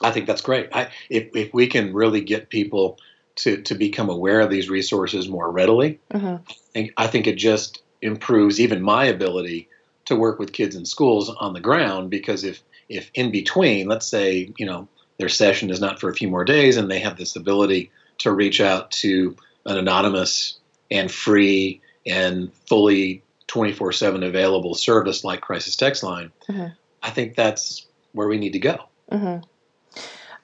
i 0.02 0.12
think 0.12 0.28
that's 0.28 0.42
great 0.42 0.70
i 0.74 0.90
if, 1.10 1.28
if 1.36 1.54
we 1.54 1.68
can 1.68 1.94
really 1.94 2.22
get 2.22 2.50
people 2.50 2.98
to 3.40 3.62
to 3.62 3.76
become 3.76 4.10
aware 4.10 4.42
of 4.42 4.50
these 4.50 4.70
resources 4.70 5.28
more 5.28 5.50
readily. 5.50 6.00
Mm-hmm. 6.14 6.28
I, 6.28 6.54
think, 6.74 6.94
I 6.98 7.08
think 7.08 7.28
it 7.28 7.38
just 7.38 7.82
improves 8.02 8.60
even 8.60 8.82
my 8.82 9.06
ability 9.06 9.70
to 10.06 10.16
work 10.16 10.40
with 10.40 10.54
kids 10.54 10.76
in 10.76 10.86
schools 10.86 11.30
on 11.30 11.54
the 11.54 11.60
ground 11.60 12.10
because 12.10 12.44
if 12.44 12.62
if 12.90 13.10
in 13.14 13.32
between, 13.32 13.88
let's 13.88 14.08
say 14.08 14.52
you 14.58 14.66
know 14.66 14.88
their 15.20 15.30
session 15.30 15.70
is 15.70 15.80
not 15.80 16.00
for 16.00 16.10
a 16.10 16.16
few 16.16 16.28
more 16.28 16.44
days 16.44 16.78
and 16.78 16.90
they 16.90 17.00
have 17.00 17.18
this 17.18 17.36
ability 17.36 17.92
to 18.18 18.32
reach 18.32 18.60
out 18.60 18.90
to 18.90 19.36
an 19.66 19.78
anonymous 19.78 20.58
and 20.90 21.12
free 21.12 21.82
and 22.08 22.52
fully 22.68 23.22
24/7 23.48 24.26
available 24.26 24.74
service 24.74 25.24
like 25.24 25.42
Crisis 25.42 25.76
Text 25.76 26.04
Line, 26.04 26.32
mm-hmm. 26.48 26.68
I 27.04 27.10
think 27.10 27.36
that's 27.36 27.86
where 28.14 28.28
we 28.28 28.38
need 28.38 28.54
to 28.54 28.60
go. 28.60 28.78
Mm-hmm. 29.12 29.44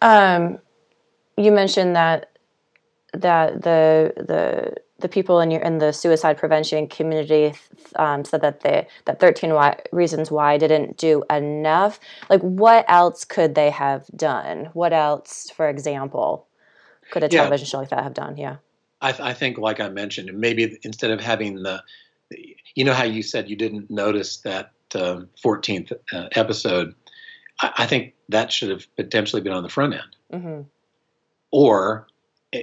Um, 0.01 0.59
you 1.37 1.51
mentioned 1.51 1.95
that 1.95 2.37
that 3.13 3.61
the 3.61 4.13
the 4.17 4.75
the 4.99 5.09
people 5.09 5.39
in 5.39 5.51
your 5.51 5.61
in 5.61 5.79
the 5.79 5.91
suicide 5.91 6.37
prevention 6.37 6.87
community 6.87 7.53
um, 7.97 8.23
said 8.23 8.41
that 8.41 8.61
the 8.61 8.85
that 9.05 9.19
13 9.19 9.53
why, 9.53 9.79
reasons 9.91 10.31
why 10.31 10.57
didn't 10.57 10.97
do 10.97 11.23
enough. 11.29 11.99
Like 12.29 12.41
what 12.41 12.85
else 12.87 13.25
could 13.25 13.55
they 13.55 13.69
have 13.69 14.07
done? 14.15 14.69
What 14.73 14.93
else 14.93 15.49
for 15.49 15.67
example 15.67 16.47
could 17.11 17.23
a 17.23 17.29
television 17.29 17.65
yeah. 17.65 17.69
show 17.69 17.79
like 17.79 17.89
that 17.89 18.03
have 18.03 18.13
done? 18.13 18.37
Yeah. 18.37 18.57
I, 19.01 19.11
th- 19.11 19.21
I, 19.21 19.33
think 19.33 19.57
like 19.57 19.79
i 19.81 19.89
mentioned 19.89 20.31
maybe 20.33 20.79
instead 20.83 21.11
of 21.11 21.19
having 21.19 21.61
the 21.61 21.83
you 22.73 22.85
know 22.85 22.93
how 22.93 23.03
you 23.03 23.21
said 23.21 23.49
you 23.49 23.55
didn't 23.55 23.91
notice 23.91 24.37
that 24.37 24.71
um, 24.95 25.29
14th 25.43 25.91
uh, 26.13 26.29
episode? 26.31 26.95
I, 27.61 27.71
I, 27.79 27.85
think 27.85 28.13
that 28.29 28.51
should 28.51 28.69
have 28.69 28.87
potentially 28.95 29.41
been 29.41 29.51
on 29.51 29.63
the 29.63 29.69
front 29.69 29.93
end. 29.93 30.15
Mm-hmm. 30.33 30.61
or 31.51 32.07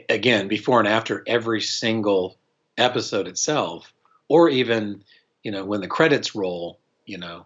again 0.09 0.49
before 0.49 0.79
and 0.79 0.89
after 0.89 1.23
every 1.27 1.61
single 1.61 2.39
episode 2.79 3.29
itself 3.29 3.93
or 4.29 4.49
even 4.49 5.03
you 5.43 5.51
know 5.51 5.65
when 5.65 5.81
the 5.81 5.89
credits 5.89 6.35
roll 6.35 6.79
you 7.07 7.19
know 7.19 7.45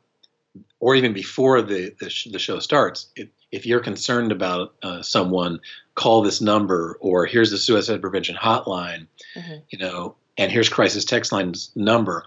or 0.80 0.94
even 0.94 1.12
before 1.12 1.62
the 1.62 1.94
the, 2.00 2.08
sh- 2.08 2.28
the 2.30 2.38
show 2.38 2.58
starts 2.58 3.08
it, 3.16 3.30
if 3.52 3.66
you're 3.66 3.80
concerned 3.80 4.32
about 4.32 4.74
uh, 4.82 5.02
someone 5.02 5.60
call 5.94 6.22
this 6.22 6.40
number 6.40 6.96
or 7.00 7.26
here's 7.26 7.50
the 7.50 7.58
suicide 7.58 8.00
prevention 8.00 8.36
hotline 8.36 9.06
mm-hmm. 9.34 9.56
you 9.70 9.78
know 9.78 10.14
and 10.38 10.52
here's 10.52 10.68
crisis 10.68 11.04
text 11.04 11.32
line's 11.32 11.70
number 11.74 12.24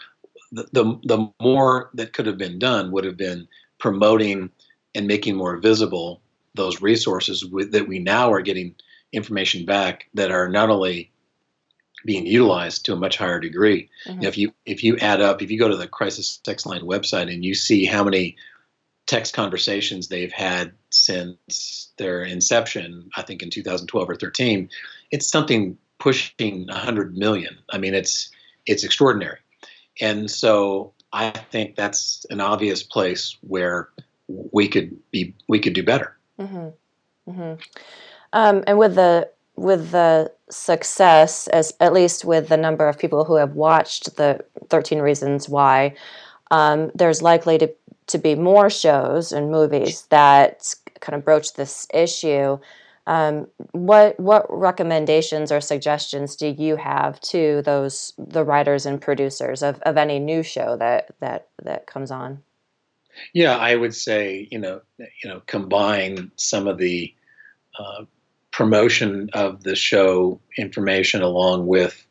the, 0.52 0.68
the, 0.72 1.00
the 1.04 1.32
more 1.40 1.92
that 1.94 2.14
could 2.14 2.26
have 2.26 2.38
been 2.38 2.58
done 2.60 2.92
would 2.92 3.04
have 3.04 3.18
been 3.18 3.48
promoting 3.78 4.50
and 4.96 5.08
making 5.08 5.36
more 5.36 5.58
visible 5.58 6.22
those 6.56 6.82
resources 6.82 7.46
with, 7.46 7.72
that 7.72 7.88
we 7.88 8.00
now 8.00 8.32
are 8.32 8.42
getting 8.42 8.76
information 9.12 9.66
back 9.66 10.08
that 10.14 10.32
are 10.32 10.50
not 10.50 10.70
only 10.70 11.12
being 12.06 12.26
utilized 12.26 12.86
to 12.86 12.94
a 12.94 12.98
much 12.98 13.18
higher 13.18 13.40
degree. 13.40 13.90
Mm-hmm. 14.08 14.24
if 14.24 14.38
you 14.38 14.54
if 14.66 14.84
you 14.84 14.98
add 14.98 15.22
up, 15.22 15.42
if 15.42 15.52
you 15.52 15.60
go 15.60 15.68
to 15.68 15.78
the 15.78 15.88
crisis 15.88 16.38
text 16.38 16.66
line 16.66 16.82
website 16.82 17.32
and 17.32 17.44
you 17.44 17.54
see 17.54 17.86
how 17.86 18.04
many 18.04 18.38
text 19.06 19.34
conversations 19.34 20.08
they've 20.08 20.32
had 20.32 20.74
since 20.92 21.92
their 21.98 22.24
inception, 22.24 23.10
I 23.16 23.24
think 23.24 23.42
in 23.42 23.50
2012 23.50 24.10
or 24.10 24.16
13, 24.16 24.70
it's 25.12 25.28
something 25.28 25.78
pushing 25.98 26.68
100 26.68 27.18
million. 27.18 27.58
I 27.70 27.78
mean, 27.78 27.94
it's 27.94 28.32
it's 28.66 28.84
extraordinary, 28.84 29.40
and 30.00 30.30
so 30.30 30.94
I 31.12 31.32
think 31.32 31.76
that's 31.76 32.26
an 32.30 32.40
obvious 32.40 32.84
place 32.84 33.38
where 33.42 33.90
we 34.28 34.68
could 34.68 34.98
be 35.12 35.36
we 35.48 35.60
could 35.60 35.74
do 35.74 35.84
better. 35.84 36.16
Mm-hmm. 36.40 37.32
Mm-hmm. 37.32 37.62
Um, 38.34 38.64
and 38.68 38.78
with 38.78 38.96
the 38.96 39.30
with 39.56 39.92
the 39.92 40.32
success, 40.50 41.48
as 41.48 41.74
at 41.80 41.94
least 41.94 42.26
with 42.26 42.48
the 42.48 42.58
number 42.58 42.88
of 42.88 42.98
people 42.98 43.26
who 43.26 43.36
have 43.36 43.54
watched 43.56 44.16
the 44.16 44.44
13 44.70 45.00
Reasons 45.00 45.50
Why, 45.50 45.96
um, 46.50 46.92
there's 46.96 47.22
likely 47.22 47.58
to 47.58 47.74
to 48.08 48.18
be 48.18 48.36
more 48.36 48.70
shows 48.70 49.32
and 49.32 49.52
movies 49.52 50.08
that 50.10 50.74
kind 51.00 51.16
of 51.16 51.24
broach 51.24 51.54
this 51.54 51.88
issue. 51.94 52.58
Um, 53.08 53.48
what 53.72 54.20
what 54.20 54.46
recommendations 54.50 55.52
or 55.52 55.62
suggestions 55.62 56.36
do 56.36 56.48
you 56.48 56.76
have 56.76 57.20
to 57.22 57.62
those 57.64 58.14
the 58.18 58.44
writers 58.44 58.86
and 58.86 59.02
producers 59.02 59.64
of, 59.64 59.80
of 59.82 59.98
any 59.98 60.20
new 60.20 60.44
show 60.44 60.78
that 60.78 61.16
that 61.20 61.48
that 61.64 61.88
comes 61.88 62.12
on? 62.12 62.44
Yeah, 63.34 63.58
I 63.58 63.76
would 63.76 63.96
say 63.96 64.48
you 64.52 64.60
know 64.60 64.82
you 65.00 65.30
know 65.30 65.42
combine 65.48 66.32
some 66.36 66.68
of 66.68 66.78
the 66.78 67.14
uh, 67.78 68.06
promotion 68.60 69.30
of 69.32 69.64
the 69.64 69.74
show 69.74 70.38
information 70.58 71.22
along 71.22 71.66
with 71.66 72.06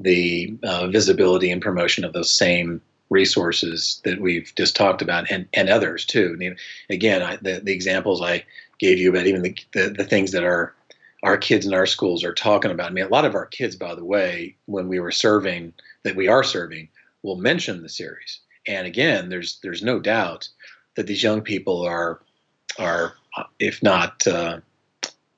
the 0.00 0.56
uh, 0.62 0.86
visibility 0.86 1.50
and 1.50 1.60
promotion 1.60 2.06
of 2.06 2.14
those 2.14 2.30
same 2.30 2.80
resources 3.10 4.00
that 4.02 4.18
we've 4.18 4.50
just 4.56 4.74
talked 4.74 5.02
about 5.02 5.30
and, 5.30 5.46
and 5.52 5.68
others 5.68 6.06
too. 6.06 6.54
Again, 6.88 7.20
I, 7.20 7.36
the, 7.36 7.60
the 7.62 7.74
examples 7.74 8.22
I 8.22 8.46
gave 8.78 8.96
you 8.96 9.10
about 9.10 9.26
even 9.26 9.42
the, 9.42 9.54
the, 9.74 9.90
the 9.90 10.04
things 10.04 10.32
that 10.32 10.42
our 10.42 10.74
our 11.22 11.36
kids 11.36 11.66
in 11.66 11.74
our 11.74 11.86
schools 11.86 12.24
are 12.24 12.32
talking 12.32 12.70
about. 12.70 12.90
I 12.90 12.94
mean, 12.94 13.04
a 13.04 13.08
lot 13.08 13.26
of 13.26 13.34
our 13.34 13.46
kids, 13.46 13.76
by 13.76 13.94
the 13.94 14.04
way, 14.04 14.56
when 14.64 14.88
we 14.88 15.00
were 15.00 15.12
serving, 15.12 15.74
that 16.02 16.16
we 16.16 16.28
are 16.28 16.44
serving, 16.44 16.88
will 17.22 17.36
mention 17.36 17.82
the 17.82 17.90
series. 17.90 18.40
And 18.66 18.86
again, 18.86 19.28
there's 19.28 19.58
there's 19.62 19.82
no 19.82 20.00
doubt 20.00 20.48
that 20.96 21.06
these 21.06 21.22
young 21.22 21.42
people 21.42 21.82
are 21.82 22.22
are, 22.78 23.16
if 23.58 23.82
not 23.82 24.26
uh, 24.26 24.60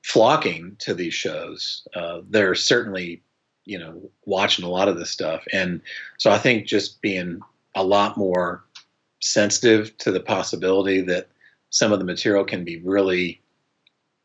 flocking 0.07 0.73
to 0.79 0.93
these 0.93 1.13
shows. 1.13 1.85
Uh, 1.93 2.21
they're 2.29 2.55
certainly, 2.55 3.21
you 3.65 3.77
know, 3.77 4.09
watching 4.25 4.63
a 4.63 4.69
lot 4.69 4.87
of 4.87 4.97
this 4.97 5.11
stuff, 5.11 5.43
and 5.51 5.81
so 6.17 6.31
I 6.31 6.37
think 6.37 6.65
just 6.65 7.01
being 7.01 7.41
a 7.75 7.83
lot 7.83 8.17
more 8.17 8.63
sensitive 9.19 9.97
to 9.97 10.11
the 10.11 10.21
possibility 10.21 11.01
that 11.01 11.27
some 11.71 11.91
of 11.91 11.99
the 11.99 12.05
material 12.05 12.45
can 12.45 12.63
be 12.63 12.77
really 12.77 13.41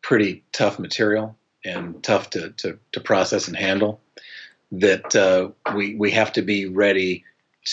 pretty 0.03 0.45
tough 0.53 0.79
material 0.79 1.37
and 1.65 2.01
tough 2.05 2.31
to 2.31 2.51
to, 2.51 2.79
to 2.93 3.01
process 3.01 3.49
and 3.49 3.57
handle. 3.57 4.01
That 4.71 5.17
uh, 5.17 5.51
we 5.75 5.97
we 5.97 6.13
have 6.13 6.33
to 6.35 6.43
be 6.43 6.67
ready 6.67 7.25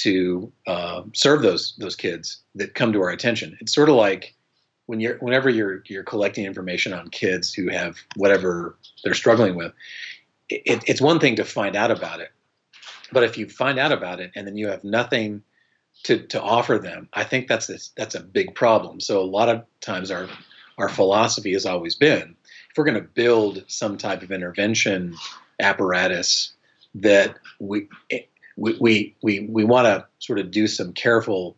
to 0.04 0.52
uh, 0.66 1.04
serve 1.14 1.44
those 1.44 1.76
those 1.78 1.96
kids 1.96 2.40
that 2.56 2.74
come 2.74 2.92
to 2.94 3.02
our 3.02 3.12
attention. 3.12 3.56
It's 3.62 3.74
sort 3.74 3.90
of 3.90 3.96
like 3.96 4.34
when 4.90 5.00
you're 5.00 5.20
whenever 5.20 5.52
you're 5.52 5.84
you're 5.86 6.02
collecting 6.04 6.46
information 6.46 6.94
on 6.94 7.12
kids 7.12 7.54
who 7.54 7.70
have 7.70 7.98
whatever 8.16 8.76
they're 9.04 9.14
struggling 9.14 9.56
with, 9.56 9.72
it, 10.50 10.84
it's 10.88 11.00
one 11.00 11.20
thing 11.20 11.36
to 11.36 11.46
find 11.46 11.76
out 11.76 11.92
about 11.92 12.22
it, 12.22 12.32
but 13.12 13.24
if 13.24 13.38
you 13.38 13.48
find 13.48 13.78
out 13.78 13.92
about 13.92 14.20
it 14.20 14.32
and 14.36 14.48
then 14.48 14.58
you 14.58 14.68
have 14.70 14.84
nothing 14.84 15.44
to 16.06 16.26
to 16.30 16.42
offer 16.42 16.80
them, 16.80 17.08
I 17.14 17.24
think 17.24 17.48
that's 17.48 17.70
a, 17.70 17.78
that's 17.96 18.16
a 18.16 18.20
big 18.20 18.56
problem. 18.56 19.00
So 19.00 19.22
a 19.22 19.30
lot 19.30 19.48
of 19.48 19.64
times 19.80 20.10
our 20.10 20.28
our 20.80 20.90
philosophy 20.90 21.54
has 21.54 21.68
always 21.68 21.94
been 21.94 22.36
if 22.72 22.76
we're 22.76 22.86
going 22.86 23.00
to 23.00 23.08
build 23.08 23.66
some 23.68 23.96
type 23.96 24.24
of 24.24 24.32
intervention 24.32 25.16
apparatus 25.60 26.52
that 26.96 27.38
we 27.60 27.90
we 28.58 28.74
we 28.80 29.16
we, 29.22 29.40
we 29.42 29.64
want 29.66 29.86
to 29.86 30.08
sort 30.18 30.40
of 30.40 30.50
do 30.50 30.66
some 30.66 30.94
careful 30.94 31.58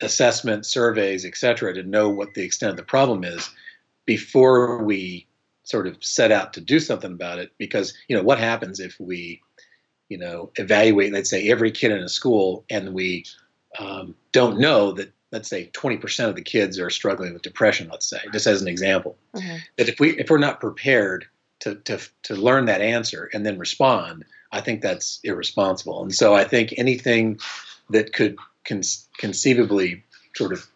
assessment 0.00 0.66
surveys, 0.66 1.24
et 1.24 1.36
cetera, 1.36 1.74
to 1.74 1.82
know 1.82 2.08
what 2.08 2.34
the 2.34 2.42
extent 2.42 2.70
of 2.70 2.76
the 2.76 2.82
problem 2.82 3.24
is 3.24 3.50
before 4.06 4.82
we 4.82 5.26
sort 5.62 5.86
of 5.86 6.02
set 6.04 6.32
out 6.32 6.52
to 6.54 6.60
do 6.60 6.80
something 6.80 7.12
about 7.12 7.38
it. 7.38 7.52
Because, 7.58 7.94
you 8.08 8.16
know, 8.16 8.22
what 8.22 8.38
happens 8.38 8.80
if 8.80 8.98
we, 8.98 9.40
you 10.08 10.18
know, 10.18 10.50
evaluate, 10.56 11.12
let's 11.12 11.30
say, 11.30 11.48
every 11.48 11.70
kid 11.70 11.92
in 11.92 11.98
a 11.98 12.08
school 12.08 12.64
and 12.70 12.94
we 12.94 13.24
um, 13.78 14.14
don't 14.32 14.58
know 14.58 14.92
that, 14.92 15.12
let's 15.32 15.48
say, 15.48 15.70
20% 15.72 16.28
of 16.28 16.34
the 16.34 16.42
kids 16.42 16.78
are 16.78 16.90
struggling 16.90 17.32
with 17.32 17.42
depression, 17.42 17.88
let's 17.90 18.08
say, 18.08 18.18
just 18.32 18.46
as 18.46 18.62
an 18.62 18.68
example. 18.68 19.16
Mm-hmm. 19.34 19.56
That 19.76 19.88
if, 19.88 20.00
we, 20.00 20.18
if 20.18 20.28
we're 20.28 20.38
not 20.38 20.60
prepared 20.60 21.26
to, 21.60 21.76
to, 21.76 22.00
to 22.24 22.34
learn 22.34 22.64
that 22.64 22.80
answer 22.80 23.30
and 23.32 23.46
then 23.46 23.58
respond, 23.58 24.24
I 24.50 24.60
think 24.60 24.82
that's 24.82 25.20
irresponsible. 25.22 26.02
And 26.02 26.12
so 26.12 26.34
I 26.34 26.44
think 26.44 26.74
anything 26.76 27.38
that 27.90 28.12
could 28.12 28.36
con- 28.70 28.82
conceivably 29.18 30.04
sort 30.34 30.52
of 30.52 30.66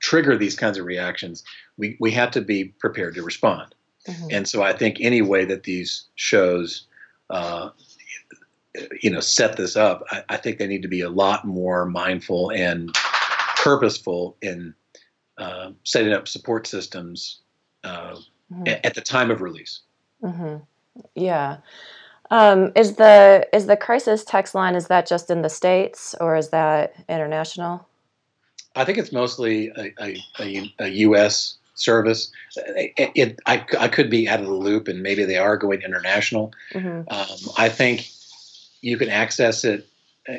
trigger 0.00 0.36
these 0.36 0.56
kinds 0.56 0.78
of 0.78 0.86
reactions, 0.86 1.44
we, 1.76 1.96
we 2.00 2.12
have 2.12 2.30
to 2.30 2.40
be 2.40 2.64
prepared 2.64 3.14
to 3.16 3.22
respond. 3.22 3.74
Mm-hmm. 4.06 4.28
And 4.30 4.48
so 4.48 4.62
I 4.62 4.72
think 4.72 4.98
any 5.00 5.20
way 5.20 5.44
that 5.44 5.64
these 5.64 6.04
shows, 6.14 6.86
uh, 7.28 7.70
you 9.02 9.10
know, 9.10 9.20
set 9.20 9.56
this 9.56 9.76
up, 9.76 10.04
I, 10.10 10.24
I, 10.30 10.36
think 10.38 10.58
they 10.58 10.66
need 10.66 10.82
to 10.82 10.88
be 10.88 11.02
a 11.02 11.10
lot 11.10 11.44
more 11.44 11.84
mindful 11.84 12.50
and 12.50 12.94
purposeful 13.56 14.36
in 14.40 14.74
uh, 15.36 15.72
setting 15.84 16.12
up 16.12 16.28
support 16.28 16.66
systems 16.66 17.40
uh, 17.84 18.16
mm-hmm. 18.50 18.68
at, 18.68 18.86
at 18.86 18.94
the 18.94 19.02
time 19.02 19.30
of 19.30 19.42
release. 19.42 19.80
Mm-hmm. 20.22 20.56
Yeah. 21.14 21.58
Um, 22.30 22.70
is 22.76 22.94
the 22.94 23.48
is 23.52 23.66
the 23.66 23.76
crisis 23.76 24.24
text 24.24 24.54
line 24.54 24.74
is 24.74 24.86
that 24.86 25.06
just 25.06 25.30
in 25.30 25.42
the 25.42 25.48
states 25.48 26.14
or 26.20 26.36
is 26.36 26.50
that 26.50 26.94
international? 27.08 27.86
I 28.76 28.84
think 28.84 28.98
it's 28.98 29.12
mostly 29.12 29.68
a, 29.76 29.92
a, 30.00 30.16
a, 30.38 30.74
a 30.78 30.88
U.S. 30.88 31.56
service. 31.74 32.30
It, 32.56 33.10
it, 33.16 33.40
I, 33.46 33.66
I 33.80 33.88
could 33.88 34.08
be 34.08 34.28
out 34.28 34.38
of 34.38 34.46
the 34.46 34.54
loop, 34.54 34.86
and 34.86 35.02
maybe 35.02 35.24
they 35.24 35.38
are 35.38 35.56
going 35.56 35.82
international. 35.82 36.52
Mm-hmm. 36.72 37.12
Um, 37.12 37.54
I 37.58 37.68
think 37.68 38.08
you 38.80 38.96
can 38.96 39.08
access 39.08 39.64
it 39.64 39.88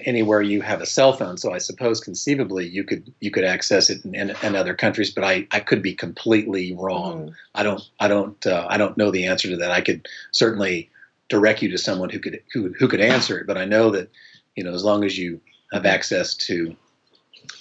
anywhere 0.06 0.42
you 0.42 0.62
have 0.62 0.82
a 0.82 0.86
cell 0.86 1.14
phone. 1.14 1.38
So 1.38 1.54
I 1.54 1.58
suppose 1.58 2.00
conceivably 2.00 2.68
you 2.68 2.84
could 2.84 3.14
you 3.20 3.32
could 3.32 3.44
access 3.44 3.90
it 3.90 4.04
in, 4.06 4.16
in, 4.16 4.36
in 4.44 4.56
other 4.56 4.74
countries, 4.74 5.12
but 5.12 5.24
I, 5.24 5.48
I 5.52 5.60
could 5.60 5.82
be 5.82 5.94
completely 5.94 6.74
wrong. 6.76 7.24
Mm-hmm. 7.24 7.36
I 7.56 7.64
don't 7.64 7.90
I 8.00 8.08
don't 8.08 8.48
uh, 8.48 8.68
I 8.70 8.78
don't 8.78 8.98
know 8.98 9.12
the 9.12 9.26
answer 9.26 9.50
to 9.50 9.58
that. 9.58 9.72
I 9.72 9.82
could 9.82 10.08
certainly 10.32 10.90
direct 11.32 11.62
you 11.62 11.70
to 11.70 11.78
someone 11.78 12.10
who 12.10 12.20
could 12.20 12.44
who, 12.54 12.74
who 12.78 12.88
could 12.88 13.00
answer 13.00 13.40
it. 13.40 13.48
But 13.48 13.58
I 13.58 13.66
know 13.66 13.90
that 13.92 14.12
you 14.56 14.64
know 14.64 14.74
as 14.74 14.84
long 14.84 15.04
as 15.04 15.18
you 15.18 15.42
have 15.72 15.86
access 15.86 16.36
to 16.36 16.76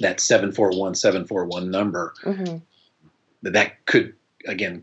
that 0.00 0.20
seven 0.20 0.52
four 0.52 0.70
one 0.70 0.94
seven 0.94 1.24
four 1.24 1.46
one 1.46 1.70
number, 1.70 2.12
mm-hmm. 2.24 2.58
that 3.42 3.52
that 3.52 3.86
could 3.86 4.14
again, 4.46 4.82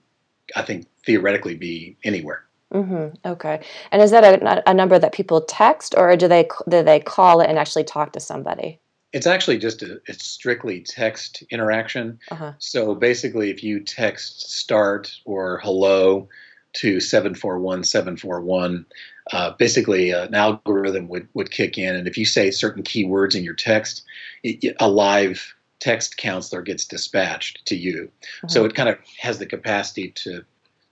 I 0.55 0.61
think 0.63 0.87
theoretically 1.05 1.55
be 1.55 1.97
anywhere. 2.03 2.45
Mm-hmm. 2.73 3.15
Okay. 3.25 3.61
And 3.91 4.01
is 4.01 4.11
that 4.11 4.23
a, 4.23 4.69
a 4.69 4.73
number 4.73 4.97
that 4.97 5.13
people 5.13 5.41
text, 5.41 5.93
or 5.97 6.15
do 6.15 6.27
they 6.27 6.47
do 6.67 6.81
they 6.81 7.01
call 7.01 7.41
it 7.41 7.49
and 7.49 7.59
actually 7.59 7.83
talk 7.83 8.13
to 8.13 8.19
somebody? 8.19 8.79
It's 9.13 9.27
actually 9.27 9.57
just 9.57 9.83
a 9.83 10.01
it's 10.05 10.25
strictly 10.25 10.81
text 10.81 11.43
interaction. 11.49 12.19
Uh-huh. 12.31 12.53
So 12.59 12.95
basically, 12.95 13.49
if 13.49 13.63
you 13.63 13.81
text 13.81 14.49
start 14.49 15.11
or 15.25 15.59
hello 15.61 16.29
to 16.77 16.99
seven 16.99 17.35
four 17.35 17.59
one 17.59 17.83
seven 17.83 18.17
four 18.17 18.39
one, 18.41 18.85
uh, 19.31 19.51
basically 19.57 20.13
uh, 20.13 20.25
an 20.25 20.35
algorithm 20.35 21.07
would 21.07 21.27
would 21.33 21.51
kick 21.51 21.77
in, 21.77 21.95
and 21.95 22.07
if 22.07 22.17
you 22.17 22.25
say 22.25 22.51
certain 22.51 22.83
keywords 22.83 23.35
in 23.35 23.43
your 23.43 23.55
text, 23.55 24.03
it, 24.43 24.75
a 24.79 24.89
live 24.89 25.53
text 25.79 26.17
counselor 26.17 26.61
gets 26.61 26.85
dispatched 26.85 27.65
to 27.65 27.75
you. 27.75 28.09
Uh-huh. 28.43 28.47
So 28.47 28.65
it 28.65 28.75
kind 28.75 28.89
of 28.89 28.97
has 29.19 29.39
the 29.39 29.45
capacity 29.45 30.09
to 30.23 30.43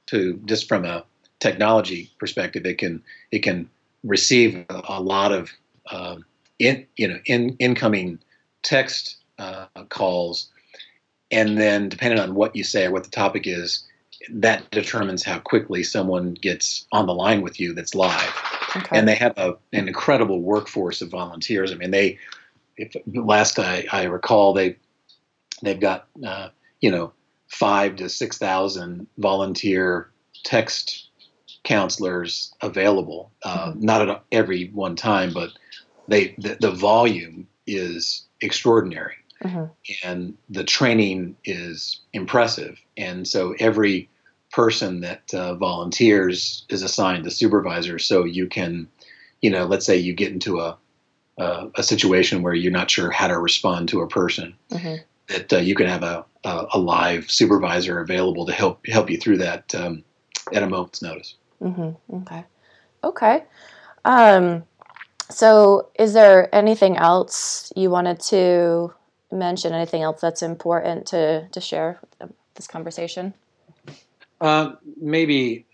to 0.08 0.40
just 0.46 0.68
from 0.68 0.86
a 0.86 1.04
technology 1.40 2.12
perspective, 2.18 2.66
it 2.66 2.78
can 2.78 3.04
it 3.32 3.40
can 3.40 3.70
receive 4.04 4.66
a, 4.70 4.82
a 4.90 5.02
lot 5.02 5.32
of 5.32 5.52
uh, 5.92 6.18
in 6.60 6.86
you 6.98 7.08
know 7.08 7.20
in 7.26 7.56
incoming 7.60 8.20
text 8.64 9.18
uh, 9.38 9.68
calls, 9.90 10.50
and 11.30 11.58
then 11.60 11.90
depending 11.90 12.20
on 12.20 12.34
what 12.34 12.56
you 12.56 12.64
say 12.64 12.86
or 12.86 12.92
what 12.92 13.04
the 13.04 13.10
topic 13.12 13.46
is, 13.46 13.84
that 14.30 14.70
determines 14.72 15.24
how 15.24 15.40
quickly 15.40 15.84
someone 15.84 16.34
gets 16.34 16.86
on 16.92 17.06
the 17.06 17.14
line 17.14 17.42
with 17.42 17.60
you 17.60 17.74
that's 17.74 17.96
live. 17.96 18.34
Okay. 18.76 18.98
And 18.98 19.08
they 19.08 19.16
have 19.16 19.38
a, 19.38 19.58
an 19.74 19.88
incredible 19.88 20.42
workforce 20.42 21.02
of 21.02 21.10
volunteers. 21.10 21.72
I 21.72 21.76
mean, 21.76 21.92
they 21.92 22.18
if 22.78 22.96
last 23.06 23.60
I, 23.60 23.86
I 23.92 24.04
recall 24.04 24.54
they 24.54 24.78
they've 25.62 25.80
got 25.80 26.08
uh, 26.26 26.50
you 26.82 26.92
know 26.92 27.14
five 27.48 27.96
to 27.98 28.10
six 28.10 28.38
thousand 28.38 29.08
volunteer 29.18 30.10
text 30.44 31.10
counselors 31.64 32.54
available. 32.62 33.32
Uh, 33.44 33.72
mm-hmm. 33.72 33.82
Not 33.82 34.10
at 34.10 34.24
every 34.32 34.68
one 34.68 34.96
time, 34.96 35.34
but 35.34 35.52
they 36.08 36.36
the, 36.38 36.58
the 36.60 36.72
volume 36.72 37.48
is 37.68 38.26
extraordinary, 38.42 39.16
mm-hmm. 39.44 39.66
and 40.04 40.38
the 40.50 40.64
training 40.64 41.36
is 41.44 42.02
impressive. 42.14 42.80
And 42.98 43.28
so 43.28 43.56
every 43.60 44.10
person 44.52 45.02
that 45.02 45.34
uh, 45.34 45.56
volunteers 45.56 46.66
is 46.70 46.82
assigned 46.82 47.28
a 47.28 47.32
supervisor. 47.32 48.00
So 48.00 48.24
you 48.24 48.48
can, 48.48 48.88
you 49.42 49.50
know, 49.50 49.66
let's 49.66 49.86
say 49.86 49.98
you 49.98 50.14
get 50.14 50.32
into 50.32 50.60
a 50.60 50.78
uh, 51.38 51.68
a 51.76 51.84
situation 51.84 52.42
where 52.42 52.54
you're 52.54 52.72
not 52.72 52.90
sure 52.90 53.12
how 53.12 53.28
to 53.28 53.38
respond 53.38 53.90
to 53.90 54.02
a 54.02 54.08
person, 54.08 54.56
mm-hmm. 54.70 54.96
that 55.28 55.52
uh, 55.52 55.58
you 55.58 55.76
can 55.76 55.88
have 55.88 56.04
a, 56.04 56.26
a, 56.46 56.66
a 56.76 56.80
live 56.80 57.30
supervisor 57.30 58.00
available 58.00 58.46
to 58.46 58.54
help 58.54 58.86
help 58.88 59.10
you 59.10 59.18
through 59.18 59.38
that 59.38 59.76
um, 59.76 60.04
at 60.54 60.64
a 60.64 60.68
moment's 60.68 61.02
notice. 61.02 61.36
Mm-hmm. 61.62 62.16
Okay. 62.16 62.44
Okay. 63.04 63.44
Um, 64.06 64.64
so, 65.30 65.90
is 66.00 66.14
there 66.14 66.54
anything 66.54 66.98
else 66.98 67.74
you 67.76 67.90
wanted 67.90 68.20
to 68.22 68.94
mention? 69.36 69.74
Anything 69.74 70.02
else 70.02 70.22
that's 70.22 70.42
important 70.42 71.06
to 71.08 71.48
to 71.50 71.62
share 71.62 72.00
with 72.20 72.32
this 72.56 72.68
conversation? 72.68 73.34
Uh, 74.42 74.74
maybe 75.02 75.66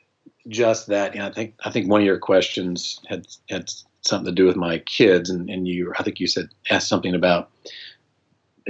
just 0.47 0.87
that. 0.87 1.13
You 1.13 1.19
know, 1.21 1.27
I 1.27 1.31
think 1.31 1.55
I 1.63 1.71
think 1.71 1.89
one 1.89 2.01
of 2.01 2.05
your 2.05 2.19
questions 2.19 2.99
had 3.07 3.27
had 3.49 3.69
something 4.01 4.25
to 4.25 4.31
do 4.31 4.45
with 4.45 4.55
my 4.55 4.79
kids, 4.79 5.29
and, 5.29 5.49
and 5.49 5.67
you 5.67 5.93
I 5.97 6.03
think 6.03 6.19
you 6.19 6.27
said 6.27 6.49
asked 6.69 6.87
something 6.87 7.15
about 7.15 7.49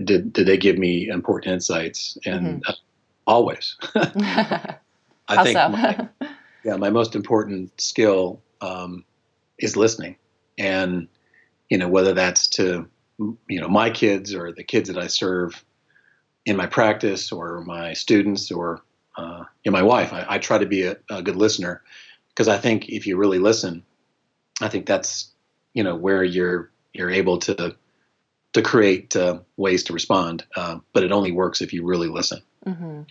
did 0.03 0.33
did 0.33 0.47
they 0.47 0.57
give 0.57 0.77
me 0.77 1.07
important 1.09 1.53
insights? 1.53 2.17
And 2.25 2.61
mm-hmm. 2.63 2.69
uh, 2.69 2.75
always. 3.27 3.77
I 5.27 5.43
think 5.43 5.57
so? 5.57 5.69
my, 5.69 6.09
yeah, 6.63 6.75
my 6.75 6.89
most 6.89 7.15
important 7.15 7.79
skill 7.79 8.41
um, 8.61 9.05
is 9.59 9.77
listening, 9.77 10.15
and 10.57 11.07
you 11.69 11.77
know 11.77 11.87
whether 11.87 12.13
that's 12.13 12.47
to 12.49 12.87
you 13.47 13.61
know 13.61 13.67
my 13.67 13.89
kids 13.89 14.33
or 14.33 14.51
the 14.51 14.63
kids 14.63 14.89
that 14.89 14.97
I 14.97 15.07
serve 15.07 15.63
in 16.45 16.55
my 16.55 16.67
practice 16.67 17.31
or 17.31 17.61
my 17.61 17.93
students 17.93 18.51
or 18.51 18.81
uh, 19.17 19.43
you 19.63 19.71
know, 19.71 19.77
my 19.77 19.83
wife. 19.83 20.13
I, 20.13 20.25
I 20.27 20.37
try 20.37 20.57
to 20.57 20.65
be 20.65 20.83
a, 20.83 20.97
a 21.09 21.21
good 21.21 21.35
listener 21.35 21.83
because 22.29 22.47
I 22.47 22.57
think 22.57 22.89
if 22.89 23.07
you 23.07 23.17
really 23.17 23.39
listen, 23.39 23.83
I 24.61 24.69
think 24.69 24.85
that's 24.85 25.31
you 25.73 25.83
know 25.83 25.95
where 25.95 26.23
you're 26.23 26.71
you're 26.93 27.09
able 27.09 27.39
to 27.39 27.75
to 28.53 28.61
create 28.61 29.15
uh, 29.15 29.39
ways 29.57 29.83
to 29.85 29.93
respond. 29.93 30.45
Uh, 30.55 30.79
but 30.93 31.03
it 31.03 31.11
only 31.11 31.31
works 31.31 31.61
if 31.61 31.73
you 31.73 31.85
really 31.85 32.09
listen. 32.09 32.41
Mm-hmm. 32.65 33.01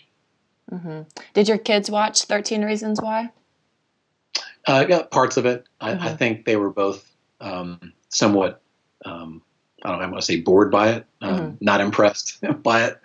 Mm-hmm. 0.74 1.00
Did 1.34 1.48
your 1.48 1.58
kids 1.58 1.90
watch 1.90 2.22
Thirteen 2.22 2.64
Reasons 2.64 3.00
Why? 3.00 3.30
Uh, 4.66 4.84
yeah, 4.88 5.02
parts 5.02 5.36
of 5.36 5.46
it. 5.46 5.66
I, 5.80 5.92
mm-hmm. 5.92 6.02
I 6.02 6.14
think 6.14 6.44
they 6.44 6.56
were 6.56 6.70
both 6.70 7.10
um, 7.40 7.92
somewhat. 8.08 8.62
Um, 9.04 9.42
I 9.84 9.90
don't. 9.90 10.02
I 10.02 10.06
want 10.06 10.18
to 10.18 10.22
say 10.22 10.40
bored 10.40 10.70
by 10.70 10.90
it, 10.90 11.06
um, 11.20 11.38
mm-hmm. 11.38 11.54
not 11.60 11.80
impressed 11.80 12.42
by 12.62 12.84
it. 12.84 13.00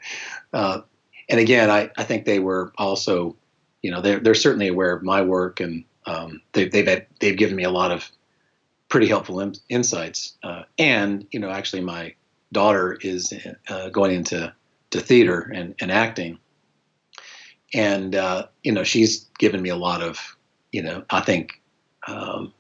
Uh, 0.54 0.82
and 1.30 1.40
again, 1.40 1.70
I, 1.70 1.90
I 1.98 2.04
think 2.04 2.26
they 2.26 2.40
were 2.40 2.72
also, 2.78 3.36
you 3.82 3.92
know, 3.92 4.02
they're 4.02 4.20
they're 4.20 4.36
certainly 4.36 4.68
aware 4.68 4.94
of 4.94 5.04
my 5.04 5.22
work, 5.22 5.60
and 5.60 5.84
um, 6.06 6.42
they, 6.54 6.68
they've 6.68 6.88
had, 6.88 7.08
they've 7.20 7.38
given 7.38 7.56
me 7.56 7.64
a 7.64 7.72
lot 7.72 7.92
of 7.92 8.10
pretty 8.90 9.08
helpful 9.08 9.40
in, 9.40 9.56
insights. 9.70 10.36
Uh, 10.44 10.64
and 10.78 11.28
you 11.32 11.40
know, 11.40 11.50
actually, 11.50 11.82
my 11.82 12.14
daughter 12.52 12.98
is 13.02 13.34
uh, 13.68 13.90
going 13.90 14.16
into 14.16 14.54
to 14.92 15.00
theater 15.00 15.52
and, 15.54 15.76
and 15.80 15.92
acting, 15.92 16.40
and 17.74 18.16
uh, 18.16 18.48
you 18.64 18.72
know 18.72 18.84
she's 18.84 19.26
given 19.40 19.62
me 19.62 19.70
a 19.70 19.76
lot 19.76 20.02
of 20.02 20.38
you 20.72 20.84
know 20.84 21.04
I 21.10 21.22
think 21.22 21.62
um, 22.08 22.54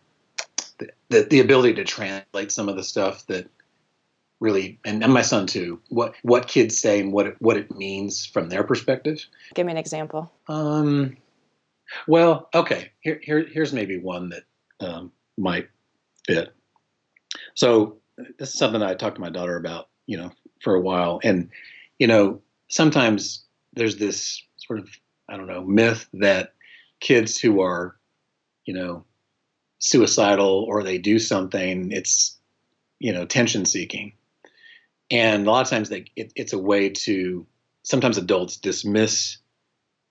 the, 0.79 0.89
the, 1.09 1.21
the 1.23 1.39
ability 1.39 1.75
to 1.75 1.83
translate 1.83 2.51
some 2.51 2.69
of 2.69 2.75
the 2.75 2.83
stuff 2.83 3.25
that 3.27 3.47
really 4.39 4.79
and, 4.85 5.03
and 5.03 5.13
my 5.13 5.21
son 5.21 5.47
too 5.47 5.81
what 5.89 6.13
what 6.21 6.47
kids 6.47 6.77
say 6.77 6.99
and 6.99 7.13
what 7.13 7.27
it, 7.27 7.35
what 7.39 7.57
it 7.57 7.71
means 7.75 8.25
from 8.25 8.49
their 8.49 8.63
perspective. 8.63 9.25
Give 9.53 9.65
me 9.65 9.71
an 9.71 9.77
example. 9.77 10.31
Um, 10.47 11.17
well, 12.07 12.49
okay. 12.53 12.91
Here, 13.01 13.19
here 13.21 13.45
here's 13.45 13.73
maybe 13.73 13.97
one 13.97 14.29
that 14.29 14.43
um, 14.79 15.11
might 15.37 15.69
fit. 16.27 16.53
So 17.53 17.97
this 18.37 18.49
is 18.49 18.59
something 18.59 18.79
that 18.79 18.89
I 18.89 18.95
talked 18.95 19.15
to 19.15 19.21
my 19.21 19.29
daughter 19.29 19.57
about, 19.57 19.89
you 20.05 20.17
know, 20.17 20.31
for 20.61 20.75
a 20.75 20.81
while, 20.81 21.19
and 21.23 21.49
you 21.99 22.07
know, 22.07 22.41
sometimes 22.69 23.45
there's 23.73 23.97
this 23.97 24.43
sort 24.57 24.79
of 24.79 24.89
I 25.29 25.37
don't 25.37 25.47
know 25.47 25.63
myth 25.63 26.07
that 26.13 26.53
kids 26.99 27.37
who 27.39 27.61
are, 27.61 27.95
you 28.65 28.73
know, 28.73 29.05
suicidal 29.79 30.65
or 30.67 30.83
they 30.83 30.97
do 30.97 31.19
something, 31.19 31.91
it's 31.91 32.37
you 32.99 33.13
know 33.13 33.25
tension 33.25 33.65
seeking, 33.65 34.13
and 35.11 35.47
a 35.47 35.51
lot 35.51 35.61
of 35.61 35.69
times 35.69 35.89
they 35.89 36.05
it, 36.15 36.33
it's 36.35 36.53
a 36.53 36.59
way 36.59 36.89
to 36.89 37.45
sometimes 37.83 38.17
adults 38.17 38.57
dismiss 38.57 39.37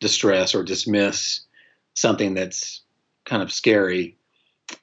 distress 0.00 0.54
or 0.54 0.62
dismiss 0.62 1.40
something 1.94 2.34
that's 2.34 2.82
kind 3.24 3.42
of 3.42 3.52
scary 3.52 4.16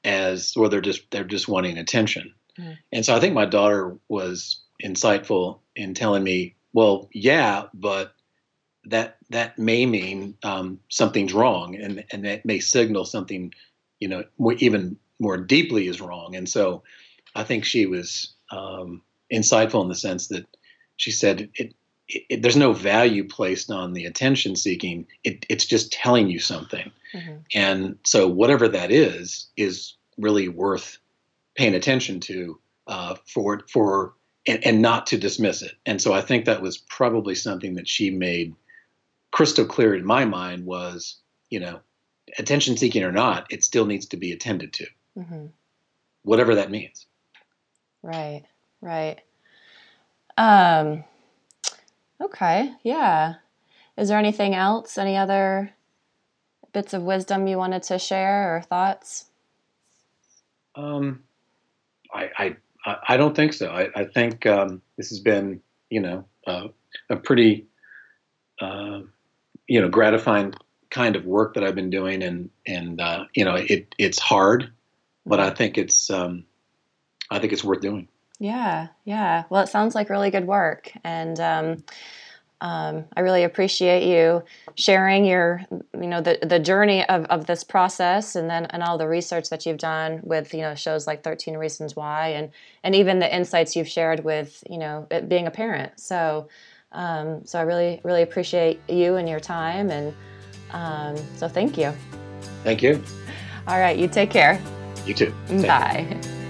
as 0.03 0.53
or 0.55 0.69
they're 0.69 0.81
just 0.81 1.09
they're 1.11 1.23
just 1.23 1.47
wanting 1.47 1.77
attention. 1.77 2.33
Mm. 2.59 2.77
And 2.91 3.05
so 3.05 3.15
I 3.15 3.19
think 3.19 3.33
my 3.33 3.45
daughter 3.45 3.97
was 4.07 4.61
insightful 4.83 5.59
in 5.75 5.93
telling 5.93 6.23
me, 6.23 6.55
well, 6.73 7.09
yeah, 7.13 7.65
but 7.73 8.13
that 8.85 9.17
that 9.29 9.57
may 9.57 9.85
mean 9.85 10.35
um, 10.43 10.79
something's 10.89 11.33
wrong, 11.33 11.75
and 11.75 12.03
and 12.11 12.25
that 12.25 12.45
may 12.45 12.59
signal 12.59 13.05
something, 13.05 13.53
you 13.99 14.07
know, 14.07 14.23
more, 14.37 14.53
even 14.53 14.97
more 15.19 15.37
deeply 15.37 15.87
is 15.87 16.01
wrong. 16.01 16.35
And 16.35 16.49
so, 16.49 16.83
I 17.35 17.43
think 17.43 17.63
she 17.65 17.85
was 17.85 18.33
um, 18.49 19.03
insightful 19.31 19.81
in 19.81 19.89
the 19.89 19.95
sense 19.95 20.27
that 20.27 20.45
she 20.97 21.11
said 21.11 21.41
it, 21.41 21.51
it, 22.07 22.25
it, 22.29 22.41
there's 22.41 22.57
no 22.57 22.73
value 22.73 23.27
placed 23.27 23.71
on 23.71 23.93
the 23.93 24.05
attention 24.05 24.55
seeking. 24.55 25.07
it's 25.23 25.65
just 25.65 25.91
telling 25.91 26.29
you 26.29 26.39
something, 26.39 26.91
mm-hmm. 27.13 27.37
and 27.53 27.97
so 28.03 28.27
whatever 28.27 28.67
that 28.67 28.91
is 28.91 29.47
is 29.55 29.95
really 30.17 30.47
worth 30.47 30.97
paying 31.55 31.75
attention 31.75 32.19
to 32.19 32.59
uh, 32.87 33.15
for 33.25 33.61
for 33.71 34.13
and, 34.47 34.65
and 34.65 34.81
not 34.81 35.07
to 35.07 35.17
dismiss 35.17 35.61
it. 35.61 35.73
And 35.85 36.01
so 36.01 36.13
I 36.13 36.21
think 36.21 36.45
that 36.45 36.61
was 36.61 36.77
probably 36.77 37.35
something 37.35 37.75
that 37.75 37.87
she 37.87 38.09
made 38.09 38.55
crystal 39.31 39.65
clear 39.65 39.95
in 39.95 40.05
my 40.05 40.25
mind 40.25 40.65
was, 40.65 41.17
you 41.49 41.59
know, 41.59 41.79
attention 42.37 42.77
seeking 42.77 43.03
or 43.03 43.11
not, 43.11 43.47
it 43.49 43.63
still 43.63 43.85
needs 43.85 44.07
to 44.07 44.17
be 44.17 44.31
attended 44.31 44.73
to, 44.73 44.87
mm-hmm. 45.17 45.45
whatever 46.23 46.55
that 46.55 46.71
means. 46.71 47.05
Right, 48.03 48.43
right. 48.81 49.19
Um, 50.37 51.03
okay, 52.19 52.73
yeah. 52.83 53.35
Is 53.97 54.09
there 54.09 54.17
anything 54.17 54.55
else? 54.55 54.97
Any 54.97 55.17
other 55.17 55.71
bits 56.73 56.93
of 56.93 57.03
wisdom 57.03 57.47
you 57.47 57.57
wanted 57.57 57.83
to 57.83 57.99
share 57.99 58.55
or 58.55 58.61
thoughts? 58.61 59.25
Um, 60.75 61.23
I, 62.13 62.55
I, 62.85 62.95
I 63.09 63.17
don't 63.17 63.35
think 63.35 63.53
so. 63.53 63.69
I, 63.69 63.89
I 63.95 64.05
think 64.05 64.45
um, 64.45 64.81
this 64.97 65.09
has 65.09 65.19
been, 65.19 65.61
you 65.89 65.99
know, 65.99 66.25
uh, 66.47 66.67
a 67.09 67.15
pretty 67.15 67.67
uh, 68.59 69.01
you 69.67 69.81
know 69.81 69.89
gratifying 69.89 70.53
kind 70.89 71.15
of 71.15 71.25
work 71.25 71.53
that 71.53 71.63
I've 71.63 71.75
been 71.75 71.89
doing, 71.89 72.23
and 72.23 72.49
and 72.65 72.99
uh, 73.01 73.25
you 73.33 73.45
know 73.45 73.55
it 73.55 73.93
it's 73.97 74.19
hard, 74.19 74.71
but 75.25 75.39
I 75.39 75.49
think 75.49 75.77
it's 75.77 76.09
um, 76.09 76.45
I 77.29 77.39
think 77.39 77.53
it's 77.53 77.63
worth 77.63 77.81
doing. 77.81 78.07
Yeah, 78.41 78.87
yeah. 79.05 79.43
Well, 79.51 79.61
it 79.61 79.69
sounds 79.69 79.93
like 79.93 80.09
really 80.09 80.31
good 80.31 80.47
work, 80.47 80.91
and 81.03 81.39
um, 81.39 81.83
um, 82.59 83.05
I 83.15 83.19
really 83.19 83.43
appreciate 83.43 84.11
you 84.11 84.43
sharing 84.75 85.25
your, 85.25 85.61
you 85.69 86.07
know, 86.07 86.21
the 86.21 86.39
the 86.41 86.57
journey 86.57 87.07
of, 87.07 87.25
of 87.25 87.45
this 87.45 87.63
process, 87.63 88.35
and 88.35 88.49
then 88.49 88.65
and 88.71 88.81
all 88.81 88.97
the 88.97 89.07
research 89.07 89.51
that 89.51 89.67
you've 89.67 89.77
done 89.77 90.21
with, 90.23 90.55
you 90.55 90.61
know, 90.61 90.73
shows 90.73 91.05
like 91.05 91.23
Thirteen 91.23 91.55
Reasons 91.55 91.95
Why, 91.95 92.29
and 92.29 92.49
and 92.83 92.95
even 92.95 93.19
the 93.19 93.31
insights 93.31 93.75
you've 93.75 93.87
shared 93.87 94.23
with, 94.23 94.63
you 94.67 94.79
know, 94.79 95.07
being 95.27 95.45
a 95.45 95.51
parent. 95.51 95.99
So, 95.99 96.47
um, 96.93 97.45
so 97.45 97.59
I 97.59 97.61
really 97.61 98.01
really 98.03 98.23
appreciate 98.23 98.81
you 98.89 99.17
and 99.17 99.29
your 99.29 99.39
time 99.39 99.91
and. 99.91 100.15
Um, 100.73 101.17
so 101.35 101.49
thank 101.49 101.77
you. 101.77 101.91
Thank 102.63 102.81
you. 102.81 103.03
All 103.67 103.77
right, 103.77 103.97
you 103.97 104.07
take 104.07 104.29
care. 104.29 104.57
You 105.05 105.13
too. 105.13 105.33
Bye. 105.49 106.17